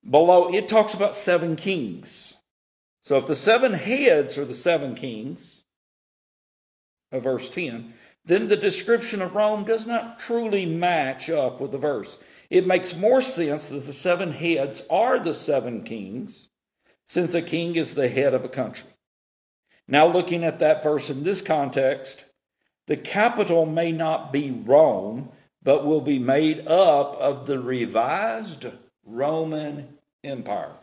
below, 0.10 0.54
it 0.54 0.68
talks 0.68 0.94
about 0.94 1.16
seven 1.16 1.56
kings. 1.56 2.34
So 3.02 3.18
if 3.18 3.28
the 3.28 3.36
seven 3.36 3.74
heads 3.74 4.38
are 4.38 4.46
the 4.46 4.54
seven 4.54 4.96
kings 4.96 5.62
of 7.12 7.24
verse 7.24 7.50
10, 7.50 7.94
then 8.26 8.48
the 8.48 8.58
description 8.58 9.22
of 9.22 9.36
Rome 9.36 9.64
does 9.64 9.88
not 9.88 10.20
truly 10.20 10.66
match 10.66 11.30
up 11.30 11.62
with 11.62 11.72
the 11.72 11.78
verse. 11.78 12.18
It 12.50 12.66
makes 12.66 12.96
more 12.96 13.22
sense 13.22 13.68
that 13.68 13.86
the 13.86 13.94
seven 13.94 14.32
heads 14.32 14.82
are 14.90 15.20
the 15.20 15.34
seven 15.34 15.84
kings, 15.84 16.50
since 17.06 17.34
a 17.34 17.42
king 17.42 17.76
is 17.76 17.94
the 17.94 18.08
head 18.08 18.34
of 18.34 18.44
a 18.44 18.50
country. 18.50 18.90
Now, 19.88 20.08
looking 20.08 20.44
at 20.44 20.60
that 20.60 20.84
verse 20.84 21.10
in 21.10 21.24
this 21.24 21.42
context, 21.42 22.26
the 22.88 22.98
capital 22.98 23.66
may 23.66 23.92
not 23.92 24.34
be 24.34 24.52
Rome, 24.52 25.32
but 25.62 25.86
will 25.86 26.02
be 26.02 26.20
made 26.20 26.68
up 26.68 27.16
of 27.16 27.46
the 27.46 27.60
revised 27.60 28.66
Roman 29.04 29.98
Empire. 30.24 30.76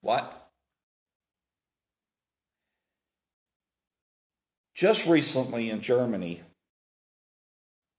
What? 0.00 0.50
Just 4.74 5.06
recently 5.06 5.70
in 5.70 5.80
Germany, 5.80 6.40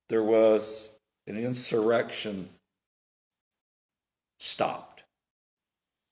there 0.08 0.24
was 0.24 0.89
an 1.30 1.38
insurrection 1.38 2.49
stopped 4.39 5.03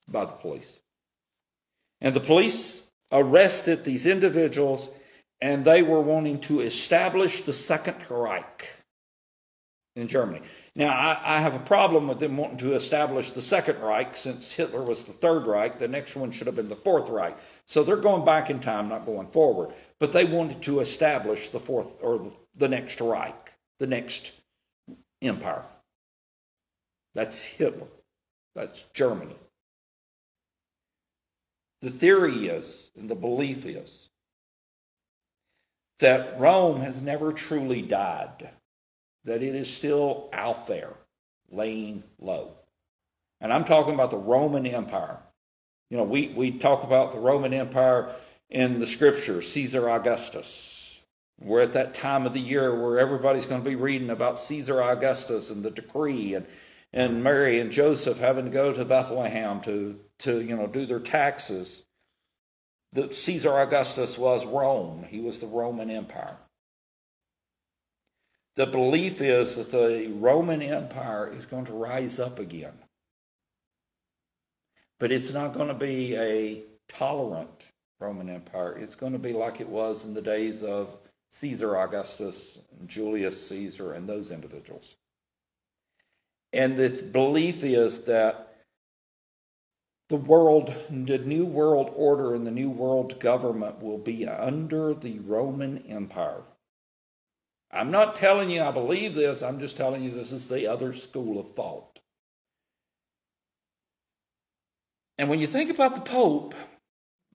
by 0.08 0.26
the 0.26 0.32
police. 0.32 0.72
And 2.02 2.16
the 2.16 2.22
police 2.22 2.84
arrested 3.12 3.84
these 3.84 4.06
individuals, 4.06 4.90
and 5.42 5.66
they 5.66 5.82
were 5.82 6.02
wanting 6.02 6.40
to 6.42 6.62
establish 6.62 7.42
the 7.42 7.54
Second 7.54 7.98
Reich 8.10 8.70
in 9.96 10.08
Germany. 10.08 10.42
Now, 10.76 10.90
I, 10.94 11.38
I, 11.38 11.40
have 11.40 11.56
a 11.56 11.60
problem 11.60 12.08
with 12.08 12.20
them 12.20 12.38
wanting 12.38 12.60
to 12.60 12.76
establish 12.76 13.32
the 13.32 13.42
Second 13.42 13.80
Reich 13.82 14.16
since 14.16 14.52
Hitler 14.52 14.84
was 14.84 15.04
the 15.04 15.14
Third 15.14 15.48
Reich. 15.48 15.80
The 15.80 15.88
next 15.88 16.16
one 16.16 16.32
should 16.32 16.46
have 16.46 16.56
been 16.56 16.70
the 16.70 16.76
Fourth 16.76 17.10
Reich. 17.10 17.36
So 17.66 17.84
they're 17.84 17.96
going 17.98 18.24
back 18.24 18.52
in 18.52 18.60
time, 18.60 18.88
not 18.90 19.06
going 19.06 19.28
forward 19.28 19.74
but 20.00 20.12
they 20.12 20.26
wanted 20.26 20.62
to 20.64 20.80
establish 20.80 21.50
the 21.50 21.60
fourth 21.60 21.96
or 22.02 22.32
the 22.56 22.68
next 22.68 23.02
Reich, 23.02 23.54
the 23.80 23.88
next 23.88 24.32
empire. 25.22 25.66
That's 27.16 27.44
Hitler. 27.44 27.88
That's 28.56 28.84
Germany. 28.94 29.36
The 31.82 31.92
theory 31.92 32.48
is, 32.48 32.90
and 32.98 33.10
the 33.10 33.16
belief 33.16 33.66
is, 33.66 34.10
that 36.00 36.40
Rome 36.40 36.82
has 36.82 37.02
never 37.02 37.32
truly 37.32 37.82
died, 37.82 38.50
that 39.26 39.44
it 39.44 39.56
is 39.56 39.72
still 39.72 40.30
out 40.34 40.68
there, 40.68 40.94
laying 41.52 42.04
low. 42.20 42.54
And 43.42 43.54
I'm 43.54 43.66
talking 43.66 43.94
about 43.94 44.12
the 44.12 44.18
Roman 44.18 44.66
Empire. 44.66 45.20
You 45.90 45.98
know, 45.98 46.04
we, 46.04 46.30
we 46.30 46.52
talk 46.52 46.84
about 46.84 47.14
the 47.14 47.20
Roman 47.20 47.54
Empire 47.54 48.10
in 48.50 48.80
the 48.80 48.88
scripture, 48.88 49.42
Caesar 49.42 49.90
Augustus. 49.90 50.87
We're 51.40 51.62
at 51.62 51.74
that 51.74 51.94
time 51.94 52.26
of 52.26 52.34
the 52.34 52.40
year 52.40 52.74
where 52.76 53.00
everybody's 53.00 53.46
going 53.46 53.64
to 53.64 53.70
be 53.70 53.76
reading 53.76 54.10
about 54.10 54.40
Caesar 54.40 54.82
Augustus 54.82 55.50
and 55.50 55.64
the 55.64 55.70
decree 55.70 56.34
and, 56.34 56.48
and 56.92 57.24
Mary 57.24 57.60
and 57.60 57.72
Joseph 57.72 58.18
having 58.18 58.46
to 58.46 58.52
go 58.52 58.74
to 58.74 58.86
Bethlehem 58.86 59.62
to, 59.62 60.00
to 60.20 60.42
you 60.42 60.56
know, 60.56 60.68
do 60.68 60.86
their 60.86 61.00
taxes. 61.00 61.84
The, 62.94 63.14
Caesar 63.14 63.60
Augustus 63.60 64.18
was 64.18 64.46
Rome. 64.46 65.06
He 65.08 65.20
was 65.20 65.40
the 65.40 65.48
Roman 65.48 65.92
Empire. 65.92 66.38
The 68.56 68.66
belief 68.66 69.22
is 69.22 69.56
that 69.56 69.70
the 69.70 70.12
Roman 70.16 70.64
Empire 70.64 71.32
is 71.32 71.46
going 71.46 71.66
to 71.66 71.74
rise 71.74 72.20
up 72.20 72.40
again. 72.40 72.74
But 75.00 75.12
it's 75.12 75.32
not 75.32 75.54
going 75.54 75.68
to 75.68 75.76
be 75.76 76.16
a 76.16 76.64
tolerant 76.88 77.68
Roman 78.00 78.30
Empire. 78.30 78.76
It's 78.76 78.96
going 78.96 79.14
to 79.14 79.20
be 79.20 79.34
like 79.34 79.62
it 79.62 79.70
was 79.70 80.06
in 80.06 80.16
the 80.16 80.24
days 80.24 80.64
of 80.64 80.98
Caesar 81.32 81.78
Augustus, 81.78 82.60
Julius 82.86 83.48
Caesar, 83.50 83.94
and 83.94 84.08
those 84.08 84.32
individuals. 84.32 84.96
And 86.54 86.78
the 86.78 86.90
belief 86.90 87.64
is 87.64 88.06
that 88.06 88.48
the 90.10 90.16
world, 90.16 90.74
the 90.90 91.18
new 91.18 91.46
world 91.46 91.92
order 91.96 92.34
and 92.34 92.48
the 92.48 92.52
new 92.52 92.70
world 92.70 93.20
government 93.20 93.82
will 93.82 93.98
be 93.98 94.26
under 94.26 94.94
the 94.94 95.20
Roman 95.20 95.80
Empire. 95.88 96.44
I'm 97.72 97.92
not 97.92 98.16
telling 98.16 98.50
you 98.50 98.62
I 98.62 98.72
believe 98.72 99.14
this, 99.14 99.42
I'm 99.42 99.60
just 99.60 99.76
telling 99.76 100.04
you 100.04 100.12
this 100.12 100.32
is 100.32 100.48
the 100.48 100.68
other 100.68 100.94
school 100.94 101.40
of 101.40 101.54
thought. 101.56 102.00
And 105.18 105.30
when 105.30 105.40
you 105.40 105.48
think 105.48 105.70
about 105.70 105.96
the 105.96 106.02
Pope, 106.02 106.56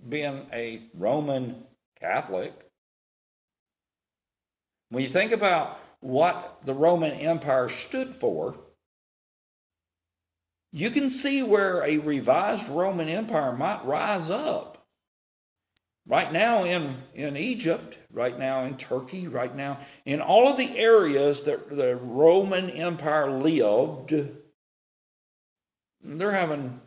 being 0.09 0.47
a 0.53 0.83
Roman 0.95 1.65
Catholic, 2.01 2.53
when 4.93 5.03
you 5.03 5.09
think 5.09 5.33
about 5.33 5.81
what 6.01 6.59
the 6.67 6.75
Roman 6.75 7.13
Empire 7.13 7.71
stood 7.71 8.15
for, 8.15 8.55
you 10.71 10.91
can 10.91 11.09
see 11.09 11.43
where 11.43 11.83
a 11.83 11.97
revised 11.97 12.69
Roman 12.69 13.09
Empire 13.09 13.53
might 13.57 13.87
rise 13.87 14.29
up. 14.29 14.87
Right 16.07 16.31
now 16.31 16.65
in, 16.65 16.97
in 17.15 17.39
Egypt, 17.39 17.97
right 18.11 18.39
now 18.39 18.65
in 18.65 18.77
Turkey, 18.77 19.29
right 19.29 19.55
now 19.55 19.79
in 20.05 20.21
all 20.21 20.51
of 20.51 20.59
the 20.59 20.77
areas 20.77 21.43
that 21.45 21.71
the 21.71 21.97
Roman 21.97 22.69
Empire 22.69 23.31
lived, 23.31 24.13
they're 26.03 26.33
having 26.33 26.81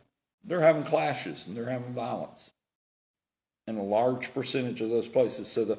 they're 0.44 0.60
having 0.60 0.84
clashes 0.84 1.44
and 1.48 1.56
they're 1.56 1.68
having 1.68 1.92
violence 1.92 2.52
in 3.66 3.78
a 3.78 3.82
large 3.82 4.32
percentage 4.32 4.80
of 4.80 4.90
those 4.90 5.08
places. 5.08 5.48
So 5.48 5.64
the 5.64 5.78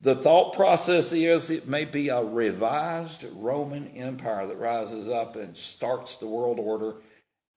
the 0.00 0.14
thought 0.14 0.54
process 0.54 1.12
is 1.12 1.50
it 1.50 1.68
may 1.68 1.84
be 1.84 2.08
a 2.08 2.22
revised 2.22 3.24
Roman 3.32 3.88
Empire 3.88 4.46
that 4.46 4.58
rises 4.58 5.08
up 5.08 5.36
and 5.36 5.56
starts 5.56 6.16
the 6.16 6.26
world 6.26 6.58
order 6.58 6.96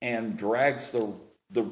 and 0.01 0.37
drags 0.37 0.91
the 0.91 1.13
the 1.51 1.69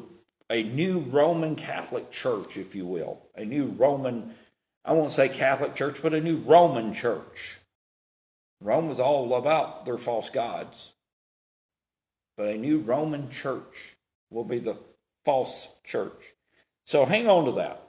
a 0.50 0.64
new 0.64 1.00
Roman 1.00 1.56
Catholic 1.56 2.12
Church, 2.12 2.58
if 2.58 2.76
you 2.76 2.86
will, 2.86 3.22
a 3.36 3.46
new 3.46 3.68
Roman 3.68 4.34
I 4.84 4.94
won't 4.94 5.12
say 5.12 5.30
Catholic 5.30 5.76
Church, 5.76 6.02
but 6.02 6.14
a 6.14 6.22
new 6.22 6.38
Roman 6.38 6.94
Church. 6.94 7.60
Rome 8.62 8.90
was 8.90 9.00
all 9.00 9.36
about 9.36 9.86
their 9.86 9.98
false 9.98 10.30
gods. 10.30 10.92
But 12.38 12.48
a 12.48 12.58
new 12.58 12.80
Roman 12.80 13.30
church 13.30 13.96
will 14.30 14.46
be 14.46 14.60
the 14.60 14.78
false 15.26 15.68
church. 15.84 16.34
So 16.86 17.06
hang 17.06 17.28
on 17.28 17.46
to 17.46 17.52
that. 17.54 17.81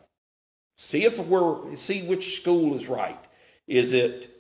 See 0.77 1.05
if 1.05 1.19
we're 1.19 1.77
see 1.77 2.03
which 2.03 2.37
school 2.37 2.77
is 2.77 2.87
right. 2.87 3.19
Is 3.67 3.93
it 3.93 4.31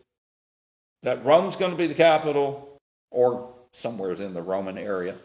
that 1.02 1.24
Rome's 1.24 1.56
going 1.56 1.70
to 1.70 1.76
be 1.76 1.86
the 1.86 1.94
capital, 1.94 2.78
or 3.10 3.52
somewhere 3.72 4.12
in 4.12 4.34
the 4.34 4.42
Roman 4.42 4.78
area, 4.78 5.16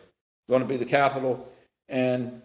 going 0.50 0.62
to 0.62 0.68
be 0.68 0.78
the 0.78 0.86
capital, 0.86 1.48
and 1.90 2.42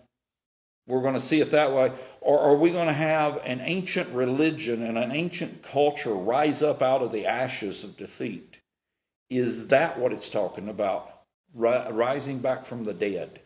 we're 0.86 1.02
going 1.02 1.14
to 1.14 1.20
see 1.20 1.40
it 1.40 1.52
that 1.52 1.72
way? 1.72 1.92
Or 2.20 2.40
are 2.40 2.56
we 2.56 2.70
going 2.70 2.88
to 2.88 2.92
have 2.92 3.40
an 3.44 3.60
ancient 3.60 4.08
religion 4.10 4.82
and 4.82 4.98
an 4.98 5.12
ancient 5.12 5.62
culture 5.62 6.14
rise 6.14 6.62
up 6.62 6.82
out 6.82 7.02
of 7.02 7.12
the 7.12 7.26
ashes 7.26 7.84
of 7.84 7.96
defeat? 7.96 8.60
Is 9.30 9.68
that 9.68 9.98
what 9.98 10.12
it's 10.12 10.28
talking 10.28 10.68
about? 10.68 11.08
Rising 11.54 12.38
back 12.38 12.64
from 12.64 12.84
the 12.84 12.94
dead? 12.94 13.40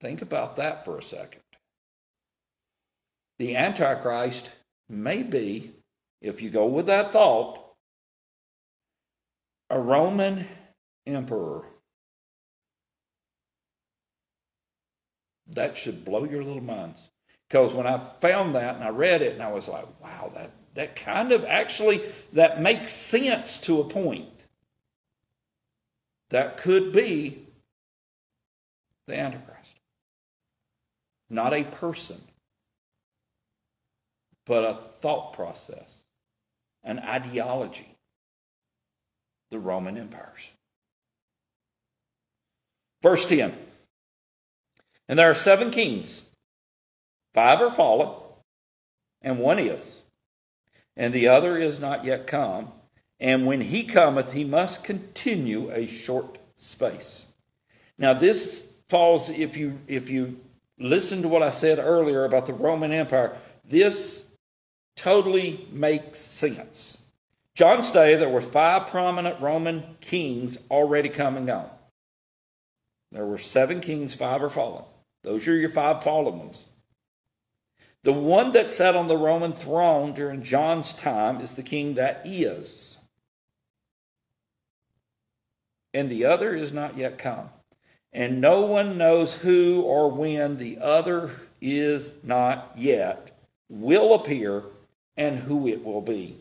Think 0.00 0.22
about 0.22 0.56
that 0.56 0.84
for 0.84 0.98
a 0.98 1.02
second. 1.02 1.42
The 3.40 3.56
Antichrist 3.56 4.50
may 4.90 5.22
be, 5.22 5.72
if 6.20 6.42
you 6.42 6.50
go 6.50 6.66
with 6.66 6.88
that 6.88 7.10
thought, 7.10 7.58
a 9.70 9.80
Roman 9.80 10.46
emperor. 11.06 11.64
That 15.46 15.78
should 15.78 16.04
blow 16.04 16.24
your 16.24 16.44
little 16.44 16.62
minds. 16.62 17.08
Because 17.48 17.72
when 17.72 17.86
I 17.86 17.96
found 17.96 18.56
that 18.56 18.74
and 18.74 18.84
I 18.84 18.90
read 18.90 19.22
it 19.22 19.32
and 19.32 19.42
I 19.42 19.50
was 19.50 19.68
like, 19.68 19.86
wow, 20.02 20.30
that, 20.34 20.50
that 20.74 20.96
kind 20.96 21.32
of 21.32 21.46
actually 21.46 22.02
that 22.34 22.60
makes 22.60 22.92
sense 22.92 23.58
to 23.60 23.80
a 23.80 23.84
point. 23.84 24.28
That 26.28 26.58
could 26.58 26.92
be 26.92 27.46
the 29.06 29.18
Antichrist. 29.18 29.76
Not 31.30 31.54
a 31.54 31.64
person, 31.64 32.20
but 34.46 34.64
a 34.64 34.74
thought 34.74 35.32
process, 35.32 35.90
an 36.82 36.98
ideology. 36.98 37.86
The 39.50 39.58
Roman 39.58 39.98
empires. 39.98 40.50
Verse 43.02 43.26
10 43.26 43.52
And 45.08 45.18
there 45.18 45.30
are 45.30 45.34
seven 45.34 45.70
kings, 45.70 46.22
five 47.34 47.60
are 47.60 47.70
fallen, 47.70 48.10
and 49.22 49.40
one 49.40 49.58
is, 49.58 50.02
and 50.96 51.12
the 51.12 51.28
other 51.28 51.56
is 51.56 51.80
not 51.80 52.04
yet 52.04 52.26
come. 52.26 52.72
And 53.18 53.44
when 53.44 53.60
he 53.60 53.84
cometh, 53.84 54.32
he 54.32 54.44
must 54.44 54.82
continue 54.82 55.70
a 55.70 55.86
short 55.86 56.38
space. 56.54 57.26
Now, 57.98 58.14
this 58.14 58.64
falls, 58.88 59.28
if 59.28 59.58
you, 59.58 59.78
if 59.88 60.08
you 60.08 60.40
listen 60.80 61.22
to 61.22 61.28
what 61.28 61.42
I 61.42 61.50
said 61.50 61.78
earlier 61.78 62.24
about 62.24 62.46
the 62.46 62.54
Roman 62.54 62.90
Empire. 62.90 63.36
This 63.64 64.24
totally 65.00 65.66
makes 65.72 66.18
sense. 66.18 66.98
John's 67.54 67.90
day, 67.90 68.16
there 68.16 68.28
were 68.28 68.42
five 68.42 68.88
prominent 68.88 69.40
Roman 69.40 69.96
kings 70.00 70.58
already 70.70 71.08
come 71.08 71.36
and 71.36 71.46
gone. 71.46 71.70
There 73.10 73.26
were 73.26 73.38
seven 73.38 73.80
kings, 73.80 74.14
five 74.14 74.42
are 74.42 74.50
fallen. 74.50 74.84
Those 75.22 75.48
are 75.48 75.56
your 75.56 75.70
five 75.70 76.02
fallen 76.02 76.38
ones. 76.38 76.66
The 78.02 78.12
one 78.12 78.52
that 78.52 78.70
sat 78.70 78.94
on 78.94 79.08
the 79.08 79.16
Roman 79.16 79.52
throne 79.52 80.12
during 80.12 80.42
John's 80.42 80.92
time 80.92 81.40
is 81.40 81.52
the 81.52 81.62
king 81.62 81.94
that 81.94 82.22
is. 82.24 82.98
And 85.92 86.10
the 86.10 86.26
other 86.26 86.54
is 86.54 86.72
not 86.72 86.96
yet 86.96 87.18
come. 87.18 87.48
And 88.12 88.40
no 88.40 88.66
one 88.66 88.98
knows 88.98 89.34
who 89.34 89.82
or 89.82 90.10
when 90.10 90.58
the 90.58 90.78
other 90.78 91.30
is 91.60 92.12
not 92.22 92.72
yet 92.76 93.38
will 93.68 94.14
appear 94.14 94.64
and 95.16 95.38
who 95.38 95.66
it 95.66 95.84
will 95.84 96.00
be. 96.00 96.36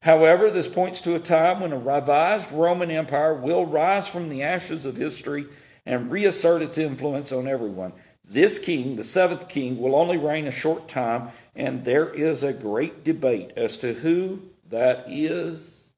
However, 0.00 0.50
this 0.50 0.68
points 0.68 1.00
to 1.02 1.14
a 1.14 1.20
time 1.20 1.60
when 1.60 1.72
a 1.72 1.78
revised 1.78 2.52
Roman 2.52 2.90
Empire 2.90 3.34
will 3.34 3.66
rise 3.66 4.06
from 4.06 4.28
the 4.28 4.42
ashes 4.42 4.86
of 4.86 4.96
history 4.96 5.46
and 5.84 6.10
reassert 6.10 6.62
its 6.62 6.78
influence 6.78 7.32
on 7.32 7.48
everyone. 7.48 7.92
This 8.24 8.58
king, 8.58 8.96
the 8.96 9.04
seventh 9.04 9.48
king, 9.48 9.78
will 9.78 9.94
only 9.94 10.18
reign 10.18 10.46
a 10.46 10.52
short 10.52 10.88
time, 10.88 11.30
and 11.54 11.84
there 11.84 12.08
is 12.08 12.42
a 12.42 12.52
great 12.52 13.04
debate 13.04 13.52
as 13.56 13.78
to 13.78 13.92
who 13.92 14.42
that 14.68 15.06
is 15.08 15.88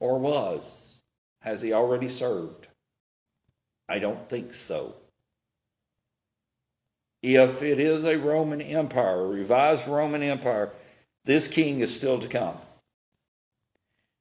or 0.00 0.18
was. 0.18 1.00
Has 1.40 1.60
he 1.60 1.72
already 1.72 2.08
served? 2.08 2.66
I 3.88 3.98
don't 3.98 4.28
think 4.28 4.52
so. 4.54 4.94
If 7.24 7.62
it 7.62 7.80
is 7.80 8.04
a 8.04 8.18
Roman 8.18 8.60
Empire, 8.60 9.22
a 9.22 9.26
revised 9.26 9.88
Roman 9.88 10.22
Empire, 10.22 10.70
this 11.24 11.48
king 11.48 11.80
is 11.80 11.94
still 11.94 12.18
to 12.18 12.28
come. 12.28 12.58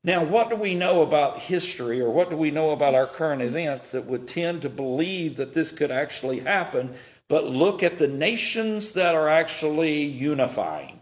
Now, 0.06 0.24
what 0.24 0.50
do 0.50 0.56
we 0.56 0.74
know 0.74 1.02
about 1.02 1.38
history 1.38 2.00
or 2.00 2.10
what 2.10 2.30
do 2.30 2.38
we 2.38 2.50
know 2.50 2.72
about 2.72 2.96
our 2.96 3.06
current 3.06 3.42
events 3.42 3.90
that 3.90 4.06
would 4.06 4.30
tend 4.30 4.62
to 4.62 4.70
believe 4.70 5.36
that 5.36 5.54
this 5.54 5.70
could 5.70 5.92
actually 5.92 6.40
happen? 6.40 6.96
But 7.28 7.44
look 7.44 7.84
at 7.84 7.98
the 7.98 8.08
nations 8.08 8.94
that 8.94 9.16
are 9.16 9.28
actually 9.28 10.04
unifying. 10.04 11.02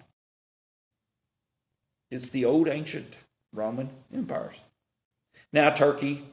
It's 2.10 2.32
the 2.32 2.45
old 2.45 2.68
ancient 2.68 3.16
Roman 3.54 3.91
empires. 4.12 4.58
Now, 5.54 5.70
Turkey 5.70 6.24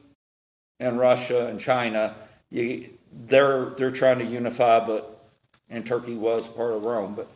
and 0.79 0.97
Russia 0.97 1.45
and 1.45 1.59
China, 1.59 2.15
they're, 2.51 3.65
they're 3.65 3.91
trying 3.91 4.17
to 4.17 4.25
unify, 4.25 4.83
but, 4.83 5.17
and 5.69 5.85
Turkey 5.85 6.15
was 6.15 6.47
part 6.47 6.73
of 6.73 6.83
Rome, 6.83 7.15
but 7.15 7.29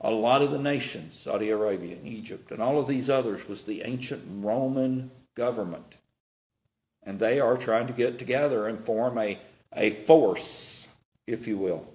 a 0.00 0.10
lot 0.10 0.42
of 0.42 0.50
the 0.50 0.58
nations, 0.58 1.14
Saudi 1.14 1.50
Arabia 1.50 1.96
and 1.96 2.06
Egypt 2.06 2.50
and 2.50 2.62
all 2.62 2.78
of 2.78 2.88
these 2.88 3.10
others, 3.10 3.46
was 3.48 3.62
the 3.62 3.82
ancient 3.82 4.22
Roman 4.42 5.10
government. 5.34 5.96
And 7.02 7.18
they 7.18 7.40
are 7.40 7.56
trying 7.56 7.86
to 7.86 7.92
get 7.92 8.18
together 8.18 8.66
and 8.66 8.78
form 8.78 9.18
a, 9.18 9.38
a 9.74 9.90
force, 9.90 10.86
if 11.26 11.46
you 11.46 11.58
will. 11.58 11.86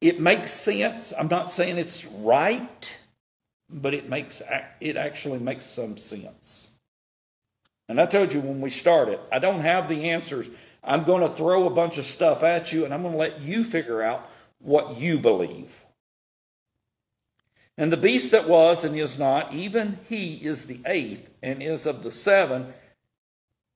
It 0.00 0.20
makes 0.20 0.50
sense. 0.50 1.12
I'm 1.16 1.28
not 1.28 1.50
saying 1.50 1.78
it's 1.78 2.04
right, 2.04 2.98
but 3.70 3.94
it 3.94 4.08
makes 4.08 4.42
it 4.80 4.96
actually 4.96 5.38
makes 5.38 5.64
some 5.64 5.96
sense. 5.96 6.68
And 7.88 8.00
I 8.00 8.06
told 8.06 8.32
you 8.32 8.40
when 8.40 8.60
we 8.60 8.70
started, 8.70 9.18
I 9.30 9.38
don't 9.38 9.60
have 9.60 9.88
the 9.88 10.10
answers. 10.10 10.48
I'm 10.84 11.04
going 11.04 11.22
to 11.22 11.28
throw 11.28 11.66
a 11.66 11.70
bunch 11.70 11.98
of 11.98 12.04
stuff 12.04 12.42
at 12.42 12.72
you 12.72 12.84
and 12.84 12.92
I'm 12.92 13.02
going 13.02 13.14
to 13.14 13.18
let 13.18 13.40
you 13.40 13.64
figure 13.64 14.02
out 14.02 14.28
what 14.58 14.98
you 14.98 15.18
believe. 15.18 15.84
And 17.76 17.90
the 17.90 17.96
beast 17.96 18.32
that 18.32 18.48
was 18.48 18.84
and 18.84 18.96
is 18.96 19.18
not, 19.18 19.52
even 19.52 19.98
he 20.08 20.36
is 20.36 20.66
the 20.66 20.80
eighth 20.86 21.28
and 21.42 21.62
is 21.62 21.86
of 21.86 22.02
the 22.02 22.10
seven 22.10 22.72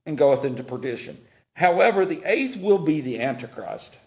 and 0.06 0.16
goeth 0.16 0.44
into 0.44 0.62
perdition. 0.62 1.18
However, 1.54 2.06
the 2.06 2.22
eighth 2.24 2.56
will 2.56 2.78
be 2.78 3.00
the 3.00 3.20
Antichrist, 3.20 3.98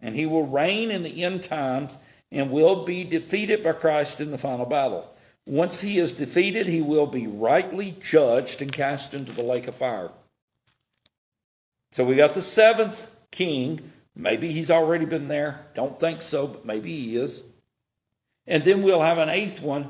and 0.00 0.14
he 0.14 0.26
will 0.26 0.46
reign 0.46 0.92
in 0.92 1.02
the 1.02 1.24
end 1.24 1.42
times 1.42 1.96
and 2.30 2.52
will 2.52 2.84
be 2.84 3.02
defeated 3.02 3.64
by 3.64 3.72
Christ 3.72 4.20
in 4.20 4.30
the 4.30 4.38
final 4.38 4.64
battle. 4.64 5.12
Once 5.46 5.80
he 5.80 5.98
is 5.98 6.12
defeated, 6.12 6.66
he 6.66 6.80
will 6.80 7.06
be 7.06 7.26
rightly 7.26 7.96
judged 8.00 8.62
and 8.62 8.72
cast 8.72 9.12
into 9.14 9.32
the 9.32 9.42
lake 9.42 9.66
of 9.66 9.74
fire. 9.74 10.10
So 11.94 12.02
we 12.04 12.16
got 12.16 12.34
the 12.34 12.42
seventh 12.42 13.06
king. 13.30 13.92
Maybe 14.16 14.50
he's 14.50 14.72
already 14.72 15.04
been 15.04 15.28
there. 15.28 15.64
Don't 15.74 15.96
think 15.96 16.22
so, 16.22 16.48
but 16.48 16.66
maybe 16.66 16.90
he 16.90 17.14
is. 17.14 17.40
And 18.48 18.64
then 18.64 18.82
we'll 18.82 19.00
have 19.00 19.18
an 19.18 19.28
eighth 19.28 19.62
one 19.62 19.88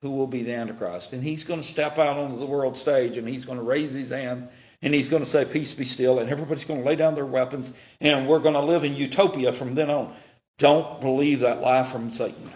who 0.00 0.12
will 0.12 0.26
be 0.26 0.44
the 0.44 0.54
Antichrist. 0.54 1.12
And 1.12 1.22
he's 1.22 1.44
going 1.44 1.60
to 1.60 1.66
step 1.66 1.98
out 1.98 2.16
onto 2.16 2.38
the 2.38 2.46
world 2.46 2.78
stage 2.78 3.18
and 3.18 3.28
he's 3.28 3.44
going 3.44 3.58
to 3.58 3.62
raise 3.62 3.92
his 3.92 4.08
hand 4.08 4.48
and 4.80 4.94
he's 4.94 5.08
going 5.08 5.22
to 5.22 5.28
say, 5.28 5.44
Peace 5.44 5.74
be 5.74 5.84
still. 5.84 6.20
And 6.20 6.30
everybody's 6.30 6.64
going 6.64 6.80
to 6.80 6.86
lay 6.86 6.96
down 6.96 7.14
their 7.14 7.26
weapons 7.26 7.70
and 8.00 8.26
we're 8.26 8.38
going 8.38 8.54
to 8.54 8.62
live 8.62 8.84
in 8.84 8.94
utopia 8.94 9.52
from 9.52 9.74
then 9.74 9.90
on. 9.90 10.14
Don't 10.56 11.02
believe 11.02 11.40
that 11.40 11.60
lie 11.60 11.84
from 11.84 12.10
Satan. 12.12 12.50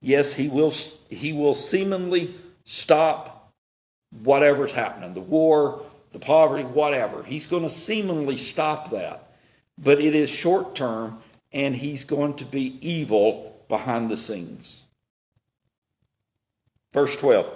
Yes, 0.00 0.32
he 0.32 0.48
will, 0.48 0.72
he 1.10 1.34
will 1.34 1.54
seemingly 1.54 2.34
stop 2.64 3.52
whatever's 4.22 4.72
happening 4.72 5.12
the 5.12 5.20
war, 5.20 5.82
the 6.14 6.18
poverty, 6.20 6.64
whatever. 6.64 7.22
He's 7.22 7.46
going 7.46 7.64
to 7.64 7.68
seemingly 7.68 8.38
stop 8.38 8.92
that. 8.92 9.34
But 9.76 10.00
it 10.00 10.14
is 10.14 10.30
short 10.30 10.74
term 10.74 11.18
and 11.52 11.74
he's 11.74 12.04
going 12.04 12.34
to 12.34 12.44
be 12.44 12.78
evil 12.80 13.64
behind 13.68 14.10
the 14.10 14.16
scenes. 14.16 14.82
Verse 16.92 17.16
12 17.16 17.52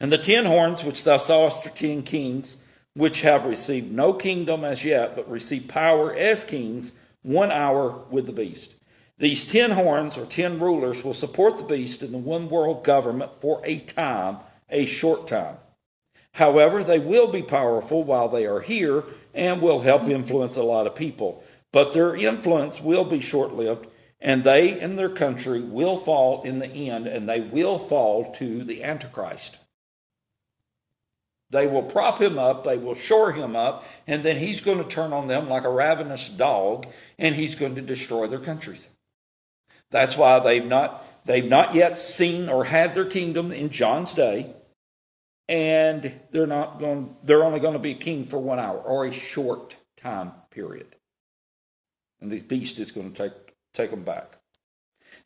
And 0.00 0.12
the 0.12 0.18
ten 0.18 0.44
horns 0.44 0.84
which 0.84 1.02
thou 1.02 1.16
sawest 1.16 1.66
are 1.66 1.70
ten 1.70 2.02
kings, 2.02 2.58
which 2.92 3.22
have 3.22 3.46
received 3.46 3.90
no 3.90 4.12
kingdom 4.12 4.62
as 4.62 4.84
yet, 4.84 5.16
but 5.16 5.30
receive 5.30 5.66
power 5.66 6.14
as 6.14 6.44
kings 6.44 6.92
one 7.22 7.50
hour 7.50 8.04
with 8.10 8.26
the 8.26 8.32
beast. 8.32 8.74
These 9.16 9.50
ten 9.50 9.70
horns 9.70 10.18
or 10.18 10.26
ten 10.26 10.58
rulers 10.58 11.02
will 11.02 11.14
support 11.14 11.56
the 11.56 11.64
beast 11.64 12.02
in 12.02 12.12
the 12.12 12.18
one 12.18 12.50
world 12.50 12.84
government 12.84 13.34
for 13.34 13.62
a 13.64 13.78
time, 13.78 14.38
a 14.68 14.84
short 14.84 15.26
time. 15.26 15.56
However, 16.34 16.82
they 16.82 16.98
will 16.98 17.28
be 17.28 17.42
powerful 17.42 18.02
while 18.02 18.28
they 18.28 18.44
are 18.44 18.60
here 18.60 19.04
and 19.34 19.62
will 19.62 19.80
help 19.80 20.02
influence 20.04 20.56
a 20.56 20.64
lot 20.64 20.86
of 20.88 20.96
people. 20.96 21.44
But 21.72 21.92
their 21.92 22.14
influence 22.14 22.80
will 22.80 23.04
be 23.04 23.20
short 23.20 23.54
lived, 23.54 23.86
and 24.20 24.42
they 24.42 24.80
and 24.80 24.98
their 24.98 25.08
country 25.08 25.60
will 25.60 25.96
fall 25.96 26.42
in 26.42 26.58
the 26.58 26.90
end, 26.90 27.06
and 27.06 27.28
they 27.28 27.40
will 27.40 27.78
fall 27.78 28.32
to 28.34 28.64
the 28.64 28.82
Antichrist. 28.82 29.58
They 31.50 31.68
will 31.68 31.84
prop 31.84 32.20
him 32.20 32.36
up, 32.36 32.64
they 32.64 32.78
will 32.78 32.94
shore 32.94 33.30
him 33.30 33.54
up, 33.54 33.84
and 34.08 34.24
then 34.24 34.36
he's 34.36 34.60
going 34.60 34.78
to 34.78 34.88
turn 34.88 35.12
on 35.12 35.28
them 35.28 35.48
like 35.48 35.62
a 35.62 35.70
ravenous 35.70 36.28
dog, 36.28 36.88
and 37.16 37.32
he's 37.36 37.54
going 37.54 37.76
to 37.76 37.80
destroy 37.80 38.26
their 38.26 38.40
countries. 38.40 38.88
That's 39.92 40.16
why 40.16 40.40
they've 40.40 40.66
not 40.66 41.06
they've 41.26 41.48
not 41.48 41.76
yet 41.76 41.96
seen 41.96 42.48
or 42.48 42.64
had 42.64 42.96
their 42.96 43.04
kingdom 43.04 43.52
in 43.52 43.70
John's 43.70 44.14
day, 44.14 44.52
and 45.48 46.20
they're 46.30 46.46
not 46.46 46.78
going 46.78 47.14
they're 47.24 47.44
only 47.44 47.60
going 47.60 47.74
to 47.74 47.78
be 47.78 47.94
king 47.94 48.24
for 48.24 48.38
one 48.38 48.58
hour 48.58 48.78
or 48.78 49.06
a 49.06 49.12
short 49.12 49.76
time 49.96 50.32
period 50.50 50.94
and 52.24 52.32
the 52.32 52.40
beast 52.40 52.78
is 52.78 52.90
going 52.90 53.12
to 53.12 53.22
take, 53.22 53.54
take 53.74 53.90
them 53.90 54.02
back. 54.02 54.38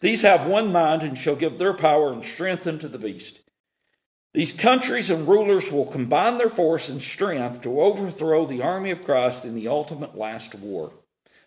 These 0.00 0.22
have 0.22 0.46
one 0.46 0.72
mind 0.72 1.02
and 1.02 1.16
shall 1.16 1.36
give 1.36 1.56
their 1.56 1.72
power 1.72 2.12
and 2.12 2.24
strength 2.24 2.66
unto 2.66 2.88
the 2.88 2.98
beast. 2.98 3.38
These 4.34 4.52
countries 4.52 5.08
and 5.08 5.26
rulers 5.26 5.70
will 5.70 5.86
combine 5.86 6.38
their 6.38 6.50
force 6.50 6.88
and 6.88 7.00
strength 7.00 7.62
to 7.62 7.80
overthrow 7.80 8.46
the 8.46 8.62
army 8.62 8.90
of 8.90 9.04
Christ 9.04 9.44
in 9.44 9.54
the 9.54 9.68
ultimate 9.68 10.18
last 10.18 10.56
war. 10.56 10.92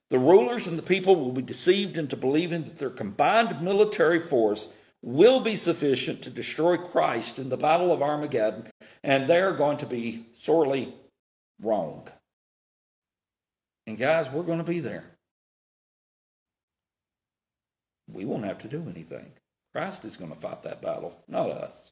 The 0.09 0.19
rulers 0.19 0.67
and 0.67 0.77
the 0.77 0.83
people 0.83 1.17
will 1.17 1.33
be 1.33 1.41
deceived 1.41 1.97
into 1.97 2.15
believing 2.15 2.63
that 2.63 2.77
their 2.77 2.89
combined 2.89 3.61
military 3.61 4.21
force 4.21 4.69
will 5.01 5.39
be 5.39 5.55
sufficient 5.55 6.21
to 6.23 6.29
destroy 6.29 6.77
Christ 6.77 7.39
in 7.39 7.49
the 7.49 7.57
battle 7.57 7.91
of 7.91 8.01
Armageddon, 8.01 8.67
and 9.03 9.29
they're 9.29 9.53
going 9.53 9.77
to 9.77 9.85
be 9.85 10.25
sorely 10.35 10.93
wrong. 11.61 12.07
And 13.87 13.97
guys, 13.97 14.29
we're 14.29 14.43
going 14.43 14.59
to 14.59 14.63
be 14.63 14.79
there 14.79 15.05
we 18.13 18.25
won't 18.25 18.45
have 18.45 18.59
to 18.59 18.67
do 18.67 18.87
anything. 18.89 19.31
Christ 19.73 20.05
is 20.05 20.17
going 20.17 20.31
to 20.31 20.39
fight 20.39 20.63
that 20.63 20.81
battle, 20.81 21.15
not 21.27 21.49
us. 21.49 21.91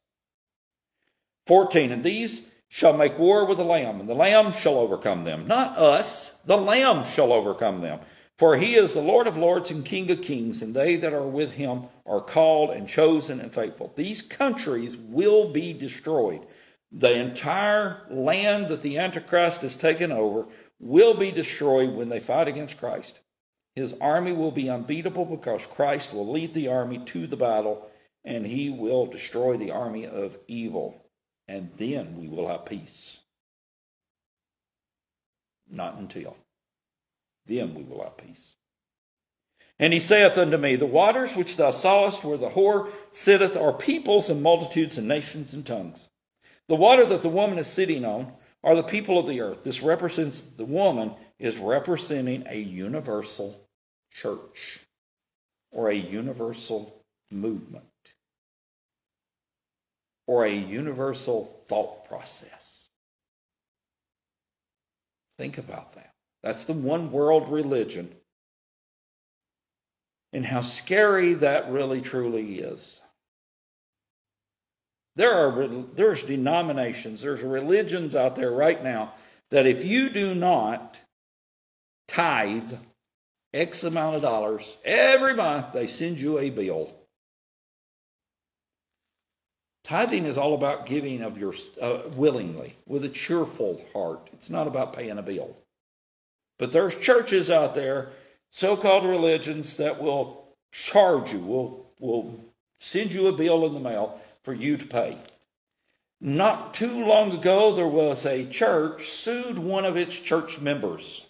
14, 1.46 1.92
and 1.92 2.04
these 2.04 2.46
shall 2.68 2.92
make 2.92 3.18
war 3.18 3.46
with 3.46 3.58
the 3.58 3.64
Lamb, 3.64 4.00
and 4.00 4.08
the 4.08 4.14
Lamb 4.14 4.52
shall 4.52 4.78
overcome 4.78 5.24
them. 5.24 5.46
Not 5.46 5.76
us, 5.78 6.32
the 6.44 6.58
Lamb 6.58 7.04
shall 7.04 7.32
overcome 7.32 7.80
them. 7.80 8.00
For 8.40 8.56
he 8.56 8.74
is 8.74 8.94
the 8.94 9.02
Lord 9.02 9.26
of 9.26 9.36
lords 9.36 9.70
and 9.70 9.84
King 9.84 10.10
of 10.10 10.22
kings, 10.22 10.62
and 10.62 10.74
they 10.74 10.96
that 10.96 11.12
are 11.12 11.26
with 11.26 11.52
him 11.52 11.84
are 12.06 12.22
called 12.22 12.70
and 12.70 12.88
chosen 12.88 13.38
and 13.38 13.52
faithful. 13.52 13.92
These 13.96 14.22
countries 14.22 14.96
will 14.96 15.52
be 15.52 15.74
destroyed, 15.74 16.46
the 16.90 17.12
entire 17.12 18.00
land 18.08 18.68
that 18.68 18.80
the 18.80 18.96
Antichrist 18.96 19.60
has 19.60 19.76
taken 19.76 20.10
over 20.10 20.48
will 20.78 21.12
be 21.12 21.30
destroyed 21.30 21.92
when 21.92 22.08
they 22.08 22.18
fight 22.18 22.48
against 22.48 22.78
Christ. 22.78 23.20
His 23.76 23.92
army 24.00 24.32
will 24.32 24.52
be 24.52 24.70
unbeatable 24.70 25.26
because 25.26 25.66
Christ 25.66 26.14
will 26.14 26.32
lead 26.32 26.54
the 26.54 26.68
army 26.68 26.96
to 26.96 27.26
the 27.26 27.36
battle 27.36 27.90
and 28.24 28.46
he 28.46 28.70
will 28.70 29.04
destroy 29.04 29.58
the 29.58 29.72
army 29.72 30.06
of 30.06 30.38
evil. 30.48 31.04
And 31.46 31.70
then 31.74 32.16
we 32.18 32.26
will 32.26 32.48
have 32.48 32.64
peace. 32.64 33.20
Not 35.68 35.98
until. 35.98 36.38
Then 37.46 37.74
we 37.74 37.82
will 37.82 38.02
have 38.02 38.16
peace. 38.16 38.54
And 39.78 39.92
he 39.94 40.00
saith 40.00 40.36
unto 40.36 40.58
me, 40.58 40.76
The 40.76 40.86
waters 40.86 41.34
which 41.34 41.56
thou 41.56 41.70
sawest 41.70 42.22
where 42.22 42.36
the 42.36 42.50
whore 42.50 42.90
sitteth 43.10 43.56
are 43.56 43.72
peoples 43.72 44.28
and 44.28 44.42
multitudes 44.42 44.98
and 44.98 45.08
nations 45.08 45.54
and 45.54 45.64
tongues. 45.64 46.08
The 46.68 46.76
water 46.76 47.06
that 47.06 47.22
the 47.22 47.28
woman 47.28 47.58
is 47.58 47.66
sitting 47.66 48.04
on 48.04 48.32
are 48.62 48.76
the 48.76 48.82
people 48.82 49.18
of 49.18 49.26
the 49.26 49.40
earth. 49.40 49.64
This 49.64 49.82
represents 49.82 50.40
the 50.40 50.66
woman 50.66 51.14
is 51.38 51.56
representing 51.56 52.44
a 52.46 52.60
universal 52.60 53.58
church 54.12 54.80
or 55.72 55.88
a 55.88 55.94
universal 55.94 57.02
movement 57.30 57.84
or 60.26 60.44
a 60.44 60.54
universal 60.54 61.46
thought 61.68 62.04
process. 62.04 62.88
Think 65.38 65.58
about 65.58 65.94
that. 65.94 66.09
That's 66.42 66.64
the 66.64 66.72
one 66.72 67.12
world 67.12 67.50
religion. 67.50 68.14
And 70.32 70.44
how 70.44 70.62
scary 70.62 71.34
that 71.34 71.70
really 71.70 72.00
truly 72.00 72.60
is. 72.60 73.00
There 75.16 75.34
are 75.34 75.66
there's 75.94 76.22
denominations, 76.22 77.20
there's 77.20 77.42
religions 77.42 78.14
out 78.14 78.36
there 78.36 78.52
right 78.52 78.82
now 78.82 79.12
that 79.50 79.66
if 79.66 79.84
you 79.84 80.10
do 80.10 80.34
not 80.34 81.00
tithe 82.08 82.72
X 83.52 83.82
amount 83.82 84.16
of 84.16 84.22
dollars 84.22 84.76
every 84.84 85.34
month, 85.34 85.72
they 85.72 85.88
send 85.88 86.20
you 86.20 86.38
a 86.38 86.50
bill. 86.50 86.94
Tithing 89.82 90.26
is 90.26 90.38
all 90.38 90.54
about 90.54 90.86
giving 90.86 91.22
of 91.22 91.36
your 91.36 91.54
uh, 91.82 92.02
willingly 92.14 92.76
with 92.86 93.04
a 93.04 93.08
cheerful 93.08 93.84
heart. 93.92 94.28
It's 94.32 94.48
not 94.48 94.68
about 94.68 94.92
paying 94.92 95.18
a 95.18 95.22
bill. 95.22 95.56
But 96.60 96.72
there's 96.72 96.94
churches 96.94 97.50
out 97.50 97.74
there, 97.74 98.10
so-called 98.50 99.06
religions 99.06 99.76
that 99.76 99.98
will 99.98 100.44
charge 100.72 101.32
you, 101.32 101.40
will 101.40 101.90
will 101.98 102.38
send 102.78 103.14
you 103.14 103.28
a 103.28 103.32
bill 103.32 103.64
in 103.66 103.72
the 103.72 103.80
mail 103.80 104.20
for 104.42 104.52
you 104.52 104.76
to 104.76 104.84
pay. 104.84 105.16
Not 106.20 106.74
too 106.74 107.06
long 107.06 107.32
ago, 107.32 107.74
there 107.74 107.88
was 107.88 108.26
a 108.26 108.44
church 108.44 109.08
sued 109.08 109.58
one 109.58 109.86
of 109.86 109.96
its 109.96 110.20
church 110.20 110.60
members. 110.60 111.24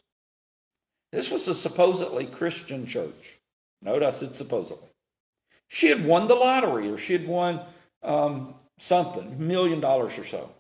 This 1.13 1.31
was 1.31 1.47
a 1.47 1.55
supposedly 1.55 2.27
Christian 2.27 2.87
church. 2.87 3.39
Note 3.83 4.03
I 4.03 4.11
said 4.11 4.35
supposedly. 4.35 4.89
She 5.69 5.87
had 5.87 6.05
won 6.05 6.27
the 6.27 6.35
lottery, 6.35 6.89
or 6.89 6.99
she 6.99 7.13
had 7.13 7.29
won 7.29 7.61
um, 8.03 8.55
something, 8.81 9.47
million 9.47 9.81
dollars 9.81 10.19
or 10.19 10.25
so. 10.25 10.51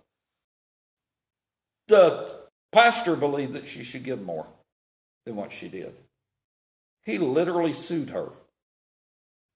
The 1.89 2.37
pastor 2.71 3.17
believed 3.17 3.55
that 3.55 3.67
she 3.67 3.83
should 3.83 4.05
give 4.05 4.23
more 4.23 4.47
than 5.25 5.37
what 5.37 5.53
she 5.53 5.69
did. 5.69 5.95
He 7.05 7.19
literally 7.19 7.73
sued 7.73 8.11
her 8.11 8.31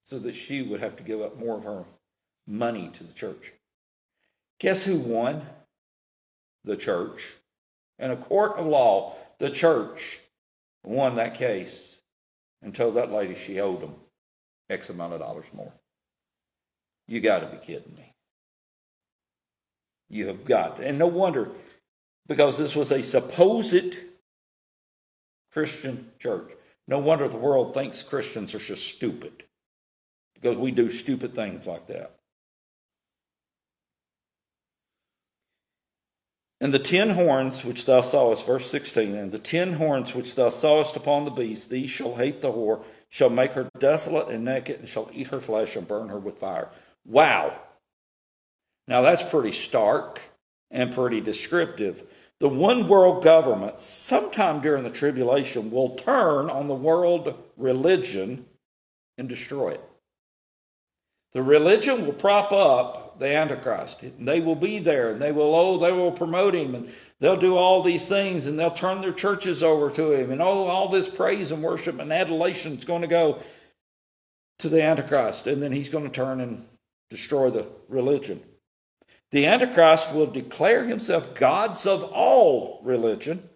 so 0.04 0.18
that 0.18 0.34
she 0.34 0.62
would 0.62 0.80
have 0.80 0.96
to 0.96 1.02
give 1.02 1.20
up 1.20 1.38
more 1.38 1.56
of 1.56 1.64
her 1.64 1.84
money 2.46 2.90
to 2.94 3.04
the 3.04 3.12
church. 3.12 3.52
Guess 4.58 4.84
who 4.84 4.98
won? 4.98 5.42
The 6.64 6.76
church. 6.76 7.22
In 7.98 8.10
a 8.10 8.16
court 8.16 8.58
of 8.58 8.66
law, 8.66 9.14
the 9.38 9.50
church 9.50 10.20
won 10.82 11.16
that 11.16 11.34
case 11.34 11.96
and 12.62 12.74
told 12.74 12.94
that 12.94 13.12
lady 13.12 13.34
she 13.34 13.60
owed 13.60 13.82
them 13.82 13.94
X 14.70 14.88
amount 14.88 15.12
of 15.12 15.20
dollars 15.20 15.46
more. 15.52 15.72
You 17.06 17.20
got 17.20 17.40
to 17.40 17.46
be 17.46 17.58
kidding 17.58 17.94
me. 17.94 18.14
You 20.08 20.28
have 20.28 20.44
got 20.44 20.76
to. 20.76 20.86
And 20.86 20.98
no 20.98 21.06
wonder, 21.06 21.50
because 22.26 22.56
this 22.56 22.74
was 22.74 22.90
a 22.90 23.02
supposed 23.02 24.04
Christian 25.54 26.10
church. 26.18 26.52
No 26.88 26.98
wonder 26.98 27.28
the 27.28 27.36
world 27.36 27.72
thinks 27.72 28.02
Christians 28.02 28.54
are 28.54 28.58
just 28.58 28.86
stupid 28.86 29.44
because 30.34 30.56
we 30.56 30.72
do 30.72 30.90
stupid 30.90 31.34
things 31.34 31.64
like 31.66 31.86
that. 31.86 32.16
And 36.60 36.74
the 36.74 36.78
ten 36.78 37.10
horns 37.10 37.64
which 37.64 37.84
thou 37.84 38.00
sawest, 38.00 38.46
verse 38.46 38.68
16, 38.70 39.14
and 39.14 39.30
the 39.30 39.38
ten 39.38 39.74
horns 39.74 40.14
which 40.14 40.34
thou 40.34 40.48
sawest 40.48 40.96
upon 40.96 41.24
the 41.24 41.30
beast, 41.30 41.70
these 41.70 41.90
shall 41.90 42.16
hate 42.16 42.40
the 42.40 42.50
whore, 42.50 42.82
shall 43.10 43.30
make 43.30 43.52
her 43.52 43.68
desolate 43.78 44.28
and 44.28 44.44
naked, 44.44 44.80
and 44.80 44.88
shall 44.88 45.08
eat 45.12 45.28
her 45.28 45.40
flesh 45.40 45.76
and 45.76 45.86
burn 45.86 46.08
her 46.08 46.18
with 46.18 46.38
fire. 46.38 46.68
Wow. 47.04 47.56
Now 48.88 49.02
that's 49.02 49.22
pretty 49.22 49.52
stark 49.52 50.20
and 50.70 50.92
pretty 50.92 51.20
descriptive. 51.20 52.02
The 52.40 52.48
one 52.48 52.88
world 52.88 53.22
government, 53.22 53.80
sometime 53.80 54.60
during 54.60 54.84
the 54.84 54.90
tribulation, 54.90 55.70
will 55.70 55.96
turn 55.96 56.50
on 56.50 56.66
the 56.66 56.74
world 56.74 57.34
religion 57.56 58.46
and 59.16 59.28
destroy 59.28 59.70
it. 59.70 59.84
The 61.32 61.42
religion 61.42 62.06
will 62.06 62.12
prop 62.12 62.52
up 62.52 63.04
the 63.18 63.34
Antichrist. 63.34 64.02
And 64.02 64.26
they 64.26 64.40
will 64.40 64.56
be 64.56 64.78
there 64.78 65.10
and 65.10 65.20
they 65.20 65.32
will, 65.32 65.54
oh, 65.54 65.78
they 65.78 65.92
will 65.92 66.12
promote 66.12 66.54
him 66.54 66.74
and 66.74 66.92
they'll 67.20 67.36
do 67.36 67.56
all 67.56 67.82
these 67.82 68.08
things 68.08 68.46
and 68.46 68.58
they'll 68.58 68.70
turn 68.70 69.00
their 69.00 69.12
churches 69.12 69.62
over 69.62 69.90
to 69.90 70.12
him. 70.12 70.30
And 70.30 70.42
oh, 70.42 70.66
all 70.66 70.88
this 70.88 71.08
praise 71.08 71.50
and 71.50 71.62
worship 71.62 71.98
and 71.98 72.12
adulation 72.12 72.74
is 72.76 72.84
going 72.84 73.02
to 73.02 73.08
go 73.08 73.42
to 74.60 74.68
the 74.68 74.82
Antichrist. 74.82 75.46
And 75.46 75.62
then 75.62 75.72
he's 75.72 75.88
going 75.88 76.04
to 76.04 76.10
turn 76.10 76.40
and 76.40 76.66
destroy 77.10 77.50
the 77.50 77.70
religion. 77.88 78.42
The 79.34 79.46
Antichrist 79.46 80.14
will 80.14 80.26
declare 80.26 80.84
himself 80.84 81.34
gods 81.34 81.86
of 81.86 82.04
all 82.04 82.80
religion 82.84 83.50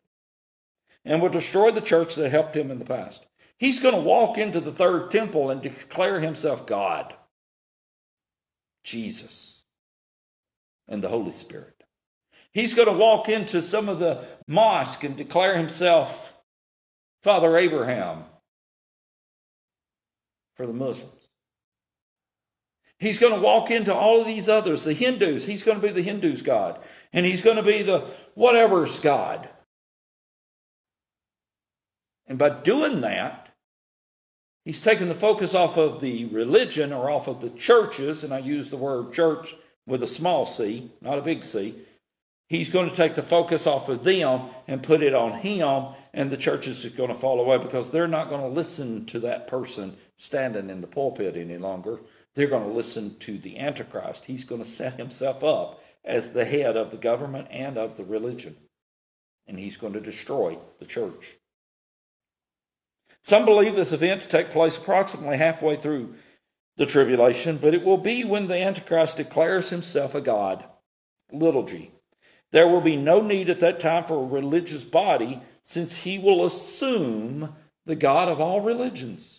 and 1.04 1.22
will 1.22 1.28
destroy 1.28 1.70
the 1.70 1.80
church 1.80 2.16
that 2.16 2.30
helped 2.30 2.56
him 2.56 2.72
in 2.72 2.80
the 2.80 2.84
past. 2.84 3.24
He's 3.58 3.78
going 3.78 3.94
to 3.94 4.00
walk 4.00 4.38
into 4.38 4.58
the 4.58 4.72
third 4.72 5.12
temple 5.12 5.50
and 5.50 5.62
declare 5.62 6.18
himself 6.18 6.66
God, 6.66 7.14
Jesus, 8.82 9.62
and 10.88 11.00
the 11.00 11.08
Holy 11.08 11.30
Spirit. 11.30 11.80
He's 12.52 12.74
going 12.74 12.88
to 12.88 12.98
walk 12.98 13.28
into 13.28 13.62
some 13.62 13.88
of 13.88 14.00
the 14.00 14.24
mosque 14.48 15.04
and 15.04 15.16
declare 15.16 15.56
himself 15.56 16.34
Father 17.22 17.56
Abraham 17.56 18.24
for 20.56 20.66
the 20.66 20.72
Muslims. 20.72 21.17
He's 22.98 23.18
going 23.18 23.34
to 23.34 23.40
walk 23.40 23.70
into 23.70 23.94
all 23.94 24.20
of 24.20 24.26
these 24.26 24.48
others, 24.48 24.84
the 24.84 24.92
Hindus. 24.92 25.46
He's 25.46 25.62
going 25.62 25.80
to 25.80 25.86
be 25.86 25.92
the 25.92 26.02
Hindus' 26.02 26.42
God. 26.42 26.80
And 27.12 27.24
he's 27.24 27.42
going 27.42 27.56
to 27.56 27.62
be 27.62 27.82
the 27.82 28.04
whatever's 28.34 28.98
God. 28.98 29.48
And 32.26 32.38
by 32.38 32.50
doing 32.50 33.00
that, 33.02 33.54
he's 34.64 34.82
taking 34.82 35.08
the 35.08 35.14
focus 35.14 35.54
off 35.54 35.76
of 35.76 36.00
the 36.00 36.26
religion 36.26 36.92
or 36.92 37.10
off 37.10 37.28
of 37.28 37.40
the 37.40 37.50
churches, 37.50 38.24
and 38.24 38.34
I 38.34 38.38
use 38.38 38.70
the 38.70 38.76
word 38.76 39.12
church 39.12 39.54
with 39.86 40.02
a 40.02 40.06
small 40.06 40.44
c, 40.44 40.90
not 41.00 41.18
a 41.18 41.22
big 41.22 41.44
c. 41.44 41.74
He's 42.48 42.68
going 42.68 42.88
to 42.88 42.96
take 42.96 43.14
the 43.14 43.22
focus 43.22 43.66
off 43.66 43.88
of 43.88 44.04
them 44.04 44.42
and 44.66 44.82
put 44.82 45.02
it 45.02 45.14
on 45.14 45.38
him, 45.38 45.86
and 46.12 46.30
the 46.30 46.36
churches 46.36 46.84
are 46.84 46.90
going 46.90 47.10
to 47.10 47.14
fall 47.14 47.40
away 47.40 47.58
because 47.58 47.90
they're 47.90 48.08
not 48.08 48.28
going 48.28 48.40
to 48.40 48.48
listen 48.48 49.06
to 49.06 49.20
that 49.20 49.46
person 49.46 49.96
standing 50.16 50.68
in 50.68 50.80
the 50.80 50.86
pulpit 50.86 51.36
any 51.36 51.58
longer. 51.58 52.00
They're 52.38 52.46
going 52.46 52.68
to 52.68 52.76
listen 52.76 53.16
to 53.18 53.36
the 53.36 53.58
Antichrist. 53.58 54.24
He's 54.24 54.44
going 54.44 54.62
to 54.62 54.68
set 54.68 54.94
himself 54.94 55.42
up 55.42 55.82
as 56.04 56.30
the 56.30 56.44
head 56.44 56.76
of 56.76 56.92
the 56.92 56.96
government 56.96 57.48
and 57.50 57.76
of 57.76 57.96
the 57.96 58.04
religion. 58.04 58.54
And 59.48 59.58
he's 59.58 59.76
going 59.76 59.94
to 59.94 60.00
destroy 60.00 60.56
the 60.78 60.86
church. 60.86 61.36
Some 63.22 63.44
believe 63.44 63.74
this 63.74 63.92
event 63.92 64.22
to 64.22 64.28
take 64.28 64.50
place 64.50 64.76
approximately 64.76 65.36
halfway 65.36 65.74
through 65.74 66.14
the 66.76 66.86
tribulation, 66.86 67.56
but 67.56 67.74
it 67.74 67.82
will 67.82 67.98
be 67.98 68.22
when 68.22 68.46
the 68.46 68.62
Antichrist 68.62 69.16
declares 69.16 69.68
himself 69.68 70.14
a 70.14 70.20
God. 70.20 70.64
Little 71.32 71.64
g. 71.64 71.90
There 72.52 72.68
will 72.68 72.82
be 72.82 72.96
no 72.96 73.20
need 73.20 73.50
at 73.50 73.58
that 73.58 73.80
time 73.80 74.04
for 74.04 74.22
a 74.22 74.28
religious 74.28 74.84
body, 74.84 75.42
since 75.64 75.96
he 75.96 76.20
will 76.20 76.46
assume 76.46 77.52
the 77.84 77.96
God 77.96 78.28
of 78.28 78.40
all 78.40 78.60
religions. 78.60 79.37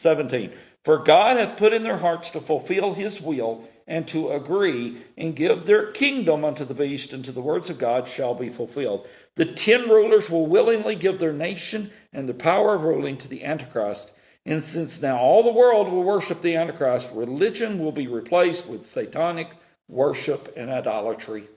17. 0.00 0.52
For 0.82 0.98
God 0.98 1.36
hath 1.36 1.58
put 1.58 1.74
in 1.74 1.82
their 1.82 1.98
hearts 1.98 2.30
to 2.30 2.40
fulfill 2.40 2.94
his 2.94 3.20
will 3.20 3.68
and 3.86 4.08
to 4.08 4.30
agree 4.30 5.02
and 5.18 5.36
give 5.36 5.66
their 5.66 5.90
kingdom 5.92 6.44
unto 6.44 6.64
the 6.64 6.74
beast, 6.74 7.12
and 7.12 7.24
to 7.24 7.32
the 7.32 7.40
words 7.40 7.68
of 7.68 7.78
God 7.78 8.06
shall 8.08 8.34
be 8.34 8.48
fulfilled. 8.48 9.06
The 9.34 9.44
ten 9.44 9.88
rulers 9.88 10.30
will 10.30 10.46
willingly 10.46 10.94
give 10.94 11.18
their 11.18 11.32
nation 11.32 11.90
and 12.12 12.28
the 12.28 12.34
power 12.34 12.74
of 12.74 12.84
ruling 12.84 13.18
to 13.18 13.28
the 13.28 13.44
Antichrist. 13.44 14.12
And 14.46 14.62
since 14.62 15.02
now 15.02 15.18
all 15.18 15.42
the 15.42 15.52
world 15.52 15.90
will 15.90 16.04
worship 16.04 16.40
the 16.40 16.56
Antichrist, 16.56 17.10
religion 17.12 17.78
will 17.78 17.92
be 17.92 18.06
replaced 18.06 18.66
with 18.68 18.86
satanic 18.86 19.48
worship 19.88 20.54
and 20.56 20.70
idolatry. 20.70 21.48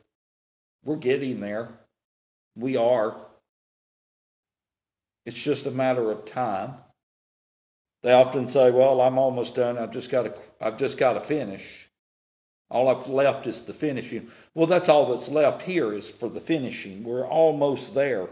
We're 0.83 0.97
getting 0.97 1.39
there. 1.39 1.69
We 2.55 2.75
are. 2.75 3.15
It's 5.25 5.41
just 5.41 5.65
a 5.65 5.71
matter 5.71 6.11
of 6.11 6.25
time. 6.25 6.73
They 8.03 8.11
often 8.11 8.47
say, 8.47 8.69
"Well, 8.69 9.01
I'm 9.01 9.17
almost 9.17 9.55
done. 9.55 9.77
I've 9.77 9.91
just 9.91 10.11
got 10.11 10.23
to 10.23 10.35
I've 10.61 10.77
just 10.77 10.97
got 10.97 11.13
to 11.13 11.21
finish. 11.21 11.89
All 12.69 12.89
I've 12.89 13.07
left 13.07 13.47
is 13.47 13.63
the 13.63 13.73
finishing." 13.73 14.29
Well, 14.53 14.67
that's 14.67 14.89
all 14.89 15.15
that's 15.15 15.29
left 15.29 15.63
here 15.63 15.93
is 15.93 16.09
for 16.09 16.29
the 16.29 16.41
finishing. 16.41 17.03
We're 17.03 17.27
almost 17.27 17.95
there. 17.95 18.29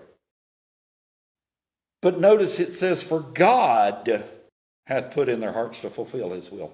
But 2.02 2.20
notice 2.20 2.60
it 2.60 2.74
says, 2.74 3.04
For 3.04 3.20
God 3.20 4.26
hath 4.86 5.14
put 5.14 5.30
in 5.30 5.40
their 5.40 5.54
hearts 5.54 5.82
to 5.82 5.90
fulfill 5.90 6.32
his 6.32 6.52
will. 6.52 6.74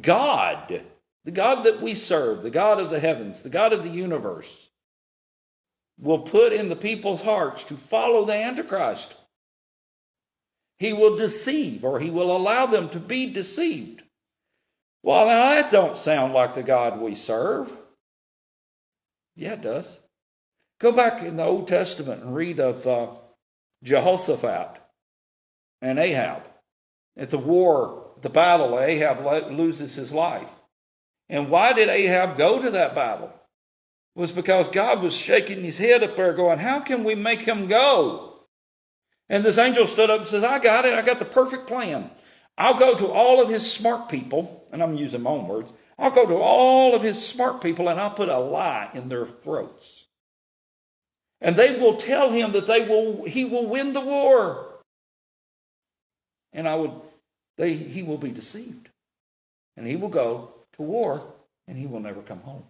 God, 0.00 0.82
the 1.24 1.30
God 1.30 1.64
that 1.64 1.80
we 1.80 1.94
serve, 1.94 2.42
the 2.42 2.50
God 2.50 2.80
of 2.80 2.90
the 2.90 3.00
heavens, 3.00 3.42
the 3.42 3.48
God 3.48 3.72
of 3.72 3.82
the 3.82 3.90
universe, 3.90 4.68
will 5.98 6.20
put 6.20 6.52
in 6.52 6.68
the 6.68 6.76
people's 6.76 7.22
hearts 7.22 7.64
to 7.64 7.74
follow 7.74 8.24
the 8.24 8.34
Antichrist. 8.34 9.16
He 10.78 10.92
will 10.92 11.16
deceive, 11.16 11.84
or 11.84 11.98
he 11.98 12.10
will 12.10 12.34
allow 12.34 12.66
them 12.66 12.88
to 12.90 13.00
be 13.00 13.26
deceived. 13.26 14.02
Well, 15.02 15.26
now 15.26 15.50
that 15.50 15.72
don't 15.72 15.96
sound 15.96 16.34
like 16.34 16.54
the 16.54 16.62
God 16.62 17.00
we 17.00 17.14
serve. 17.14 17.72
Yeah, 19.36 19.54
it 19.54 19.62
does. 19.62 19.98
Go 20.80 20.92
back 20.92 21.22
in 21.22 21.36
the 21.36 21.44
Old 21.44 21.68
Testament 21.68 22.22
and 22.22 22.34
read 22.34 22.60
of 22.60 22.86
uh, 22.86 23.08
Jehoshaphat 23.82 24.80
and 25.82 25.98
Ahab. 25.98 26.48
At 27.16 27.30
the 27.30 27.38
war, 27.38 28.12
the 28.20 28.30
battle, 28.30 28.78
Ahab 28.78 29.52
loses 29.52 29.94
his 29.94 30.12
life. 30.12 30.50
And 31.28 31.50
why 31.50 31.72
did 31.72 31.88
Ahab 31.88 32.38
go 32.38 32.62
to 32.62 32.70
that 32.72 32.94
battle? 32.94 33.32
It 34.16 34.20
was 34.20 34.32
because 34.32 34.68
God 34.68 35.02
was 35.02 35.14
shaking 35.14 35.62
his 35.62 35.78
head 35.78 36.02
up 36.02 36.16
there, 36.16 36.32
going, 36.32 36.58
How 36.58 36.80
can 36.80 37.04
we 37.04 37.14
make 37.14 37.40
him 37.40 37.66
go? 37.66 38.37
And 39.28 39.44
this 39.44 39.58
angel 39.58 39.86
stood 39.86 40.10
up 40.10 40.20
and 40.20 40.28
says, 40.28 40.44
I 40.44 40.58
got 40.58 40.84
it. 40.84 40.94
I 40.94 41.02
got 41.02 41.18
the 41.18 41.24
perfect 41.24 41.66
plan. 41.66 42.10
I'll 42.56 42.78
go 42.78 42.96
to 42.96 43.08
all 43.08 43.42
of 43.42 43.48
his 43.48 43.70
smart 43.70 44.08
people, 44.08 44.66
and 44.72 44.82
I'm 44.82 44.96
using 44.96 45.22
my 45.22 45.30
own 45.30 45.46
words. 45.46 45.72
I'll 45.98 46.10
go 46.12 46.26
to 46.26 46.36
all 46.36 46.94
of 46.94 47.02
his 47.02 47.24
smart 47.24 47.60
people 47.60 47.88
and 47.88 47.98
I'll 47.98 48.10
put 48.10 48.28
a 48.28 48.38
lie 48.38 48.88
in 48.94 49.08
their 49.08 49.26
throats. 49.26 50.04
And 51.40 51.56
they 51.56 51.78
will 51.78 51.96
tell 51.96 52.30
him 52.30 52.52
that 52.52 52.66
they 52.66 52.86
will, 52.86 53.24
he 53.24 53.44
will 53.44 53.66
win 53.66 53.92
the 53.92 54.00
war. 54.00 54.80
And 56.52 56.68
I 56.68 56.76
would, 56.76 56.92
they, 57.56 57.74
he 57.74 58.02
will 58.02 58.18
be 58.18 58.30
deceived. 58.30 58.88
And 59.76 59.86
he 59.86 59.96
will 59.96 60.08
go 60.08 60.54
to 60.74 60.82
war 60.82 61.34
and 61.66 61.76
he 61.76 61.86
will 61.86 62.00
never 62.00 62.22
come 62.22 62.40
home. 62.40 62.64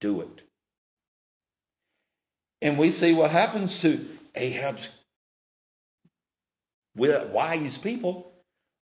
Do 0.00 0.20
it. 0.22 0.45
And 2.66 2.76
we 2.76 2.90
see 2.90 3.14
what 3.14 3.30
happens 3.30 3.78
to 3.82 4.04
Ahab's 4.34 4.88
wise 6.96 7.78
people. 7.78 8.32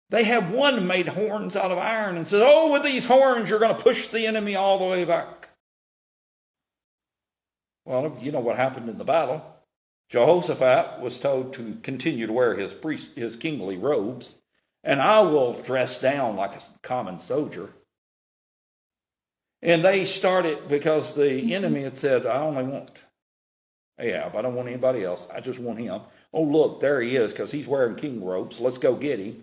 They 0.08 0.24
have 0.24 0.52
one 0.52 0.88
made 0.88 1.06
horns 1.06 1.54
out 1.54 1.70
of 1.70 1.78
iron 1.78 2.16
and 2.16 2.26
says, 2.26 2.42
Oh, 2.44 2.72
with 2.72 2.82
these 2.82 3.06
horns, 3.06 3.48
you're 3.48 3.60
going 3.60 3.76
to 3.76 3.80
push 3.80 4.08
the 4.08 4.26
enemy 4.26 4.56
all 4.56 4.80
the 4.80 4.86
way 4.86 5.04
back. 5.04 5.50
Well, 7.84 8.18
you 8.20 8.32
know 8.32 8.40
what 8.40 8.56
happened 8.56 8.88
in 8.88 8.98
the 8.98 9.04
battle. 9.04 9.40
Jehoshaphat 10.08 11.00
was 11.00 11.20
told 11.20 11.52
to 11.54 11.78
continue 11.84 12.26
to 12.26 12.32
wear 12.32 12.56
his 12.56 12.74
priest, 12.74 13.10
his 13.14 13.36
kingly 13.36 13.76
robes, 13.76 14.34
and 14.82 15.00
I 15.00 15.20
will 15.20 15.52
dress 15.52 16.00
down 16.00 16.34
like 16.34 16.56
a 16.56 16.62
common 16.82 17.20
soldier. 17.20 17.70
And 19.62 19.84
they 19.84 20.06
started 20.06 20.66
because 20.66 21.14
the 21.14 21.22
mm-hmm. 21.22 21.52
enemy 21.52 21.82
had 21.84 21.96
said, 21.96 22.26
I 22.26 22.38
only 22.38 22.64
want 22.64 23.00
Ahab. 24.01 24.36
I 24.36 24.42
don't 24.42 24.55
want 24.55 24.68
anybody 24.68 25.05
else. 25.05 25.26
I 25.32 25.40
just 25.40 25.59
want 25.59 25.78
him. 25.78 26.01
Oh, 26.32 26.42
look, 26.42 26.80
there 26.80 27.01
he 27.01 27.16
is 27.16 27.32
because 27.32 27.51
he's 27.51 27.66
wearing 27.66 27.96
king 27.96 28.24
robes. 28.24 28.61
Let's 28.61 28.78
go 28.78 28.94
get 28.94 29.18
him. 29.18 29.42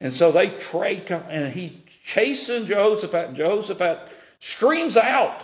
And 0.00 0.12
so 0.12 0.30
they 0.30 0.50
trade, 0.50 1.10
and 1.10 1.52
he 1.52 1.82
chasing 2.04 2.66
Jehoshaphat, 2.66 3.28
and 3.28 3.36
Jehoshaphat 3.36 4.08
screams 4.38 4.96
out, 4.96 5.42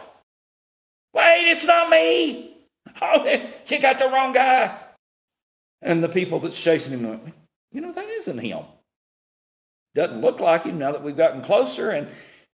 Wait, 1.12 1.50
it's 1.50 1.64
not 1.64 1.90
me. 1.90 2.56
Oh, 3.00 3.24
you 3.66 3.80
got 3.80 3.98
the 3.98 4.06
wrong 4.06 4.32
guy. 4.32 4.78
And 5.82 6.02
the 6.02 6.08
people 6.08 6.40
that's 6.40 6.60
chasing 6.60 6.92
him 6.92 7.02
went, 7.08 7.34
you 7.72 7.80
know, 7.80 7.92
that 7.92 8.06
isn't 8.06 8.38
him. 8.38 8.64
Doesn't 9.94 10.20
look 10.20 10.40
like 10.40 10.64
him 10.64 10.78
now 10.78 10.92
that 10.92 11.02
we've 11.02 11.16
gotten 11.16 11.42
closer, 11.42 11.90
and 11.90 12.08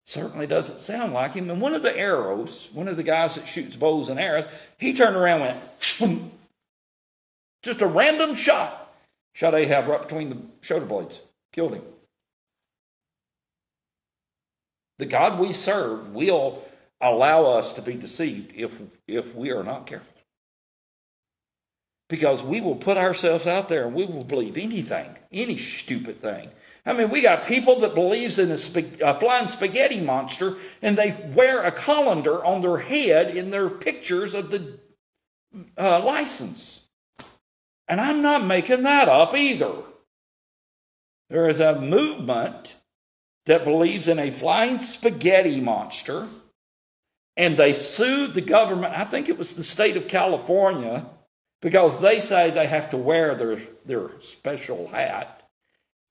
certainly 0.07 0.47
doesn't 0.47 0.79
sound 0.79 1.13
like 1.13 1.33
him. 1.33 1.49
And 1.49 1.61
one 1.61 1.73
of 1.73 1.83
the 1.83 1.95
arrows, 1.95 2.69
one 2.73 2.87
of 2.87 2.95
the 2.97 3.03
guys 3.03 3.35
that 3.35 3.47
shoots 3.47 3.75
bows 3.75 4.07
and 4.09 4.19
arrows, 4.19 4.45
he 4.77 4.93
turned 4.93 5.17
around 5.17 5.41
and 5.41 5.59
went, 5.99 6.31
just 7.61 7.81
a 7.81 7.87
random 7.87 8.33
shot. 8.33 8.95
Shot 9.33 9.53
Ahab 9.53 9.87
right 9.87 10.01
between 10.01 10.29
the 10.29 10.37
shoulder 10.61 10.85
blades, 10.85 11.19
killed 11.51 11.75
him. 11.75 11.83
The 14.97 15.05
God 15.05 15.39
we 15.39 15.53
serve 15.53 16.13
will 16.13 16.63
allow 17.01 17.45
us 17.45 17.73
to 17.73 17.81
be 17.81 17.93
deceived 17.93 18.53
if, 18.55 18.79
if 19.07 19.35
we 19.35 19.51
are 19.51 19.63
not 19.63 19.85
careful. 19.85 20.13
Because 22.09 22.41
we 22.41 22.61
will 22.61 22.77
put 22.77 22.97
ourselves 22.97 23.45
out 23.45 23.67
there 23.67 23.85
and 23.85 23.93
we 23.93 24.05
will 24.05 24.23
believe 24.23 24.57
anything, 24.57 25.15
any 25.31 25.57
stupid 25.57 26.21
thing. 26.21 26.49
I 26.87 26.93
mean, 26.93 27.09
we 27.09 27.21
got 27.21 27.45
people 27.45 27.81
that 27.81 27.93
believes 27.93 28.39
in 28.39 28.49
a, 28.49 28.57
sp- 28.57 29.03
a 29.03 29.13
flying 29.13 29.47
spaghetti 29.47 29.99
monster 29.99 30.55
and 30.81 30.97
they 30.97 31.15
wear 31.35 31.63
a 31.63 31.71
colander 31.71 32.43
on 32.45 32.61
their 32.61 32.77
head 32.77 33.35
in 33.35 33.49
their 33.49 33.69
pictures 33.69 34.33
of 34.33 34.49
the 34.49 34.79
uh, 35.77 35.99
license. 35.99 36.81
And 37.89 37.99
I'm 37.99 38.21
not 38.21 38.45
making 38.45 38.83
that 38.83 39.09
up 39.09 39.35
either. 39.35 39.73
There 41.29 41.49
is 41.49 41.59
a 41.59 41.79
movement 41.79 42.77
that 43.47 43.65
believes 43.65 44.07
in 44.07 44.17
a 44.17 44.31
flying 44.31 44.79
spaghetti 44.79 45.59
monster 45.59 46.29
and 47.35 47.57
they 47.57 47.73
sued 47.73 48.33
the 48.33 48.41
government. 48.41 48.93
I 48.95 49.03
think 49.03 49.27
it 49.27 49.37
was 49.37 49.55
the 49.55 49.63
state 49.63 49.97
of 49.97 50.07
California 50.07 51.05
because 51.61 51.99
they 51.99 52.21
say 52.21 52.49
they 52.49 52.67
have 52.67 52.89
to 52.91 52.97
wear 52.97 53.35
their, 53.35 53.59
their 53.85 54.21
special 54.21 54.87
hat. 54.87 55.36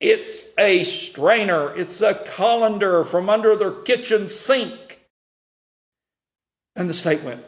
It's 0.00 0.46
a 0.58 0.84
strainer, 0.84 1.74
it's 1.74 2.00
a 2.02 2.14
colander 2.14 3.04
from 3.04 3.30
under 3.30 3.56
their 3.56 3.70
kitchen 3.70 4.28
sink. 4.28 5.00
And 6.74 6.90
the 6.90 6.94
state 6.94 7.22
went, 7.22 7.44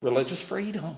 religious 0.00 0.40
freedom. 0.40 0.96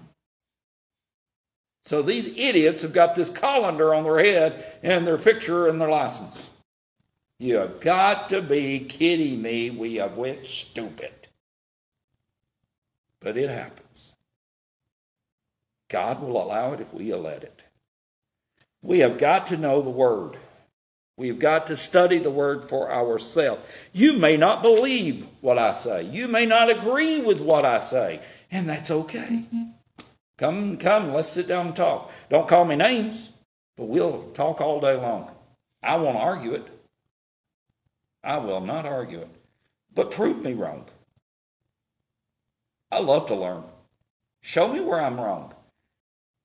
So 1.85 2.03
these 2.03 2.27
idiots 2.27 2.83
have 2.83 2.93
got 2.93 3.15
this 3.15 3.31
colander 3.31 3.95
on 3.95 4.05
their 4.05 4.19
head 4.19 4.79
and 4.83 5.07
their 5.07 5.19
picture 5.19 5.69
and 5.69 5.81
their 5.81 5.89
license. 5.89 6.51
You 7.39 7.57
have 7.57 7.81
got 7.81 8.31
to 8.31 8.43
be 8.43 8.81
kidding 8.81 9.41
me. 9.41 9.71
We 9.71 9.97
have 9.97 10.17
went 10.17 10.47
stupid. 10.47 11.13
But 13.21 13.37
it 13.37 13.51
happens. 13.51 14.15
God 15.89 16.21
will 16.21 16.43
allow 16.43 16.73
it 16.73 16.81
if 16.81 16.93
we 16.93 17.13
let 17.15 17.45
it. 17.45 17.63
We 18.83 19.01
have 19.01 19.19
got 19.19 19.49
to 19.49 19.57
know 19.57 19.81
the 19.81 19.91
Word. 19.91 20.37
We've 21.17 21.39
got 21.39 21.69
to 21.69 21.77
study 21.77 22.19
the 22.19 22.31
Word 22.31 22.69
for 22.69 22.93
ourselves. 22.93 23.67
You 23.93 24.19
may 24.19 24.37
not 24.37 24.63
believe 24.63 25.27
what 25.41 25.59
I 25.59 25.75
say. 25.75 26.03
You 26.03 26.29
may 26.29 26.45
not 26.45 26.71
agree 26.71 27.23
with 27.23 27.41
what 27.41 27.65
I 27.65 27.81
say. 27.81 28.21
And 28.51 28.69
that's 28.69 28.91
okay. 28.91 29.45
Come, 30.37 30.77
come, 30.77 31.15
let's 31.15 31.31
sit 31.31 31.49
down 31.49 31.69
and 31.69 31.77
talk. 31.77 32.13
Don't 32.29 32.47
call 32.47 32.67
me 32.67 32.77
names, 32.77 33.33
but 33.77 33.87
we'll 33.87 34.31
talk 34.35 34.61
all 34.61 34.81
day 34.81 34.97
long. 34.97 35.31
I 35.83 35.97
won't 35.97 36.19
argue 36.19 36.53
it. 36.53 36.69
I 38.23 38.37
will 38.39 38.61
not 38.61 38.85
argue 38.85 39.21
it. 39.21 39.31
But 39.95 40.11
prove 40.11 40.43
me 40.43 40.53
wrong. 40.53 40.85
I 42.93 43.01
love 43.01 43.29
to 43.29 43.35
learn. 43.35 43.65
Show 44.43 44.69
me 44.69 44.81
where 44.81 45.01
I'm 45.01 45.19
wrong. 45.19 45.55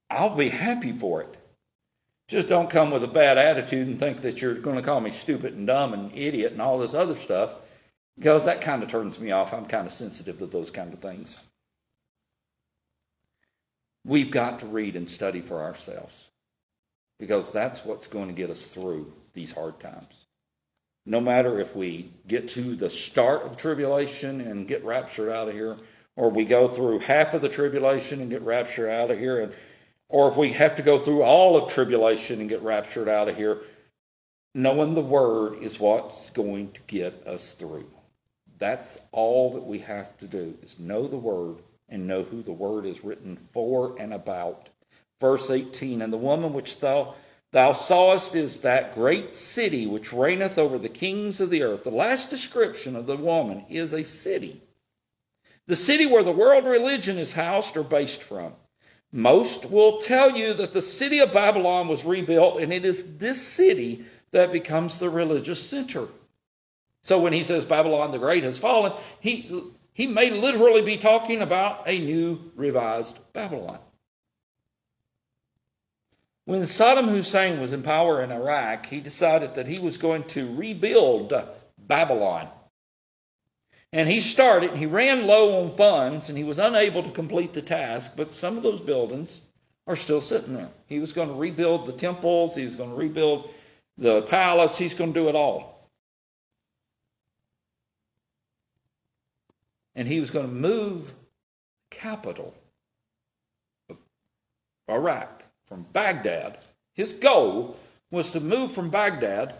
I'll 0.10 0.36
be 0.36 0.50
happy 0.50 0.94
for 0.94 1.22
it. 1.22 1.38
Just 2.32 2.48
don't 2.48 2.70
come 2.70 2.92
with 2.92 3.04
a 3.04 3.10
bad 3.10 3.38
attitude 3.38 3.90
and 3.90 4.00
think 4.00 4.22
that 4.22 4.42
you're 4.42 4.54
going 4.54 4.78
to 4.78 4.82
call 4.82 5.02
me 5.02 5.12
stupid 5.12 5.54
and 5.54 5.68
dumb 5.68 5.94
and 5.94 6.16
idiot 6.16 6.54
and 6.54 6.62
all 6.62 6.80
this 6.80 6.94
other 6.94 7.18
stuff, 7.18 7.56
because 8.18 8.46
that 8.46 8.62
kind 8.62 8.82
of 8.82 8.88
turns 8.88 9.20
me 9.20 9.32
off. 9.32 9.54
I'm 9.54 9.66
kind 9.66 9.86
of 9.86 9.92
sensitive 9.92 10.40
to 10.40 10.46
those 10.46 10.72
kind 10.72 10.94
of 10.94 11.00
things. 11.00 11.38
We've 14.06 14.32
got 14.32 14.62
to 14.62 14.66
read 14.66 14.96
and 14.96 15.12
study 15.12 15.42
for 15.42 15.62
ourselves 15.62 16.30
because 17.20 17.50
that's 17.50 17.84
what's 17.84 18.08
going 18.08 18.30
to 18.30 18.34
get 18.34 18.50
us 18.50 18.66
through 18.66 19.12
these 19.34 19.52
hard 19.52 19.82
times. 19.82 20.14
No 21.06 21.20
matter 21.20 21.60
if 21.60 21.76
we 21.76 22.12
get 22.30 22.48
to 22.50 22.78
the 22.78 22.90
start 22.90 23.42
of 23.42 23.58
tribulation 23.58 24.40
and 24.40 24.70
get 24.70 24.86
raptured 24.86 25.34
out 25.34 25.50
of 25.50 25.54
here, 25.54 25.76
or 26.16 26.30
we 26.30 26.46
go 26.46 26.70
through 26.70 27.00
half 27.00 27.34
of 27.34 27.42
the 27.42 27.50
tribulation 27.50 28.22
and 28.22 28.30
get 28.30 28.42
raptured 28.44 28.90
out 28.90 29.12
of 29.12 29.20
here, 29.20 29.42
and, 29.42 29.54
or 30.12 30.30
if 30.30 30.38
we 30.38 30.52
have 30.52 30.76
to 30.76 30.82
go 30.82 31.00
through 31.00 31.24
all 31.24 31.56
of 31.56 31.72
tribulation 31.72 32.42
and 32.42 32.50
get 32.50 32.62
raptured 32.62 33.08
out 33.08 33.30
of 33.30 33.38
here, 33.38 33.62
knowing 34.54 34.94
the 34.94 35.02
word 35.02 35.56
is 35.62 35.80
what's 35.80 36.30
going 36.32 36.72
to 36.74 36.82
get 36.88 37.26
us 37.26 37.54
through. 37.54 37.90
That's 38.60 39.00
all 39.14 39.54
that 39.54 39.66
we 39.66 39.80
have 39.80 40.18
to 40.20 40.28
do 40.28 40.56
is 40.62 40.78
know 40.78 41.08
the 41.08 41.18
word 41.18 41.58
and 41.88 42.08
know 42.08 42.24
who 42.24 42.44
the 42.44 42.52
word 42.52 42.86
is 42.86 43.04
written 43.04 43.38
for 43.54 43.96
and 43.98 44.14
about. 44.14 44.70
Verse 45.20 45.50
18, 45.50 46.02
and 46.02 46.12
the 46.12 46.18
woman 46.18 46.54
which 46.54 46.80
thou 46.80 47.16
thou 47.52 47.72
sawest 47.72 48.36
is 48.36 48.60
that 48.60 48.94
great 48.94 49.36
city 49.36 49.86
which 49.86 50.14
reigneth 50.14 50.58
over 50.58 50.78
the 50.78 50.90
kings 50.90 51.40
of 51.40 51.50
the 51.50 51.64
earth. 51.64 51.84
The 51.84 51.90
last 51.90 52.30
description 52.30 52.96
of 52.96 53.06
the 53.06 53.18
woman 53.18 53.66
is 53.70 53.94
a 53.94 54.04
city. 54.04 54.62
The 55.68 55.76
city 55.76 56.06
where 56.06 56.24
the 56.24 56.32
world 56.32 56.66
religion 56.66 57.18
is 57.18 57.34
housed 57.34 57.78
or 57.78 57.84
based 57.84 58.24
from. 58.24 58.54
Most 59.12 59.70
will 59.70 60.00
tell 60.00 60.38
you 60.38 60.54
that 60.54 60.72
the 60.72 60.82
city 60.82 61.20
of 61.20 61.34
Babylon 61.34 61.88
was 61.88 62.06
rebuilt, 62.06 62.62
and 62.62 62.72
it 62.72 62.86
is 62.86 63.18
this 63.18 63.42
city 63.46 64.06
that 64.32 64.52
becomes 64.52 65.00
the 65.00 65.10
religious 65.10 65.62
center. 65.62 66.08
So 67.04 67.20
when 67.20 67.34
he 67.34 67.44
says 67.44 67.66
Babylon 67.66 68.12
the 68.12 68.20
Great 68.20 68.44
has 68.44 68.60
fallen, 68.60 68.94
he, 69.20 69.64
he 69.94 70.08
may 70.08 70.30
literally 70.32 70.82
be 70.82 70.98
talking 70.98 71.42
about 71.42 71.84
a 71.88 72.00
new 72.00 72.52
revised 72.56 73.18
Babylon. 73.34 73.80
When 76.46 76.62
Saddam 76.64 77.10
Hussein 77.10 77.60
was 77.60 77.74
in 77.74 77.84
power 77.84 78.24
in 78.24 78.32
Iraq, 78.32 78.86
he 78.86 79.00
decided 79.00 79.56
that 79.56 79.68
he 79.68 79.80
was 79.80 79.98
going 79.98 80.24
to 80.26 80.56
rebuild 80.56 81.34
Babylon. 81.78 82.50
And 83.94 84.08
he 84.08 84.22
started, 84.22 84.76
he 84.76 84.86
ran 84.86 85.28
low 85.28 85.64
on 85.64 85.76
funds 85.76 86.30
and 86.30 86.38
he 86.38 86.46
was 86.46 86.60
unable 86.60 87.04
to 87.04 87.12
complete 87.12 87.54
the 87.54 87.62
task, 87.62 88.14
but 88.16 88.34
some 88.34 88.56
of 88.56 88.64
those 88.64 88.80
buildings 88.80 89.42
are 89.86 89.98
still 89.98 90.22
sitting 90.22 90.54
there. 90.54 90.70
He 90.88 91.00
was 91.00 91.12
going 91.12 91.28
to 91.28 91.34
rebuild 91.36 91.86
the 91.86 91.94
temples, 91.94 92.56
he 92.56 92.66
was 92.66 92.76
going 92.76 92.92
to 92.92 92.96
rebuild 92.96 93.54
the 93.98 94.22
palace, 94.24 94.78
he's 94.78 94.94
going 94.94 95.14
to 95.14 95.20
do 95.20 95.28
it 95.28 95.36
all. 95.36 95.90
And 99.94 100.08
he 100.08 100.22
was 100.22 100.30
going 100.30 100.48
to 100.48 100.54
move 100.54 101.14
capital 101.90 102.54
of 103.90 103.98
Iraq 104.90 105.44
from 105.66 105.86
Baghdad. 105.92 106.60
His 106.94 107.12
goal 107.12 107.78
was 108.10 108.32
to 108.32 108.40
move 108.40 108.72
from 108.72 108.90
Baghdad 108.90 109.54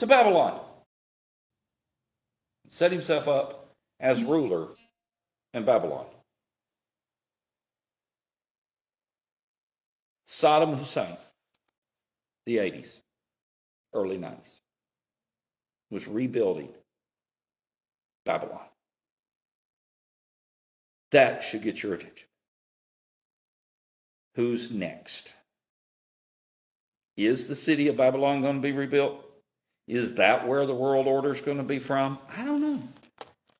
to 0.00 0.06
Babylon 0.06 0.65
set 2.68 2.92
himself 2.92 3.28
up 3.28 3.70
as 4.00 4.22
ruler 4.22 4.68
in 5.54 5.64
Babylon. 5.64 6.06
Saddam 10.26 10.76
Hussein, 10.76 11.16
the 12.44 12.56
80s, 12.56 12.92
early 13.94 14.18
90s, 14.18 14.50
was 15.90 16.06
rebuilding 16.06 16.68
Babylon. 18.24 18.66
That 21.12 21.42
should 21.42 21.62
get 21.62 21.82
your 21.82 21.94
attention. 21.94 22.28
Who's 24.34 24.70
next? 24.70 25.32
Is 27.16 27.46
the 27.46 27.56
city 27.56 27.88
of 27.88 27.96
Babylon 27.96 28.42
going 28.42 28.56
to 28.56 28.60
be 28.60 28.72
rebuilt? 28.72 29.25
Is 29.86 30.14
that 30.14 30.46
where 30.46 30.66
the 30.66 30.74
world 30.74 31.06
order 31.06 31.32
is 31.32 31.40
going 31.40 31.58
to 31.58 31.62
be 31.62 31.78
from? 31.78 32.18
I 32.36 32.44
don't 32.44 32.60
know. 32.60 32.82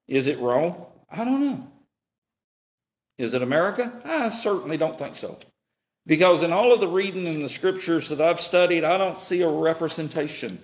Is 0.09 0.27
it 0.27 0.39
Rome? 0.39 0.75
I 1.11 1.25
don't 1.25 1.41
know. 1.41 1.69
Is 3.19 3.33
it 3.33 3.43
America? 3.43 3.93
I 4.05 4.31
certainly 4.31 4.77
don't 4.77 4.99
think 4.99 5.17
so. 5.17 5.39
Because 6.07 6.43
in 6.43 6.53
all 6.53 6.73
of 6.73 6.81
the 6.81 6.89
reading 6.89 7.27
in 7.27 7.43
the 7.43 7.49
scriptures 7.49 8.09
that 8.09 8.21
I've 8.21 8.41
studied, 8.41 8.85
I 8.85 8.99
don't 8.99 9.19
see 9.19 9.43
a 9.43 9.49
representation 9.49 10.59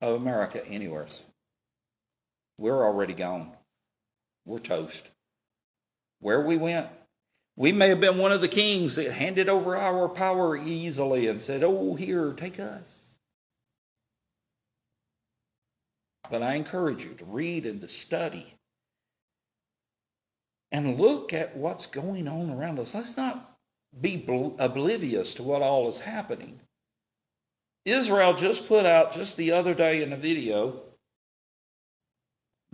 of 0.00 0.20
America 0.20 0.66
anywhere. 0.66 1.06
We're 2.58 2.84
already 2.84 3.14
gone. 3.14 3.52
We're 4.46 4.58
toast. 4.58 5.10
Where 6.20 6.40
we 6.40 6.56
went, 6.56 6.88
we 7.56 7.72
may 7.72 7.88
have 7.88 8.00
been 8.00 8.18
one 8.18 8.32
of 8.32 8.40
the 8.40 8.48
kings 8.48 8.96
that 8.96 9.10
handed 9.12 9.48
over 9.48 9.76
our 9.76 10.08
power 10.08 10.56
easily 10.56 11.26
and 11.28 11.40
said, 11.40 11.62
Oh, 11.62 11.94
here, 11.94 12.32
take 12.32 12.58
us. 12.58 13.03
But 16.30 16.42
I 16.42 16.54
encourage 16.54 17.04
you 17.04 17.14
to 17.14 17.24
read 17.24 17.66
and 17.66 17.80
to 17.80 17.88
study 17.88 18.54
and 20.72 20.98
look 20.98 21.32
at 21.32 21.56
what's 21.56 21.86
going 21.86 22.26
on 22.26 22.50
around 22.50 22.78
us. 22.78 22.94
Let's 22.94 23.16
not 23.16 23.56
be 24.00 24.24
oblivious 24.58 25.34
to 25.34 25.42
what 25.42 25.62
all 25.62 25.88
is 25.88 25.98
happening. 25.98 26.60
Israel 27.84 28.34
just 28.34 28.66
put 28.66 28.86
out 28.86 29.12
just 29.12 29.36
the 29.36 29.52
other 29.52 29.74
day 29.74 30.02
in 30.02 30.12
a 30.12 30.16
video 30.16 30.80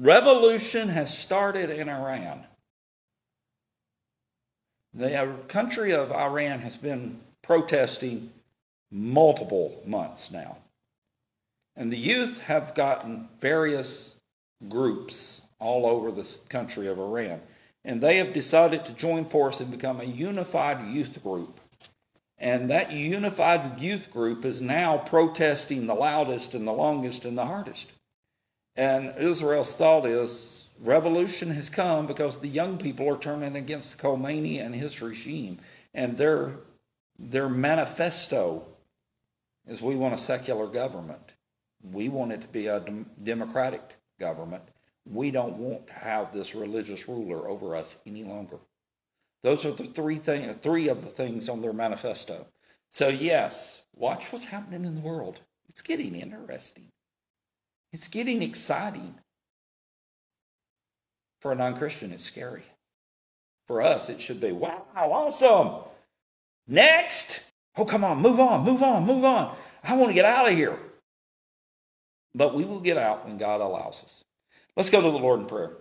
revolution 0.01 0.89
has 0.89 1.17
started 1.17 1.71
in 1.71 1.89
Iran. 1.89 2.47
The 4.95 5.15
uh, 5.15 5.37
country 5.47 5.93
of 5.93 6.11
Iran 6.11 6.61
has 6.61 6.77
been 6.77 7.21
protesting 7.43 8.33
multiple 8.91 9.83
months 9.87 10.31
now. 10.31 10.59
And 11.77 11.93
the 11.93 11.99
youth 11.99 12.43
have 12.43 12.75
gotten 12.75 13.29
various 13.41 14.13
groups 14.69 15.41
all 15.59 15.87
over 15.87 16.11
the 16.11 16.27
country 16.49 16.89
of 16.89 16.99
Iran. 16.99 17.41
And 17.85 18.01
they 18.01 18.19
have 18.19 18.35
decided 18.35 18.85
to 18.85 18.93
join 18.93 19.25
force 19.25 19.61
and 19.61 19.71
become 19.71 20.01
a 20.01 20.05
unified 20.05 20.93
youth 20.93 21.23
group. 21.23 21.61
And 22.39 22.71
that 22.71 22.93
unified 22.93 23.81
youth 23.81 24.11
group 24.11 24.45
is 24.45 24.61
now 24.61 24.99
protesting 24.99 25.87
the 25.87 25.95
loudest 25.95 26.55
and 26.55 26.67
the 26.67 26.73
longest 26.73 27.25
and 27.25 27.37
the 27.37 27.45
hardest. 27.45 27.93
And 28.77 29.15
Israel's 29.19 29.75
thought 29.75 30.07
is 30.07 30.65
revolution 30.81 31.51
has 31.51 31.69
come 31.69 32.07
because 32.07 32.39
the 32.39 32.49
young 32.49 32.79
people 32.79 33.09
are 33.11 33.19
turning 33.19 33.57
against 33.57 33.99
Khomeini 33.99 34.65
and 34.65 34.75
his 34.75 35.03
regime. 35.03 35.59
And 35.93 36.17
their, 36.17 36.55
their 37.19 37.49
manifesto 37.49 38.65
is 39.67 39.83
we 39.83 39.97
want 39.97 40.15
a 40.15 40.19
secular 40.19 40.67
government. 40.67 41.35
We 41.83 42.09
want 42.09 42.33
it 42.33 42.43
to 42.43 42.49
be 42.49 42.67
a 42.67 42.85
democratic 43.23 43.97
government. 44.19 44.65
We 45.07 45.31
don't 45.31 45.57
want 45.57 45.87
to 45.87 45.95
have 45.95 46.33
this 46.33 46.55
religious 46.55 47.09
ruler 47.09 47.49
over 47.49 47.75
us 47.75 47.99
any 48.07 48.25
longer. 48.25 48.59
Those 49.43 49.65
are 49.65 49.73
the 49.73 49.87
three 49.87 50.17
thing, 50.17 50.53
three 50.55 50.89
of 50.89 51.03
the 51.03 51.11
things 51.11 51.49
on 51.49 51.63
their 51.63 51.73
manifesto. 51.73 52.47
So 52.91 53.09
yes, 53.09 53.81
watch 53.95 54.31
what's 54.33 54.45
happening 54.45 54.85
in 54.85 54.95
the 54.95 55.01
world. 55.01 55.39
It's 55.69 55.83
getting 55.83 56.15
interesting. 56.15 56.89
It's 57.93 58.09
getting 58.09 58.43
exciting. 58.43 59.15
For 61.41 61.53
a 61.53 61.55
non-Christian, 61.55 62.13
it's 62.13 62.25
scary. 62.25 62.65
For 63.67 63.81
us, 63.81 64.11
it 64.11 64.21
should 64.21 64.41
be, 64.41 64.53
wow, 64.53 64.85
awesome. 64.95 65.85
Next. 66.69 67.41
Oh, 67.77 67.87
come 67.87 68.05
on, 68.05 68.21
move 68.21 68.39
on, 68.39 68.65
move 68.65 68.83
on, 68.83 69.07
move 69.07 69.25
on. 69.25 69.57
I 69.83 69.97
want 69.97 70.11
to 70.11 70.15
get 70.15 70.27
out 70.27 70.49
of 70.49 70.55
here. 70.55 70.79
But 72.35 72.55
we 72.55 72.65
will 72.65 72.81
get 72.81 72.97
out 72.97 73.27
when 73.27 73.39
God 73.39 73.61
allows 73.61 74.05
us. 74.05 74.25
Let's 74.77 74.91
go 74.91 75.01
to 75.03 75.11
the 75.11 75.19
Lord 75.19 75.41
in 75.41 75.47
prayer. 75.47 75.77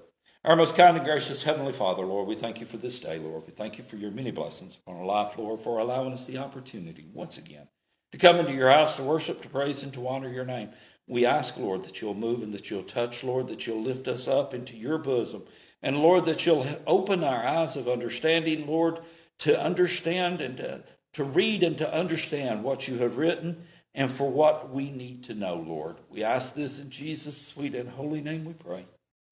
Our 0.45 0.55
most 0.55 0.75
kind 0.75 0.95
and 0.95 1.05
gracious 1.05 1.43
Heavenly 1.43 1.73
Father, 1.73 2.05
Lord, 2.05 2.27
we 2.27 2.35
thank 2.35 2.59
you 2.59 2.65
for 2.65 2.77
this 2.77 2.99
day, 2.99 3.19
Lord. 3.19 3.43
We 3.45 3.51
thank 3.51 3.77
you 3.77 3.83
for 3.83 3.97
your 3.97 4.11
many 4.11 4.31
blessings 4.31 4.75
upon 4.75 4.97
our 4.97 5.05
life, 5.05 5.37
Lord, 5.37 5.59
for 5.59 5.79
allowing 5.79 6.13
us 6.13 6.25
the 6.25 6.37
opportunity 6.37 7.07
once 7.13 7.37
again 7.37 7.67
to 8.11 8.17
come 8.17 8.37
into 8.37 8.53
your 8.53 8.69
house 8.71 8.95
to 8.95 9.03
worship, 9.03 9.41
to 9.41 9.49
praise, 9.49 9.83
and 9.83 9.93
to 9.93 10.07
honor 10.07 10.29
your 10.29 10.45
name. 10.45 10.69
We 11.07 11.25
ask, 11.25 11.57
Lord, 11.57 11.83
that 11.83 12.01
you'll 12.01 12.13
move 12.13 12.43
and 12.43 12.53
that 12.53 12.69
you'll 12.69 12.83
touch, 12.83 13.23
Lord, 13.23 13.47
that 13.47 13.67
you'll 13.67 13.81
lift 13.81 14.07
us 14.07 14.27
up 14.27 14.53
into 14.53 14.75
your 14.75 14.97
bosom. 14.97 15.43
And 15.81 15.97
Lord, 15.97 16.25
that 16.25 16.45
you'll 16.45 16.67
open 16.85 17.23
our 17.23 17.43
eyes 17.43 17.75
of 17.75 17.87
understanding, 17.87 18.67
Lord, 18.67 18.99
to 19.39 19.59
understand 19.59 20.41
and 20.41 20.57
to, 20.57 20.83
to 21.13 21.23
read 21.23 21.63
and 21.63 21.77
to 21.77 21.93
understand 21.93 22.63
what 22.63 22.87
you 22.87 22.97
have 22.99 23.17
written 23.17 23.65
and 23.95 24.11
for 24.11 24.29
what 24.29 24.71
we 24.71 24.91
need 24.91 25.23
to 25.25 25.33
know, 25.33 25.55
Lord. 25.55 25.97
We 26.09 26.23
ask 26.23 26.53
this 26.53 26.79
in 26.79 26.89
Jesus' 26.89 27.41
sweet 27.41 27.75
and 27.75 27.89
holy 27.89 28.21
name 28.21 28.45
we 28.45 28.53
pray. 28.53 28.85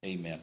Amen. 0.05 0.41